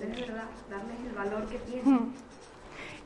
[0.00, 2.12] es verdad, darles el valor que tienen.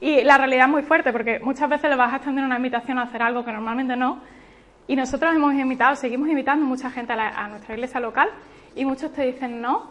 [0.00, 2.98] Y la realidad es muy fuerte, porque muchas veces le vas a extender una invitación
[2.98, 4.20] a hacer algo que normalmente no,
[4.88, 8.30] y nosotros hemos invitado, seguimos invitando mucha gente a, nuestra iglesia local
[8.74, 9.90] y muchos te dicen no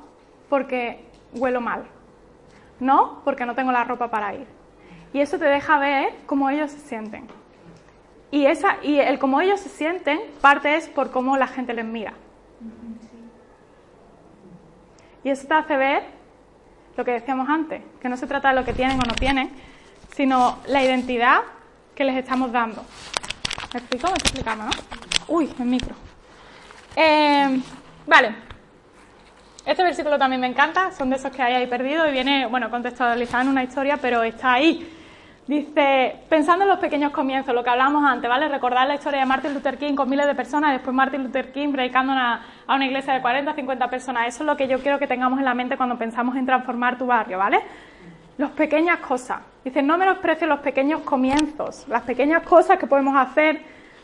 [0.50, 1.84] porque huelo mal,
[2.80, 4.48] no porque no tengo la ropa para ir.
[5.14, 7.28] Y eso te deja ver cómo ellos se sienten.
[8.32, 11.86] Y, esa, y el cómo ellos se sienten parte es por cómo la gente les
[11.86, 12.14] mira.
[15.24, 16.04] Y eso te hace ver
[16.96, 19.52] lo que decíamos antes, que no se trata de lo que tienen o no tienen,
[20.16, 21.42] sino la identidad
[21.96, 22.84] que les estamos dando.
[23.74, 24.08] ¿Me explico?
[24.08, 24.72] Me estoy explicando, ¿no?
[25.28, 25.96] Uy, el micro.
[26.96, 27.62] Eh,
[28.06, 28.36] vale.
[29.66, 32.70] Este versículo también me encanta, son de esos que hay ahí perdido y viene, bueno,
[32.70, 34.97] contextualizado en una historia, pero está ahí.
[35.48, 38.50] Dice, pensando en los pequeños comienzos, lo que hablábamos antes, ¿vale?
[38.50, 41.72] Recordar la historia de Martin Luther King con miles de personas, después Martin Luther King
[41.72, 44.28] predicando a una iglesia de 40, 50 personas.
[44.28, 46.98] Eso es lo que yo quiero que tengamos en la mente cuando pensamos en transformar
[46.98, 47.62] tu barrio, ¿vale?
[48.38, 49.40] Las pequeñas cosas.
[49.64, 53.62] Dice, no menosprecies los pequeños comienzos, las pequeñas cosas que podemos hacer,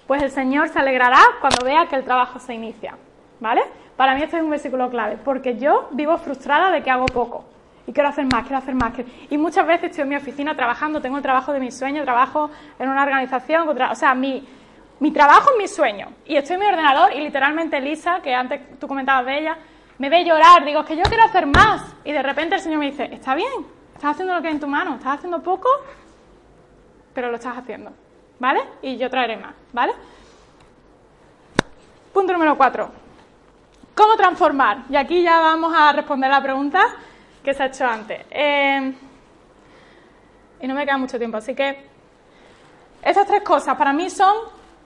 [0.07, 2.95] pues el Señor se alegrará cuando vea que el trabajo se inicia.
[3.41, 3.63] ¿Vale?
[3.97, 7.43] Para mí este es un versículo clave, porque yo vivo frustrada de que hago poco.
[7.85, 8.93] Y quiero hacer más, quiero hacer más.
[9.29, 12.49] Y muchas veces estoy en mi oficina trabajando, tengo el trabajo de mi sueño, trabajo
[12.79, 14.47] en una organización, o sea, mi,
[14.99, 16.07] mi trabajo es mi sueño.
[16.25, 19.57] Y estoy en mi ordenador y literalmente Lisa, que antes tú comentabas de ella,
[19.97, 21.95] me ve llorar, digo, es que yo quiero hacer más.
[22.05, 23.49] Y de repente el Señor me dice, está bien,
[24.03, 25.69] Estás haciendo lo que hay en tu mano, estás haciendo poco,
[27.13, 27.93] pero lo estás haciendo,
[28.37, 28.61] ¿vale?
[28.81, 29.93] Y yo traeré más, ¿vale?
[32.11, 32.91] Punto número cuatro.
[33.95, 34.79] ¿Cómo transformar?
[34.89, 36.83] Y aquí ya vamos a responder la pregunta
[37.43, 38.25] que se ha hecho antes.
[38.31, 38.93] Eh,
[40.61, 41.89] y no me queda mucho tiempo, así que
[43.01, 44.33] estas tres cosas para mí son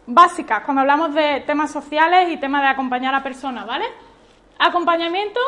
[0.07, 3.85] básicas cuando hablamos de temas sociales y temas de acompañar a personas, ¿vale?
[4.57, 5.39] Acompañamiento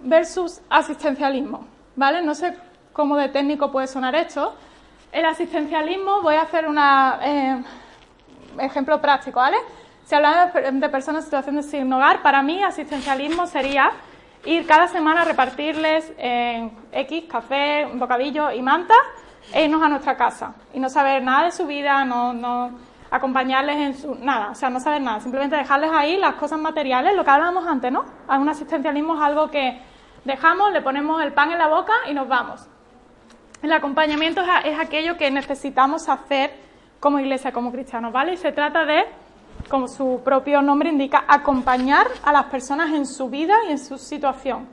[0.00, 2.22] versus asistencialismo, ¿vale?
[2.22, 2.56] No sé
[2.92, 4.54] cómo de técnico puede sonar esto.
[5.12, 7.62] El asistencialismo, voy a hacer un eh,
[8.58, 9.58] ejemplo práctico, ¿vale?
[10.06, 13.90] Si hablamos de personas en situación de sin hogar, para mí asistencialismo sería
[14.46, 16.12] ir cada semana a repartirles
[16.92, 18.94] X, café, bocadillo y manta
[19.52, 22.70] e irnos a nuestra casa y no saber nada de su vida, no, no
[23.10, 27.14] acompañarles en su nada, o sea, no saber nada, simplemente dejarles ahí las cosas materiales,
[27.14, 28.04] lo que hablábamos antes, ¿no?
[28.28, 29.80] Un asistencialismo es algo que
[30.24, 32.66] dejamos, le ponemos el pan en la boca y nos vamos.
[33.62, 36.52] El acompañamiento es aquello que necesitamos hacer
[37.00, 38.34] como iglesia, como cristianos, ¿vale?
[38.34, 39.04] Y se trata de,
[39.68, 43.98] como su propio nombre indica, acompañar a las personas en su vida y en su
[43.98, 44.68] situación.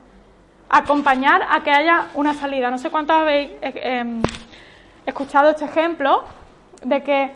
[0.68, 2.70] Acompañar a que haya una salida.
[2.70, 4.22] No sé cuántos habéis eh, em,
[5.04, 6.24] escuchado este ejemplo
[6.82, 7.32] de que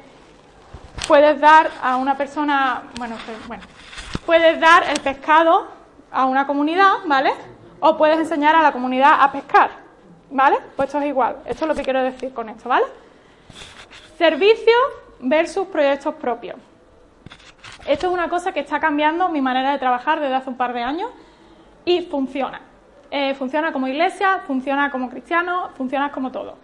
[1.06, 3.62] puedes dar a una persona, bueno, bueno,
[4.26, 5.68] puedes dar el pescado
[6.10, 7.32] a una comunidad, ¿vale?
[7.80, 9.70] O puedes enseñar a la comunidad a pescar,
[10.30, 10.58] ¿vale?
[10.76, 12.86] Pues esto es igual, esto es lo que quiero decir con esto, ¿vale?
[14.16, 14.74] Servicio
[15.20, 16.67] versus proyectos propios.
[17.86, 20.72] Esto es una cosa que está cambiando mi manera de trabajar desde hace un par
[20.72, 21.10] de años
[21.84, 22.60] y funciona.
[23.10, 26.58] Eh, funciona como iglesia, funciona como cristiano, funciona como todo.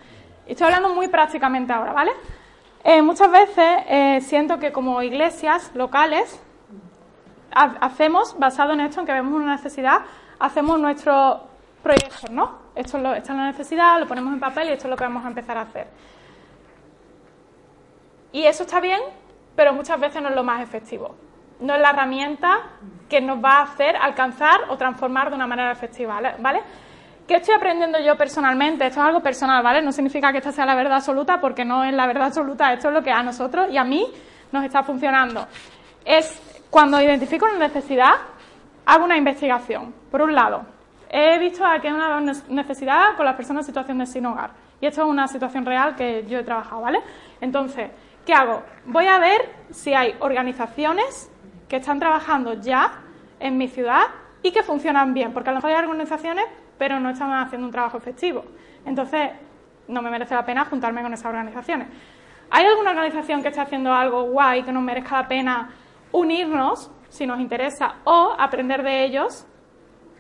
[0.47, 2.13] Estoy hablando muy prácticamente ahora, ¿vale?
[2.83, 6.39] Eh, muchas veces eh, siento que como iglesias locales
[7.51, 10.01] hacemos, basado en esto, en que vemos una necesidad,
[10.39, 11.39] hacemos nuestros
[11.83, 12.59] proyectos, ¿no?
[12.75, 15.05] Esto es, esta es la necesidad, lo ponemos en papel y esto es lo que
[15.05, 15.87] vamos a empezar a hacer.
[18.33, 19.01] Y eso está bien,
[19.57, 21.15] pero muchas veces no es lo más efectivo.
[21.61, 22.59] No es la herramienta
[23.09, 26.61] que nos va a hacer alcanzar o transformar de una manera efectiva, ¿vale?
[27.27, 28.87] ¿Qué estoy aprendiendo yo personalmente?
[28.87, 29.81] Esto es algo personal, ¿vale?
[29.81, 32.89] No significa que esta sea la verdad absoluta porque no es la verdad absoluta, esto
[32.89, 34.07] es lo que a nosotros y a mí
[34.53, 35.47] nos está funcionando.
[36.05, 38.13] Es cuando identifico una necesidad,
[38.85, 39.95] hago una investigación.
[40.11, 40.67] Por un lado,
[41.09, 44.51] he visto que hay una necesidad con las personas en situación de sin hogar.
[44.81, 47.01] Y esto es una situación real que yo he trabajado, ¿vale?
[47.41, 47.91] Entonces,
[48.25, 48.63] ¿qué hago?
[48.87, 51.31] Voy a ver si hay organizaciones
[51.69, 53.01] que están trabajando ya
[53.41, 54.03] en mi ciudad
[54.43, 56.45] y que funcionan bien, porque a lo mejor hay organizaciones,
[56.79, 58.45] pero no están haciendo un trabajo efectivo.
[58.85, 59.31] Entonces,
[59.89, 61.89] no me merece la pena juntarme con esas organizaciones.
[62.51, 65.71] ¿Hay alguna organización que esté haciendo algo guay que nos merezca la pena
[66.15, 69.47] unirnos, si nos interesa, o aprender de ellos.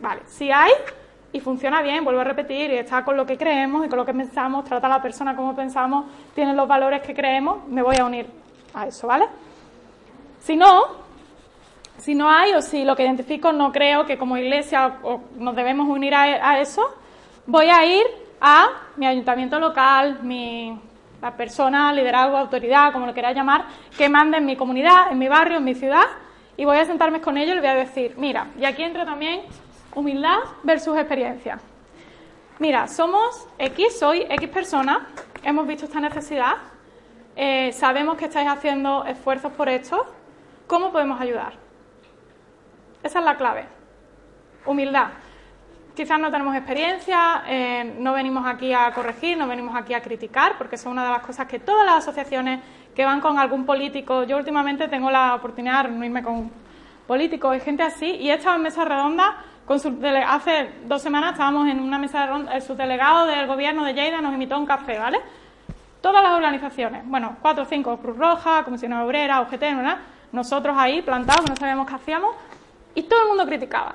[0.00, 0.72] Vale, si hay
[1.34, 4.06] y funciona bien, vuelvo a repetir, y está con lo que creemos y con lo
[4.06, 7.96] que pensamos, trata a la persona como pensamos, tiene los valores que creemos, me voy
[7.96, 8.26] a unir
[8.72, 9.24] a eso, ¿vale?
[10.38, 10.82] Si no,
[11.98, 15.00] si no hay o si lo que identifico no creo que como iglesia
[15.36, 16.82] nos debemos unir a, eso,
[17.46, 18.04] voy a ir
[18.40, 20.78] a mi ayuntamiento local, mi
[21.20, 23.64] la persona, liderazgo, autoridad, como lo queráis llamar,
[23.98, 26.04] que mande en mi comunidad, en mi barrio, en mi ciudad,
[26.56, 29.04] y voy a sentarme con ellos y les voy a decir, mira, y aquí entra
[29.04, 29.40] también
[29.94, 31.58] humildad versus experiencia.
[32.58, 35.08] Mira, somos X, soy X persona,
[35.42, 36.54] hemos visto esta necesidad,
[37.36, 40.06] eh, sabemos que estáis haciendo esfuerzos por esto,
[40.66, 41.54] ¿cómo podemos ayudar?
[43.02, 43.66] Esa es la clave.
[44.66, 45.08] Humildad
[45.94, 50.58] quizás no tenemos experiencia, eh, no venimos aquí a corregir, no venimos aquí a criticar,
[50.58, 52.60] porque es una de las cosas que todas las asociaciones
[52.94, 56.50] que van con algún político, yo últimamente tengo la oportunidad de reunirme con
[57.06, 61.32] políticos y gente así, y he estado en mesa redonda, con su hace dos semanas
[61.32, 64.66] estábamos en una mesa redonda, el subdelegado del gobierno de Lleida nos invitó a un
[64.66, 65.20] café, ¿vale?
[66.00, 69.98] Todas las organizaciones, bueno, cuatro o cinco, Cruz Roja, Comisión Obrera, UGT, ¿verdad?
[70.32, 72.34] Nosotros ahí plantados, no sabíamos qué hacíamos,
[72.94, 73.94] y todo el mundo criticaba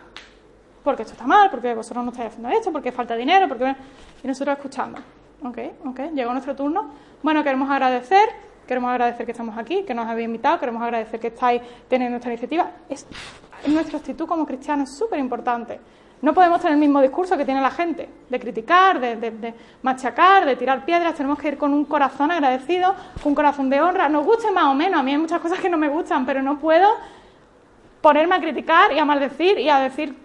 [0.84, 3.76] porque esto está mal, porque vosotros no estáis haciendo esto, porque falta dinero, porque...
[4.24, 5.00] Y nosotros escuchando.
[5.44, 6.92] Ok, ok, llegó nuestro turno.
[7.22, 8.28] Bueno, queremos agradecer,
[8.68, 12.30] queremos agradecer que estamos aquí, que nos habéis invitado, queremos agradecer que estáis teniendo esta
[12.30, 12.72] iniciativa.
[13.68, 15.80] Nuestra actitud como cristianos es súper importante.
[16.22, 20.46] No podemos tener el mismo discurso que tiene la gente, de criticar, de, de, machacar,
[20.46, 21.16] de tirar piedras.
[21.16, 22.94] Tenemos que ir con un corazón agradecido,
[23.24, 24.10] un corazón de honra.
[24.10, 25.00] Nos guste más o menos.
[25.00, 26.90] A mí hay muchas cosas que no me gustan, pero no puedo
[28.02, 30.16] ponerme a criticar y a maldecir y a decir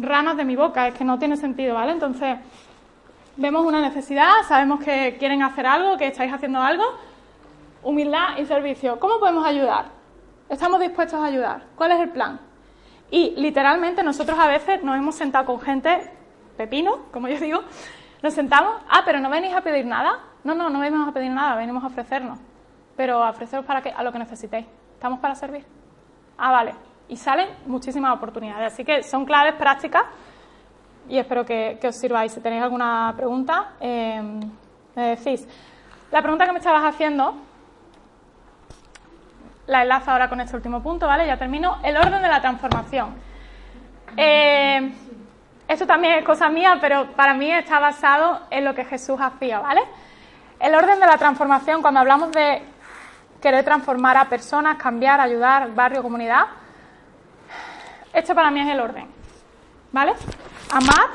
[0.00, 1.92] ranas de mi boca, es que no tiene sentido, ¿vale?
[1.92, 2.38] Entonces,
[3.36, 6.84] vemos una necesidad, sabemos que quieren hacer algo, que estáis haciendo algo,
[7.82, 8.98] humildad y servicio.
[8.98, 9.86] ¿Cómo podemos ayudar?
[10.48, 11.64] ¿Estamos dispuestos a ayudar?
[11.76, 12.40] ¿Cuál es el plan?
[13.10, 16.10] Y literalmente nosotros a veces nos hemos sentado con gente,
[16.56, 17.60] pepino, como yo digo,
[18.22, 20.18] nos sentamos, ah, pero no venís a pedir nada.
[20.44, 22.38] No, no, no venimos a pedir nada, venimos a ofrecernos.
[22.96, 23.90] Pero a ofreceros para qué?
[23.90, 24.66] A lo que necesitéis.
[24.94, 25.64] ¿Estamos para servir?
[26.38, 26.74] Ah, vale
[27.08, 28.72] y salen muchísimas oportunidades.
[28.72, 30.04] Así que son claves prácticas
[31.08, 32.32] y espero que, os sirváis.
[32.32, 34.20] Si tenéis alguna pregunta, eh,
[34.94, 35.46] me decís.
[36.10, 37.34] La pregunta que me estabas haciendo,
[39.66, 41.26] la enlazo ahora con este último punto, ¿vale?
[41.26, 41.78] Ya termino.
[41.82, 43.14] El orden de la transformación.
[44.16, 44.92] Eh,
[45.68, 49.58] esto también es cosa mía, pero para mí está basado en lo que Jesús hacía,
[49.58, 49.82] ¿vale?
[50.60, 52.62] El orden de la transformación, cuando hablamos de
[53.42, 56.46] querer transformar a personas, cambiar, ayudar, barrio, comunidad,
[58.12, 59.08] este para mí es el orden.
[59.92, 60.14] ¿Vale?
[60.70, 61.10] Amar,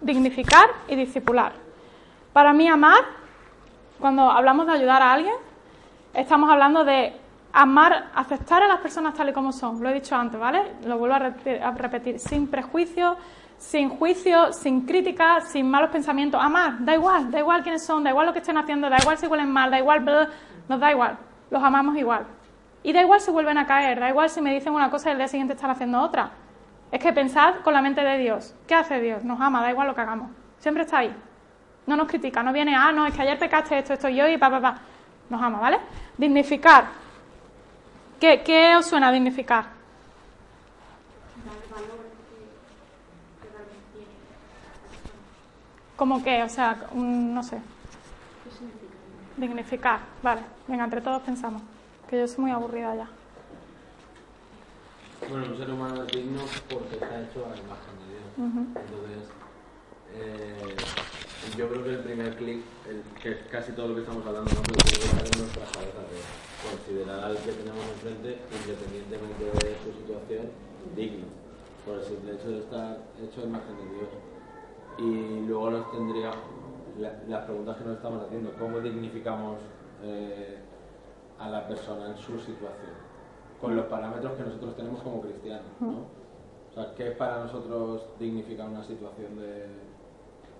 [0.00, 1.52] dignificar y discipular.
[2.32, 3.04] Para mí amar,
[3.98, 5.34] cuando hablamos de ayudar a alguien,
[6.12, 7.23] estamos hablando de
[7.54, 9.80] amar, aceptar a las personas tal y como son.
[9.80, 10.74] Lo he dicho antes, ¿vale?
[10.84, 13.16] Lo vuelvo a repetir, sin prejuicio,
[13.56, 16.40] sin juicio, sin crítica, sin malos pensamientos.
[16.42, 19.16] Amar, da igual, da igual quiénes son, da igual lo que estén haciendo, da igual
[19.16, 20.04] si huelen mal, da igual,
[20.68, 21.16] nos da igual.
[21.50, 22.26] Los amamos igual.
[22.82, 25.12] Y da igual si vuelven a caer, da igual si me dicen una cosa y
[25.12, 26.30] el día siguiente están haciendo otra.
[26.90, 28.54] Es que pensad con la mente de Dios.
[28.66, 29.22] ¿Qué hace Dios?
[29.22, 30.30] Nos ama, da igual lo que hagamos.
[30.58, 31.14] Siempre está ahí.
[31.86, 34.26] No nos critica, no viene, ah, no, es que ayer pecaste esto, esto y yo
[34.26, 34.78] y pa, pa, pa.
[35.30, 35.78] Nos ama, ¿vale?
[36.18, 37.03] Dignificar.
[38.24, 39.66] ¿Qué, qué os suena dignificar?
[45.96, 46.42] ¿Cómo qué?
[46.42, 47.58] O sea, un- no sé.
[49.36, 50.00] Dignificar.
[50.22, 51.62] Vale, venga, entre todos pensamos.
[52.08, 53.08] Que yo soy muy aburrida ya.
[55.28, 58.24] Bueno, un ser humano es digno porque está hecho a la imagen de Dios.
[58.38, 58.60] Ujú.
[58.60, 59.28] Entonces,
[60.14, 60.76] eh,
[61.56, 64.62] yo creo que el primer clic, el- que casi todo lo que estamos hablando, ¿no?
[64.62, 64.94] pero que
[65.30, 70.50] en nuestras cabezas de considerar al que tenemos enfrente, independientemente de su situación,
[70.96, 71.26] digno,
[71.84, 74.08] por el simple hecho de estar hecho a imagen de Dios.
[74.98, 76.30] Y luego nos tendría
[76.98, 79.58] la- las preguntas que nos estamos haciendo, ¿cómo dignificamos
[80.02, 80.58] eh,
[81.38, 82.94] a la persona en su situación?
[83.60, 85.98] Con los parámetros que nosotros tenemos como cristianos, ¿no?
[86.70, 89.66] O sea, ¿qué para nosotros dignifica una situación de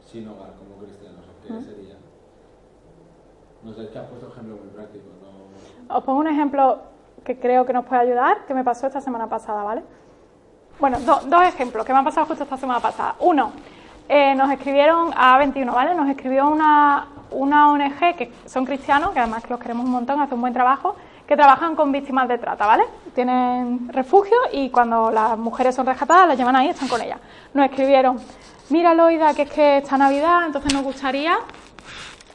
[0.07, 1.21] sin hogar como cristianos?
[1.27, 1.97] ¿O ¿Qué sería?
[3.65, 5.24] No sé, es que has puesto ejemplos muy prácticos, ¿no?
[5.89, 6.81] Os pongo un ejemplo
[7.25, 9.83] que creo que nos puede ayudar, que me pasó esta semana pasada, ¿vale?
[10.81, 13.15] Bueno, do- dos ejemplos que me han pasado justo esta semana pasada.
[13.21, 13.53] Uno,
[14.09, 15.95] eh, nos escribieron a 21, ¿vale?
[15.95, 20.35] Nos escribió una, una ONG que son cristianos, que además los queremos un montón, hacen
[20.35, 22.85] un buen trabajo, que trabajan con víctimas de trata, ¿vale?
[23.15, 27.19] Tienen refugio y cuando las mujeres son rescatadas las llevan ahí y están con ellas.
[27.55, 28.19] Nos escribieron,
[28.69, 31.37] mira Loida, que es que esta Navidad, entonces nos gustaría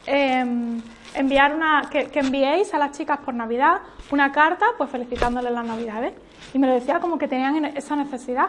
[0.08, 0.80] eh,
[1.20, 5.66] enviar una, que, que enviéis a las chicas por Navidad una carta, pues felicitándoles las
[5.66, 6.14] Navidades.
[6.54, 8.48] Y me lo decía como que tenían esa necesidad.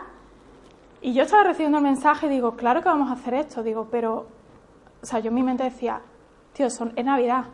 [1.02, 3.64] Y yo estaba recibiendo el mensaje y digo, claro que vamos a hacer esto.
[3.64, 4.28] Digo, pero,
[5.02, 6.00] o sea, yo en mi mente decía,
[6.52, 7.46] tío, son, es Navidad.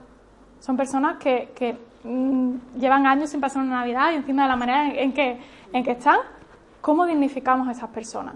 [0.60, 4.56] Son personas que, que mm, llevan años sin pasar una Navidad y encima de la
[4.56, 5.40] manera en, en que,
[5.72, 6.18] en que están,
[6.82, 8.34] ¿cómo dignificamos a esas personas?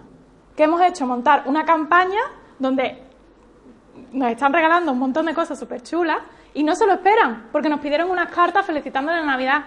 [0.56, 1.06] ¿Qué hemos hecho?
[1.06, 2.20] Montar una campaña
[2.58, 3.02] donde
[4.12, 6.18] nos están regalando un montón de cosas súper chulas
[6.54, 9.64] y no se lo esperan, porque nos pidieron unas cartas felicitándole la Navidad.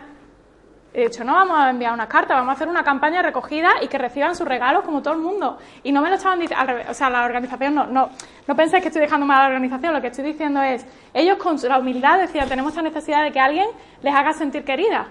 [0.95, 3.69] He dicho, no vamos a enviar unas cartas, vamos a hacer una campaña de recogida
[3.81, 5.57] y que reciban sus regalos como todo el mundo.
[5.81, 8.09] Y no me lo estaban diciendo, o sea, la organización, no, no,
[8.47, 11.37] no penséis que estoy dejando mal a la organización, lo que estoy diciendo es, ellos
[11.37, 13.67] con la humildad decían, tenemos esta necesidad de que alguien
[14.03, 15.07] les haga sentir querida.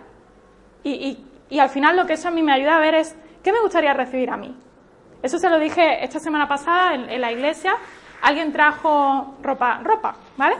[0.84, 3.16] Y, y, y al final lo que eso a mí me ayuda a ver es,
[3.42, 4.56] ¿qué me gustaría recibir a mí?
[5.20, 7.74] Eso se lo dije esta semana pasada en, en la iglesia.
[8.22, 10.54] Alguien trajo ropa, ropa, ¿vale?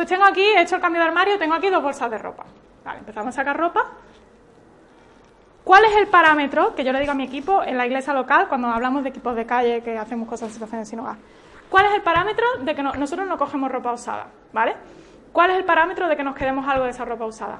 [0.00, 2.46] Pues tengo aquí, he hecho el cambio de armario, tengo aquí dos bolsas de ropa.
[2.86, 3.84] Vale, empezamos a sacar ropa.
[5.62, 8.48] ¿Cuál es el parámetro que yo le digo a mi equipo en la iglesia local
[8.48, 11.16] cuando hablamos de equipos de calle que hacemos cosas en situaciones sin hogar?
[11.68, 14.28] ¿Cuál es el parámetro de que no- nosotros no cogemos ropa usada?
[14.54, 14.74] ¿Vale?
[15.32, 17.58] ¿Cuál es el parámetro de que nos quedemos algo de esa ropa usada?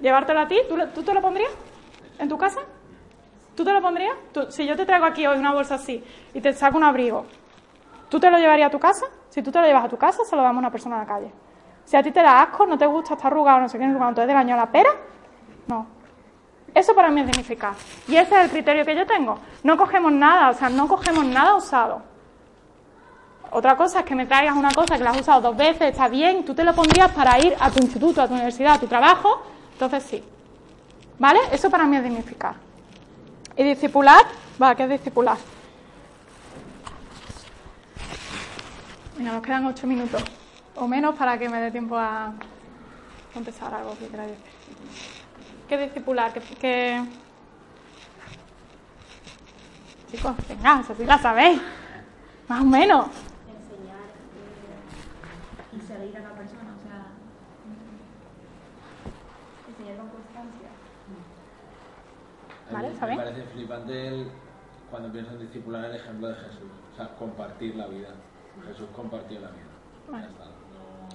[0.00, 0.58] ¿Llevártelo a ti?
[0.94, 1.52] ¿Tú, te lo pondrías
[2.18, 2.60] en tu casa?
[3.54, 4.14] ¿Tú te lo pondrías?
[4.48, 7.26] Si yo te traigo aquí hoy una bolsa así y te saco un abrigo,
[8.08, 9.04] ¿tú te lo llevarías a tu casa?
[9.36, 11.02] Si tú te lo llevas a tu casa, se lo damos a una persona en
[11.02, 11.30] la calle.
[11.84, 14.34] Si a ti te da asco, no te gusta, está arrugado, no sé qué, de
[14.34, 14.88] baño a la pera,
[15.66, 15.86] no.
[16.74, 17.74] Eso para mí es dignificar.
[18.08, 19.38] Y ese es el criterio que yo tengo.
[19.62, 22.00] No cogemos nada, o sea, no cogemos nada usado.
[23.50, 26.08] Otra cosa es que me traigas una cosa que la has usado dos veces, está
[26.08, 28.86] bien, tú te lo pondrías para ir a tu instituto, a tu universidad, a tu
[28.86, 29.42] trabajo,
[29.74, 30.24] entonces sí.
[31.18, 31.40] ¿Vale?
[31.52, 32.54] Eso para mí es dignificar.
[33.54, 34.24] ¿Y discipular?
[34.62, 35.36] Va, ¿qué es discipular?
[39.16, 40.22] Venga, nos quedan ocho minutos
[40.74, 42.32] o menos para que me dé tiempo a
[43.32, 44.44] contestar algo que queráis decir.
[45.68, 46.32] ¿Qué es discipular?
[46.32, 47.02] ¿Qué, qué...
[50.10, 51.60] Chicos, venga, eso sí la sabéis.
[52.48, 53.06] Más o menos.
[53.06, 57.06] enseñar eh, y seguir a la persona, o sea,
[59.68, 60.68] enseñar con constancia.
[62.70, 63.18] Vale, me ¿sabéis?
[63.18, 64.30] parece flipante el-
[64.90, 66.70] cuando pienso en discipular el ejemplo de Jesús.
[66.92, 68.10] O sea, compartir la vida.
[68.66, 69.64] Jesús compartió la vida.
[70.10, 70.24] Vale.
[70.24, 70.44] Ya está.
[70.44, 71.06] No...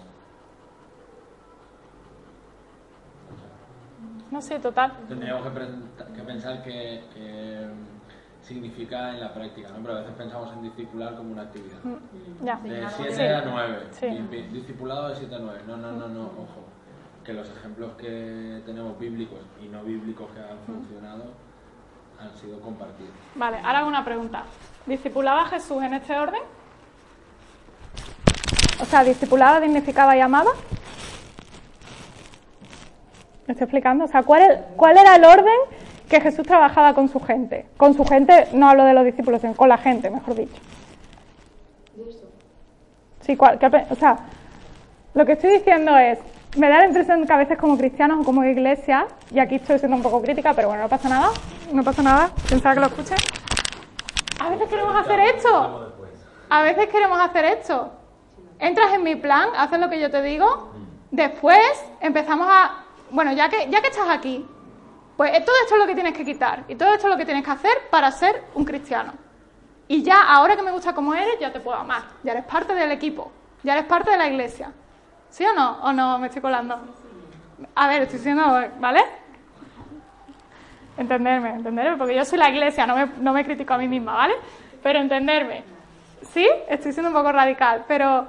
[3.33, 4.93] o sea, No sé, total.
[5.07, 7.67] Tendríamos que, pensar que, que
[8.41, 9.81] significa en la práctica, ¿no?
[9.81, 11.77] Pero a veces pensamos en discipular como una actividad.
[12.43, 12.57] Ya.
[12.57, 13.21] De 7 Sí.
[13.23, 13.87] a 9.
[13.91, 14.07] Sí.
[14.51, 15.61] Discipulado de 7 a 9.
[15.67, 16.65] No, no, no, no, ojo.
[17.23, 21.25] Que los ejemplos que tenemos bíblicos y no bíblicos que han funcionado
[22.19, 23.11] han sido compartidos.
[23.35, 24.43] Vale, ahora hago una pregunta.
[24.85, 26.41] ¿Discipulaba a Jesús en este orden?
[28.79, 30.51] O sea, ¿discipulaba, dignificaba y amaba?
[33.47, 34.05] ¿Me estoy explicando?
[34.05, 35.57] O sea, ¿cuál, ¿cuál era el orden
[36.09, 37.65] que Jesús trabajaba con su gente?
[37.77, 40.61] Con su gente, no hablo de los discípulos, sino con la gente, mejor dicho.
[43.21, 44.17] Sí, ¿cuál- qué pe- o sea,
[45.13, 46.19] lo que estoy diciendo es,
[46.57, 49.79] me da la impresión que a veces como cristianos o como iglesia, y aquí estoy
[49.79, 51.29] siendo un poco crítica, pero bueno, no pasa nada,
[51.71, 53.15] no pasa nada, pensaba que lo escuché.
[54.39, 55.93] A veces queremos hacer esto.
[56.49, 57.91] A veces queremos hacer esto.
[58.61, 60.71] Entras en mi plan, haces lo que yo te digo,
[61.09, 64.45] después empezamos a, bueno, ya que, ya que estás aquí,
[65.17, 67.25] pues todo esto es lo que tienes que quitar y todo esto es lo que
[67.25, 69.13] tienes que hacer para ser un cristiano.
[69.87, 72.73] Y ya, ahora que me gusta como eres, ya te puedo amar, ya eres parte
[72.73, 73.31] del equipo,
[73.63, 74.71] ya eres parte de la iglesia.
[75.29, 75.79] ¿Sí o no?
[75.81, 76.79] ¿O no me estoy colando?
[77.75, 78.43] A ver, estoy diciendo,
[78.79, 79.01] ¿vale?
[80.97, 84.13] Entenderme, entenderme, porque yo soy la iglesia, no me, no me critico a mí misma,
[84.13, 84.35] ¿vale?
[84.83, 85.63] Pero entenderme.
[86.31, 88.27] Sí, estoy siendo un poco radical, pero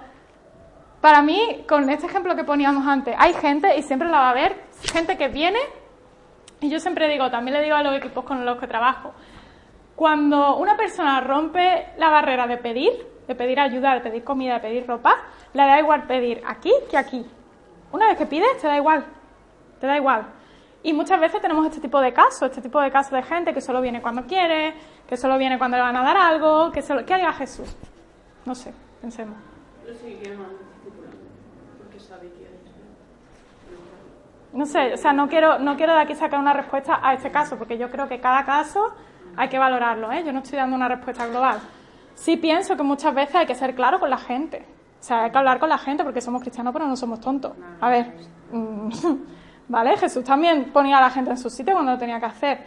[1.03, 4.31] para mí, con este ejemplo que poníamos antes, hay gente, y siempre la va a
[4.31, 4.55] haber,
[4.93, 5.59] gente que viene,
[6.61, 9.13] y yo siempre digo, también le digo a los equipos con los que trabajo,
[9.97, 12.93] cuando una persona rompe la barrera de pedir,
[13.27, 15.17] de pedir ayuda, de pedir comida, de pedir ropa,
[15.53, 17.27] le da igual pedir aquí que aquí.
[17.91, 19.05] Una vez que pides, te da igual,
[19.81, 20.25] te da igual.
[20.85, 23.61] Y muchas veces tenemos este tipo de casos, este tipo de casos de gente que
[23.61, 24.75] solo viene cuando quiere,
[25.09, 27.05] que solo viene cuando le van a dar algo, que solo...
[27.05, 27.77] ¿Qué haga Jesús?
[28.45, 29.37] No sé, pensemos.
[29.87, 30.62] No
[34.67, 37.57] sé, o sea, no quiero, no quiero de aquí sacar una respuesta a este caso,
[37.57, 38.95] porque yo creo que cada caso
[39.37, 40.23] hay que valorarlo, ¿eh?
[40.25, 41.59] Yo no estoy dando una respuesta global.
[42.15, 44.67] Sí pienso que muchas veces hay que ser claro con la gente.
[45.01, 47.53] O sea, hay que hablar con la gente porque somos cristianos, pero no somos tontos.
[47.81, 48.13] A ver,
[48.53, 48.89] mm,
[49.69, 49.97] ¿vale?
[49.97, 52.67] Jesús también ponía a la gente en su sitio cuando lo tenía que hacer.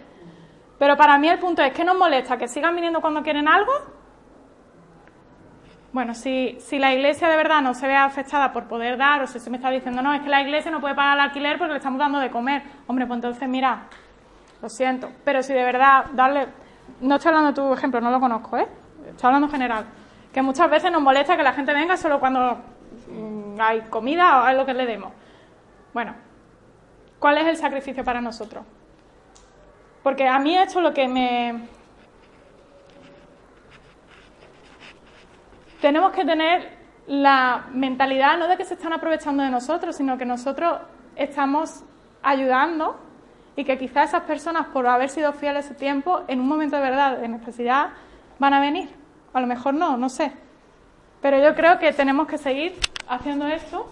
[0.78, 2.38] Pero para mí el punto es, ¿qué nos molesta?
[2.38, 3.72] ¿Que sigan viniendo cuando quieren algo?
[5.96, 9.28] Bueno, si, si la iglesia de verdad no se ve afectada por poder dar, o
[9.28, 11.58] si se me está diciendo, no, es que la iglesia no puede pagar el alquiler
[11.58, 12.64] porque le estamos dando de comer.
[12.86, 13.84] Hombre, pues entonces, mira,
[14.62, 15.10] lo siento.
[15.24, 16.50] Pero si de verdad darle.
[17.00, 18.68] No estoy hablando de tu ejemplo, no lo conozco, ¿eh?
[19.08, 19.86] Estoy hablando en general.
[20.34, 22.58] Que muchas veces nos molesta que la gente venga solo cuando
[23.10, 25.14] mm, hay comida o hay lo que le demos.
[25.94, 26.14] Bueno,
[27.20, 28.66] ¿cuál es el sacrificio para nosotros?
[30.04, 31.70] Porque a mí esto lo que me.
[35.82, 36.78] Tenemos que tener
[37.08, 40.80] la mentalidad no de que se están aprovechando de nosotros, sino que nosotros
[41.16, 41.84] estamos
[42.24, 43.00] ayudando
[43.56, 46.82] y que quizás esas personas, por haber sido fieles ese tiempo, en un momento de
[46.82, 47.90] verdad, de necesidad,
[48.40, 48.90] van a venir.
[49.34, 50.32] A lo mejor no, no sé.
[51.22, 52.76] Pero yo creo que tenemos que seguir
[53.08, 53.88] haciendo esto,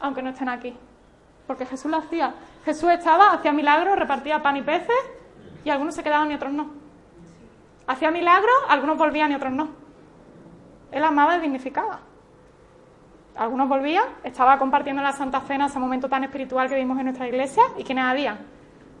[0.00, 0.74] aunque no estén aquí.
[1.46, 2.34] Porque Jesús lo hacía.
[2.64, 4.96] Jesús estaba, hacía milagros, repartía pan y peces,
[5.64, 6.70] y algunos se quedaban y otros no.
[7.86, 9.85] Hacía milagros, algunos volvían y otros no.
[10.92, 12.00] Él amaba y dignificaba.
[13.36, 17.28] Algunos volvían, estaba compartiendo la Santa Cena, ese momento tan espiritual que vimos en nuestra
[17.28, 18.56] iglesia, y quienes habían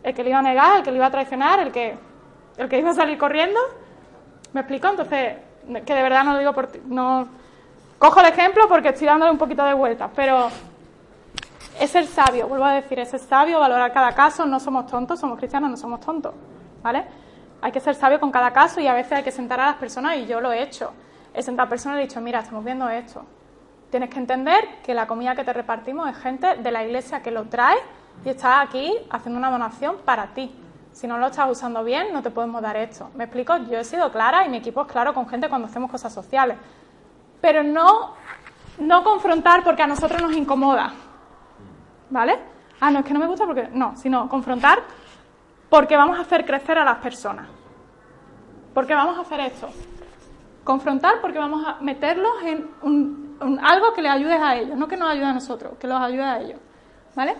[0.06, 1.98] el que le iba a negar, el que le iba a traicionar, el que,
[2.56, 3.58] el que iba a salir corriendo.
[4.52, 4.86] ¿Me explico?
[4.86, 5.36] Entonces,
[5.84, 7.26] que de verdad no lo digo por ti, no
[7.98, 10.48] cojo el ejemplo porque estoy dándole un poquito de vueltas, pero
[11.80, 15.18] es ser sabio, vuelvo a decir, es ser sabio, valorar cada caso, no somos tontos,
[15.18, 16.32] somos cristianos, no somos tontos,
[16.84, 17.04] ¿vale?
[17.60, 19.76] Hay que ser sabio con cada caso y a veces hay que sentar a las
[19.76, 20.92] personas y yo lo he hecho.
[21.36, 23.22] He sentado personas y he dicho, mira, estamos viendo esto.
[23.90, 27.30] Tienes que entender que la comida que te repartimos es gente de la iglesia que
[27.30, 27.76] lo trae
[28.24, 30.50] y estás aquí haciendo una donación para ti.
[30.92, 33.10] Si no lo estás usando bien, no te podemos dar esto.
[33.14, 33.54] ¿Me explico?
[33.70, 36.56] Yo he sido clara y mi equipo es claro con gente cuando hacemos cosas sociales.
[37.42, 38.14] Pero no,
[38.78, 40.90] no confrontar porque a nosotros nos incomoda.
[42.08, 42.38] ¿Vale?
[42.80, 43.68] Ah, no, es que no me gusta porque.
[43.74, 44.78] No, sino confrontar
[45.68, 47.46] porque vamos a hacer crecer a las personas.
[48.72, 49.68] Porque vamos a hacer esto.
[50.66, 55.08] Confrontar porque vamos a meterlos en algo que les ayude a ellos, no que nos
[55.08, 56.58] ayude a nosotros, que los ayude a ellos.
[57.14, 57.36] ¿Vale?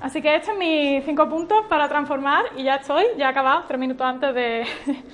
[0.00, 3.64] Así que estos son mis cinco puntos para transformar y ya estoy, ya he acabado,
[3.68, 4.66] tres minutos antes de,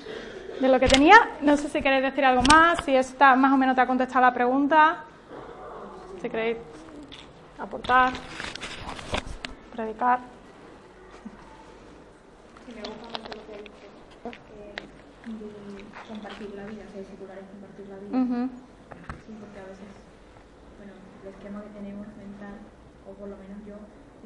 [0.61, 1.17] de lo que tenía.
[1.41, 4.25] No sé si queréis decir algo más, si está más o menos te ha contestado
[4.25, 5.05] la pregunta,
[6.23, 6.59] si queréis
[7.59, 8.13] aportar,
[9.75, 10.21] predicar.
[12.65, 13.91] Sí, me gusta mucho lo que dices,
[16.07, 18.49] que compartir la vida, ser secular es compartir la vida.
[19.25, 19.89] Sí, porque a veces,
[20.77, 20.93] bueno,
[21.25, 22.57] el esquema que tenemos mental,
[23.09, 23.77] o por lo menos yo,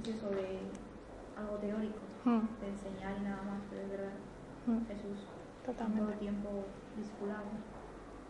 [0.03, 0.59] es eso de
[1.39, 2.47] algo teórico, Hmm.
[2.61, 4.13] de enseñar y nada más, pero es verdad,
[4.65, 4.87] Mm.
[4.87, 5.19] Jesús
[5.67, 6.01] Totalmente.
[6.03, 6.49] todo el tiempo
[6.97, 7.43] discipulado.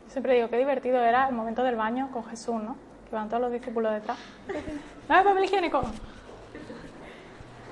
[0.07, 2.74] Yo siempre digo qué divertido era el momento del baño con Jesús, ¿no?
[3.11, 4.16] Que van todos los discípulos detrás.
[5.09, 5.82] ¡No hay papel higiénico!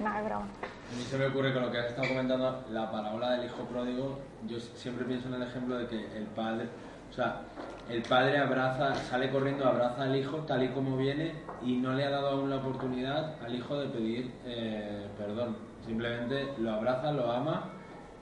[0.03, 0.45] Nada, es broma.
[0.45, 3.65] A mí se me ocurre con lo que has estado comentando, la parábola del hijo
[3.65, 6.67] pródigo, yo siempre pienso en el ejemplo de que el padre,
[7.11, 7.43] o sea,
[7.89, 12.05] el padre abraza, sale corriendo, abraza al hijo tal y como viene y no le
[12.05, 15.57] ha dado aún la oportunidad al hijo de pedir eh, perdón.
[15.85, 17.71] Simplemente lo abraza, lo ama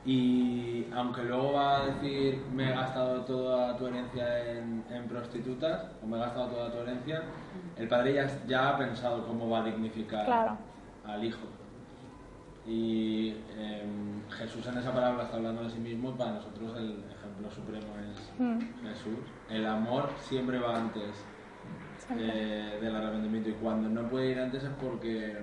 [0.07, 5.83] y aunque luego va a decir me he gastado toda tu herencia en, en prostitutas
[6.03, 7.23] o me he gastado toda tu herencia,
[7.77, 10.57] el padre ya, ya ha pensado cómo va a dignificar Claro.
[11.05, 11.47] al hijo.
[12.67, 13.68] Y em,
[14.67, 18.59] En esa palabra está hablando de sí mismo, para nosotros el ejemplo supremo es Mm.
[18.89, 19.19] Jesús.
[19.49, 21.25] El amor siempre va antes
[22.19, 23.51] eh, del arrepentimiento.
[23.51, 25.37] Y cuando no puede ir antes es porque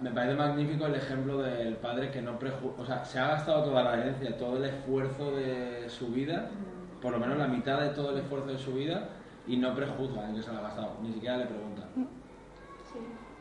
[0.00, 3.64] me parece magnífico el ejemplo del padre que no preju o sea, se ha gastado
[3.64, 6.48] toda la herencia, todo el esfuerzo de su vida,
[7.02, 9.08] por lo menos la mitad de todo el esfuerzo de su vida,
[9.46, 11.82] y no prejuzga en que se lo ha gastado, ni siquiera le pregunta.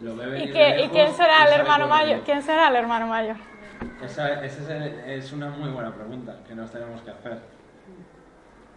[0.02, 2.22] Lo ve ¿Y, venir qué- de y quién será y el hermano mayor?
[2.22, 3.36] ¿Quién será el hermano mayor?
[4.04, 7.40] Esa, esa es, una muy buena pregunta que nos tenemos que hacer.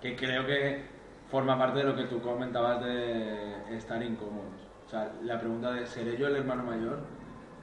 [0.00, 0.84] Que creo que
[1.30, 4.68] forma parte de lo que tú comentabas de estar incómodos.
[4.86, 7.00] O sea, la pregunta de ¿seré yo el hermano mayor?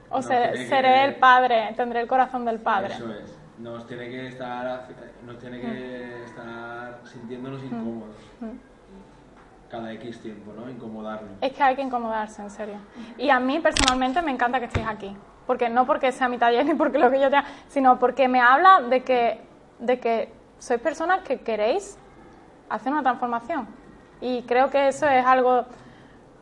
[0.08, 2.94] O Nos seré, que- el padre, tendré el corazón del padre.
[2.94, 3.38] Eso es.
[3.58, 4.88] Nos tiene que estar,
[5.24, 8.16] nos tiene que estar sintiéndonos incómodos.
[9.70, 10.68] Cada X tiempo, ¿no?
[10.68, 11.30] Incomodarnos.
[11.40, 12.76] Es que hay que incomodarse, en serio.
[13.16, 15.16] Y a mí personalmente me encanta que estéis aquí.
[15.50, 18.40] Porque no porque sea mi taller ni porque lo que yo tenga, sino porque me
[18.40, 19.40] habla de que,
[19.80, 21.98] de que sois personas que queréis
[22.68, 23.66] hacer una transformación.
[24.20, 25.64] Y creo que eso es algo,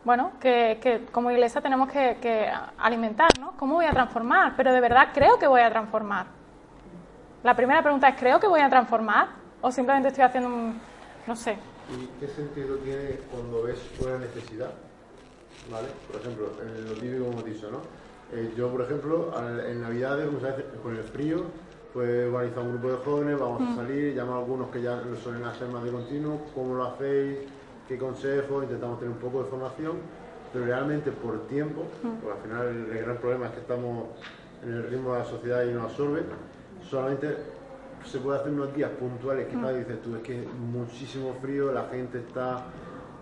[0.05, 3.53] bueno, que, que como iglesia tenemos que, que alimentar, ¿no?
[3.53, 4.53] ¿Cómo voy a transformar?
[4.59, 6.27] Pero de verdad creo que voy a transformar.
[7.43, 9.29] La primera pregunta es, ¿creo que voy a transformar?
[9.63, 10.79] ¿O simplemente estoy haciendo un,
[11.27, 11.57] no sé,
[11.97, 14.75] ¿Y qué sentido tiene cuando ves una necesidad?
[15.71, 15.89] ¿Vale?
[16.13, 18.08] Por ejemplo, en lo típico hemos dicho, ¿no?
[18.33, 21.45] Eh, yo, por ejemplo, al- en Navidades, muchas veces con el frío,
[21.93, 25.17] pues organiza un grupo de jóvenes, vamos a salir, llamo a algunos que ya lo
[25.17, 27.39] suelen hacer más de continuo, cómo lo hacéis,
[27.89, 29.97] qué consejos, intentamos tener un poco de formación,
[30.53, 31.85] pero realmente por tiempo,
[32.21, 34.09] porque al final el, el gran problema es que estamos
[34.63, 36.23] en el ritmo de la sociedad y nos absorbe,
[36.83, 37.35] solamente
[38.05, 41.85] se puede hacer unos días puntuales que tal, dices tú, es que muchísimo frío, la
[41.85, 42.67] gente está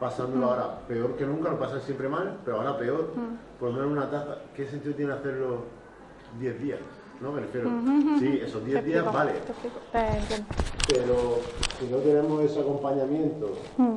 [0.00, 3.12] pasándolo ahora peor que nunca, lo pasan siempre mal, pero ahora peor,
[3.58, 5.60] por lo menos una taza, ¿qué sentido tiene hacerlo
[6.38, 6.80] 10 días?
[7.20, 7.32] ¿No?
[7.32, 7.70] Me refiero,
[8.18, 9.32] sí, esos 10 te días explico, vale,
[10.18, 10.46] entiendo.
[10.86, 11.38] pero
[11.78, 13.50] si no tenemos ese acompañamiento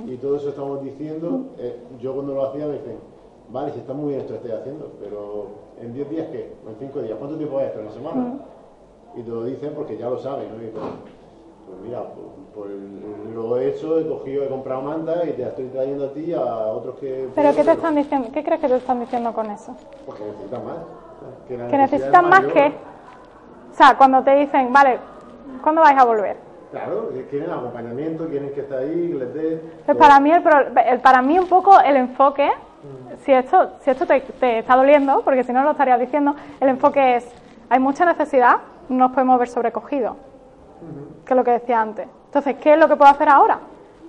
[0.08, 2.98] y todo eso estamos diciendo, eh, yo cuando lo hacía me dicen,
[3.50, 5.48] vale, si está muy bien esto que estoy haciendo, pero
[5.82, 6.54] ¿en 10 días qué?
[6.66, 7.18] ¿O en 5 días?
[7.20, 7.80] ¿Cuánto tiempo es esto?
[7.82, 8.34] ¿Una semana?
[9.18, 10.64] Y te lo dicen porque ya lo saben, ¿no?
[10.64, 10.86] Y pues,
[11.70, 15.66] pues mira, pues, pues lo he hecho, he cogido, he comprado mantas y te estoy
[15.68, 17.30] trayendo a ti y a otros que...
[17.36, 18.30] ¿Pero qué te están diciendo?
[18.34, 19.76] ¿Qué crees que te están diciendo con eso?
[20.06, 20.78] Porque necesitan más.
[21.48, 22.68] Que, Que necesitan más que...
[23.72, 24.98] O sea, cuando te dicen, vale,
[25.62, 26.38] ¿cuándo vais a volver?
[26.72, 29.62] Claro, que quieren acompañamiento, quieren que esté ahí, que les dé...
[29.86, 30.44] Pues para mí, el,
[30.88, 32.50] el- para mí un poco el enfoque,
[33.24, 36.70] si esto, si esto te, te está doliendo, porque si no lo estarías diciendo, el
[36.70, 37.32] enfoque es,
[37.70, 38.58] hay mucha necesidad,
[38.90, 40.16] no nos podemos ver sobrecogidos,
[41.26, 42.08] que es lo que decía antes.
[42.26, 43.60] Entonces, ¿qué es lo que puedo hacer ahora?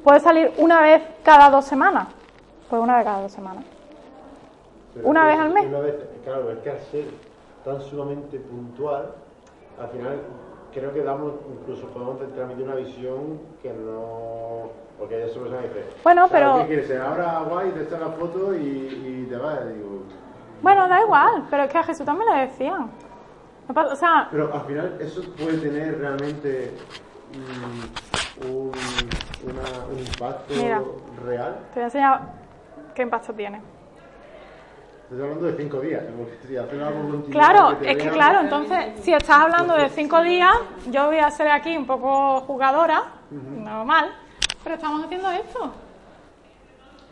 [0.04, 2.08] ¿Puede salir una vez cada dos semanas?
[2.68, 3.64] Pues una vez cada dos semanas.
[4.94, 5.66] Pero ¿Una vez al mes?
[5.66, 5.94] Una vez,
[6.24, 7.04] claro, es que al ser
[7.64, 9.12] tan sumamente puntual,
[9.80, 10.20] al final
[10.72, 14.68] creo que damos, incluso podemos transmitir una visión que no...
[14.98, 15.38] Porque hay dice,
[16.04, 17.00] Bueno, "Claro, pero- ¿Qué quieres?
[17.00, 19.66] Ahora guay, te echas la foto y, y te vas.
[19.74, 20.02] Digo,
[20.60, 22.90] Bueno, da igual, pero es que a Jesús también le decían.
[23.76, 26.72] O sea, pero al final eso puede tener realmente
[27.32, 28.72] mm, un,
[29.44, 30.82] una- un impacto Mira.
[31.24, 31.56] real.
[31.72, 32.20] te voy a enseñar
[32.94, 33.60] qué impacto tiene.
[35.04, 36.02] Estoy hablando de cinco días,
[36.46, 40.54] si algo Claro, es que claro, entonces, si estás hablando de cinco días,
[40.88, 44.12] yo voy a ser aquí un poco jugadora, normal,
[44.62, 45.72] pero estamos haciendo esto,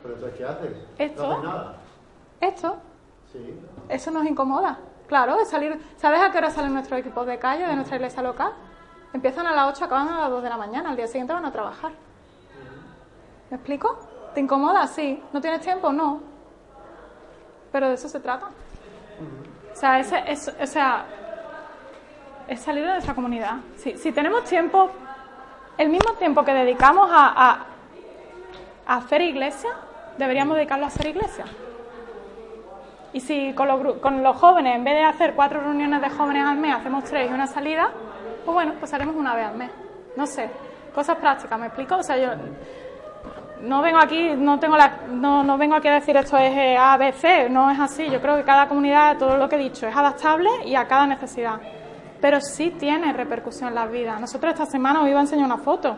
[0.02, 0.76] Pero entonces, ¿qué haces?
[0.96, 1.22] Esto.
[1.26, 1.76] No haces nada.
[2.40, 2.76] esto,
[3.32, 3.60] Sí.
[3.88, 4.78] eso nos incomoda.
[5.08, 8.52] Claro, salir, ¿sabes a qué hora salen nuestros equipos de calle de nuestra iglesia local?
[9.14, 11.46] Empiezan a las 8, acaban a las 2 de la mañana, al día siguiente van
[11.46, 11.92] a trabajar.
[13.50, 13.98] ¿Me explico?
[14.34, 14.86] ¿Te incomoda?
[14.86, 15.22] Sí.
[15.32, 15.90] ¿No tienes tiempo?
[15.92, 16.20] No.
[17.72, 18.46] Pero de eso se trata.
[19.72, 21.04] O sea, ese, es, o sea,
[22.46, 23.56] es salir de nuestra comunidad.
[23.76, 24.90] Si, si tenemos tiempo,
[25.78, 27.64] el mismo tiempo que dedicamos a, a-
[28.86, 29.70] a hacer iglesia,
[30.18, 31.46] deberíamos dedicarlo a hacer iglesia.
[33.18, 33.66] Y si con
[34.22, 37.34] los, jóvenes, en vez de hacer cuatro reuniones de jóvenes al mes, hacemos tres y
[37.34, 37.90] una salida,
[38.44, 39.72] pues bueno, pues haremos una vez al mes.
[40.16, 40.48] No sé,
[40.94, 41.96] cosas prácticas, ¿me explico?
[41.96, 42.30] O sea, yo
[43.62, 46.76] no vengo aquí, no tengo la, no, no vengo aquí a decir esto es eh,
[46.78, 48.08] A, B, C, no es así.
[48.08, 51.08] Yo creo que cada comunidad, todo lo que he dicho, es adaptable y a cada
[51.08, 51.60] necesidad.
[52.20, 54.16] Pero sí tiene repercusión en la vida.
[54.20, 55.96] Nosotros esta semana os iba a enseñar una foto.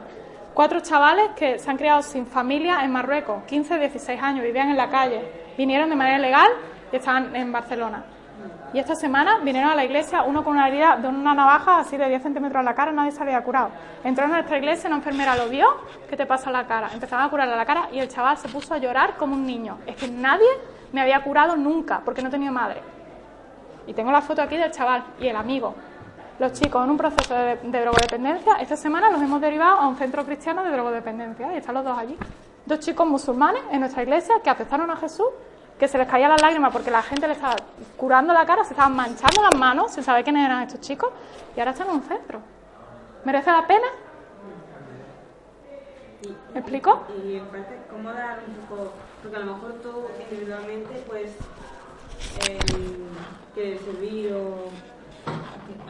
[0.55, 4.79] Cuatro chavales que se han criado sin familia en Marruecos, 15, 16 años, vivían en
[4.79, 5.21] la calle.
[5.59, 6.49] Vinieron de manera legal
[6.93, 8.05] y estaban en Barcelona.
[8.73, 11.97] Y esta semana vinieron a la iglesia, uno con una herida de una navaja así
[11.97, 13.71] de 10 centímetros en la cara, nadie se había curado.
[14.05, 15.67] Entró en nuestra iglesia, una enfermera lo vio,
[16.09, 16.89] ¿qué te pasa en la cara?
[16.93, 19.79] Empezaron a curarle la cara y el chaval se puso a llorar como un niño.
[19.87, 20.47] Es que nadie
[20.93, 22.81] me había curado nunca, porque no tenía madre.
[23.87, 25.75] Y tengo la foto aquí del chaval y el amigo.
[26.39, 29.97] Los chicos en un proceso de, de drogodependencia, esta semana los hemos derivado a un
[29.97, 32.17] centro cristiano de drogodependencia y están los dos allí.
[32.65, 35.27] dos chicos musulmanes en nuestra iglesia que aceptaron a Jesús,
[35.81, 37.57] que se les caía la lágrima porque la gente le estaba
[37.97, 41.11] curando la cara, se estaban manchando las manos sin saber quiénes eran estos chicos
[41.57, 42.41] y ahora están en un centro.
[43.25, 43.87] ¿Merece la pena?
[46.53, 47.03] ¿Me explico?
[47.25, 48.93] Y me parece cómo dar un poco,
[49.23, 49.91] porque a lo mejor tú
[50.31, 51.31] individualmente pues
[52.51, 52.59] eh,
[53.55, 54.69] quieres servir o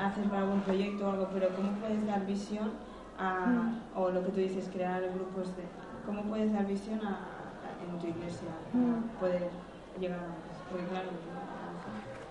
[0.00, 2.70] haces para algún proyecto o algo, pero ¿cómo puedes dar visión
[3.18, 3.80] a, Mm.
[3.96, 5.64] o lo que tú dices, crear grupos de,
[6.06, 9.18] cómo puedes dar visión a, a- en tu iglesia, Mm.
[9.18, 9.50] poder
[10.00, 10.22] llegar a,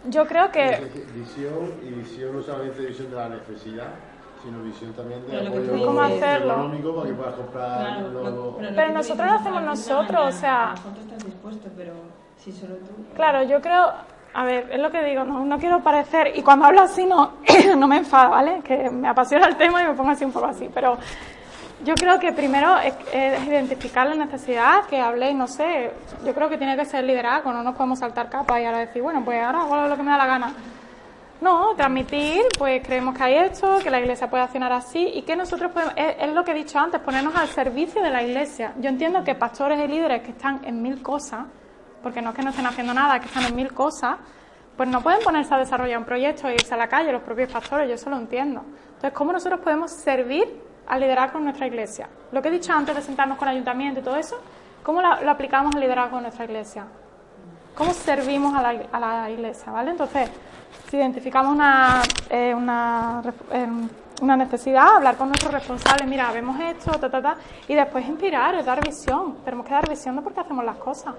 [0.09, 3.87] Yo creo que Visión y visión no solamente visión de la necesidad,
[4.43, 6.53] sino visión también de Pero apoyo ¿Cómo hacerlo?
[6.53, 10.35] económico para que puedas comprar claro, lo- Pero lo que tú nosotros lo hacemos nosotros,
[10.35, 11.93] o sea- tú estás dispuesto, pero
[12.37, 12.91] si solo tú...
[13.15, 13.91] Claro, yo creo,
[14.33, 17.33] a ver, es lo que digo, no, no quiero parecer, y cuando hablo así no,
[17.77, 18.61] no me enfado, ¿vale?
[18.63, 20.97] Que me apasiona el tema y me pongo así un poco así, pero
[21.84, 22.93] yo creo que primero es,
[23.47, 25.91] identificar la necesidad, que habléis, no sé,
[26.26, 29.01] yo creo que tiene que ser liderazgo, no nos podemos saltar capas y ahora decir,
[29.01, 30.53] bueno, pues ahora hago lo que me da la gana.
[31.41, 35.38] No, transmitir, pues creemos que hay esto, que la iglesia puede accionar así y que
[35.38, 38.73] nosotros podemos, es, es lo que he dicho antes, ponernos al servicio de la iglesia.
[38.80, 41.45] Yo entiendo que pastores y líderes que están en mil cosas,
[42.03, 44.18] porque no es que no estén haciendo nada, que están en mil cosas,
[44.76, 47.51] pues no pueden ponerse a desarrollar un proyecto e irse a la calle, los propios
[47.51, 48.64] pastores, yo eso lo entiendo.
[48.88, 52.10] Entonces, ¿cómo nosotros podemos servir al liderazgo en nuestra iglesia?
[52.34, 54.36] Lo que he dicho antes de sentarnos con el ayuntamiento y todo eso,
[54.84, 56.86] ¿cómo lo, aplicamos al liderazgo en nuestra iglesia?
[57.80, 59.91] cómo servimos a la, iglesia, ¿vale?
[59.91, 60.30] Entonces,
[60.90, 63.22] si identificamos una, eh, una,
[63.52, 63.88] em,
[64.22, 67.38] una necesidad, hablar con nuestros responsables, mira, vemos esto, ta, ta, ta,
[67.70, 69.38] y después inspirar, dar visión.
[69.45, 71.16] Tenemos que dar visión de por qué hacemos las cosas.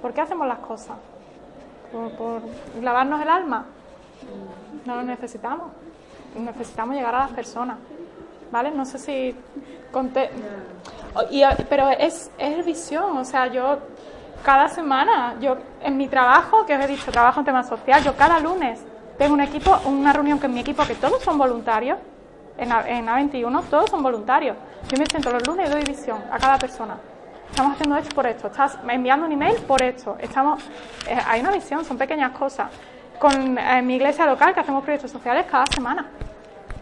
[0.00, 0.96] ¿Por qué hacemos las cosas?
[1.92, 2.42] ¿Por, por
[2.82, 3.64] lavarnos el alma?
[4.84, 5.70] No lo necesitamos.
[6.36, 7.76] Necesitamos llegar a las personas,
[8.52, 8.70] ¿vale?
[8.70, 9.34] No sé si...
[9.92, 10.30] conté-
[11.30, 13.78] eh, pero es, es visión, o sea, yo
[14.44, 18.14] cada semana, yo en mi trabajo, que os he dicho, trabajo en temas social, yo
[18.16, 18.80] cada lunes
[19.18, 21.98] tengo un equipo, una reunión con mi equipo que todos son voluntarios,
[22.58, 24.56] en, A- en A21 todos son voluntarios.
[24.88, 26.96] Yo me siento los lunes y doy visión a cada persona.
[27.50, 30.16] Estamos haciendo esto por esto, estás enviando un email por esto.
[30.18, 30.62] Estamos,
[31.08, 32.70] eh, hay una visión, son pequeñas cosas.
[33.18, 33.54] Con
[33.86, 36.06] mi iglesia local, que hacemos proyectos sociales cada semana.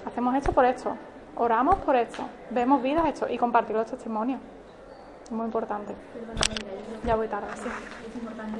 [0.06, 0.96] Hacemos esto por esto,
[1.36, 4.40] oramos por esto, vemos vidas esto y compartir los testimonios.
[5.24, 5.94] Es muy importante.
[7.04, 7.68] Ya voy tarde, sí.
[8.08, 8.58] Es importante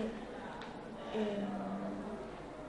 [1.14, 1.44] eh,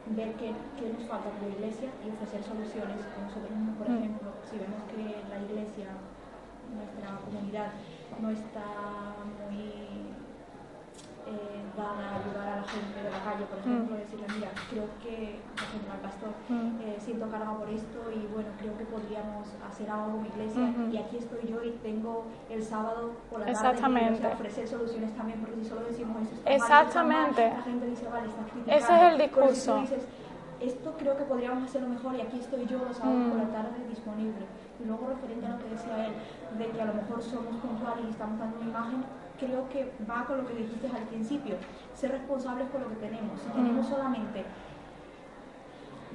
[0.08, 2.98] ver qué, qué nos falta como iglesia y ofrecer soluciones.
[3.24, 3.98] Nosotros mismos, por Mm.
[3.98, 5.88] ejemplo, si vemos que la iglesia,
[6.74, 7.72] nuestra comunidad,
[8.20, 8.66] no está
[11.32, 14.86] eh, dada a ayudar a la gente de la calle, por ejemplo, decirle, mira, creo
[15.02, 16.80] que, por ejemplo, al pastor, Mm.
[16.82, 20.98] eh, siento carga por esto y bueno, creo que podríamos hacer algo como iglesia y
[20.98, 24.20] aquí estoy yo y tengo el sábado por la tarde Exactamente.
[24.20, 27.44] sea, ofrecer soluciones también, porque si solo decimos eso está Exactamente.
[27.48, 28.72] mal, la gente dice, vale, está criticando.
[28.84, 29.76] Ese es el si discurso.
[29.82, 30.04] dices,
[30.60, 33.52] esto creo que podríamos hacerlo mejor y aquí estoy yo los sábados por la Mm.
[33.54, 34.46] tarde disponible.
[34.82, 36.14] Y luego referente a lo que decía él,
[36.58, 39.04] de que a lo mejor somos puntuales y estamos dando una imagen,
[39.46, 41.56] creo que va con lo que dijiste al principio,
[41.96, 43.40] ser responsables con lo que tenemos.
[43.42, 43.90] Si tenemos Mm.
[43.90, 44.46] solamente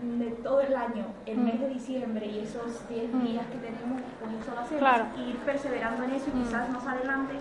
[0.02, 1.44] de todo el año, el Mm.
[1.44, 3.24] mes de diciembre y esos 10 Mm.
[3.24, 4.78] días que tenemos, pues eso lo hacemos.
[4.80, 5.04] Claro.
[5.16, 7.34] Y ir perseverando en eso y quizás más adelante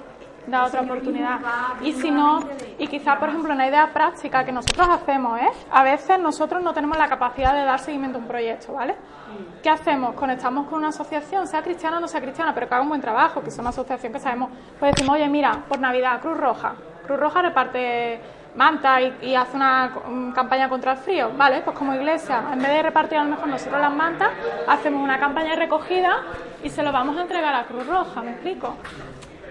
[0.47, 1.39] da otra oportunidad.
[1.81, 2.39] Y si no,
[2.77, 6.73] y quizá, por ejemplo, una idea práctica que nosotros hacemos es, a veces nosotros no
[6.73, 8.95] tenemos la capacidad de dar seguimiento a un proyecto, ¿vale?
[9.61, 10.15] ¿Qué hacemos?
[10.15, 13.01] Conectamos con una asociación, sea cristiana o no sea cristiana, pero que haga un buen
[13.01, 16.75] trabajo, que es una asociación que sabemos, pues decimos, oye, mira, por Navidad, Cruz Roja.
[17.05, 18.19] Cruz Roja reparte
[18.55, 19.91] manta y, hace una
[20.33, 21.31] campaña contra el frío.
[21.35, 24.29] Vale, pues como iglesia, en vez de repartir a lo mejor nosotros las mantas,
[24.67, 26.21] hacemos una campaña recogida
[26.63, 28.75] y se lo vamos a entregar a Cruz Roja, ¿me explico?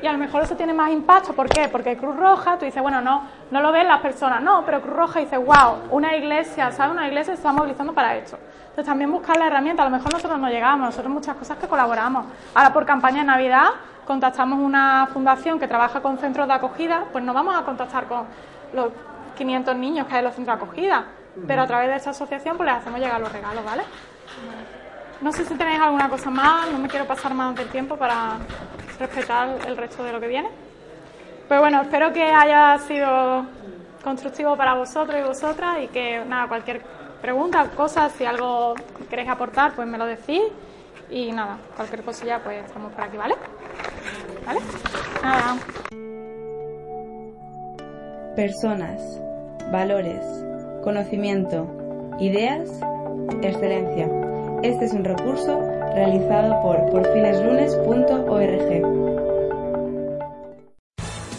[0.04, 1.32] Y a lo mejor eso tiene más impacto.
[1.32, 1.66] ¿Por qué?
[1.70, 4.94] Porque Cruz Roja, tú dices, bueno, no, no lo ven las personas, no, pero Cruz
[4.94, 6.92] Roja dice, wow, una iglesia, ¿sabes?
[6.92, 8.38] Una iglesia se está movilizando para esto.
[8.64, 11.66] Entonces también buscar la herramienta, a lo mejor nosotros no llegamos, nosotros muchas cosas que
[11.66, 12.26] colaboramos.
[12.54, 13.68] Ahora por campaña de Navidad
[14.06, 18.26] contactamos una fundación que trabaja con centros de acogida, pues no vamos a contactar con
[18.74, 18.88] los
[19.38, 21.04] 500 niños que hay en los centros de acogida,
[21.46, 23.84] pero a través de esta asociación pues les hacemos llegar los regalos, ¿vale?
[25.24, 28.36] No sé si tenéis alguna cosa más, no me quiero pasar más del tiempo para
[28.98, 30.50] respetar el resto de lo que viene.
[31.48, 33.46] Pero bueno, espero que haya sido
[34.02, 36.82] constructivo para vosotros y vosotras y que nada, cualquier
[37.22, 38.74] pregunta, cosa, si algo
[39.08, 40.42] queréis aportar, pues me lo decís
[41.08, 43.34] y nada, cualquier cosilla pues estamos por aquí, ¿vale?
[44.44, 44.60] ¿Vale?
[45.22, 45.56] Nada.
[48.36, 49.00] Personas,
[49.72, 50.22] valores,
[50.82, 51.66] conocimiento,
[52.20, 52.68] ideas,
[53.40, 54.06] excelencia.
[54.64, 55.60] Este es un recurso
[55.94, 59.04] realizado por porfineslunes.org.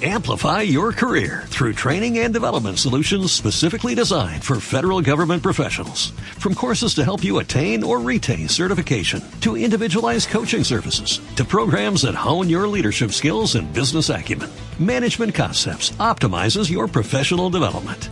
[0.03, 6.11] Amplify your career through training and development solutions specifically designed for federal government professionals.
[6.38, 12.03] From courses to help you attain or retain certification, to individualized coaching services, to programs
[12.03, 18.11] that hone your leadership skills and business acumen, Management Concepts optimizes your professional development.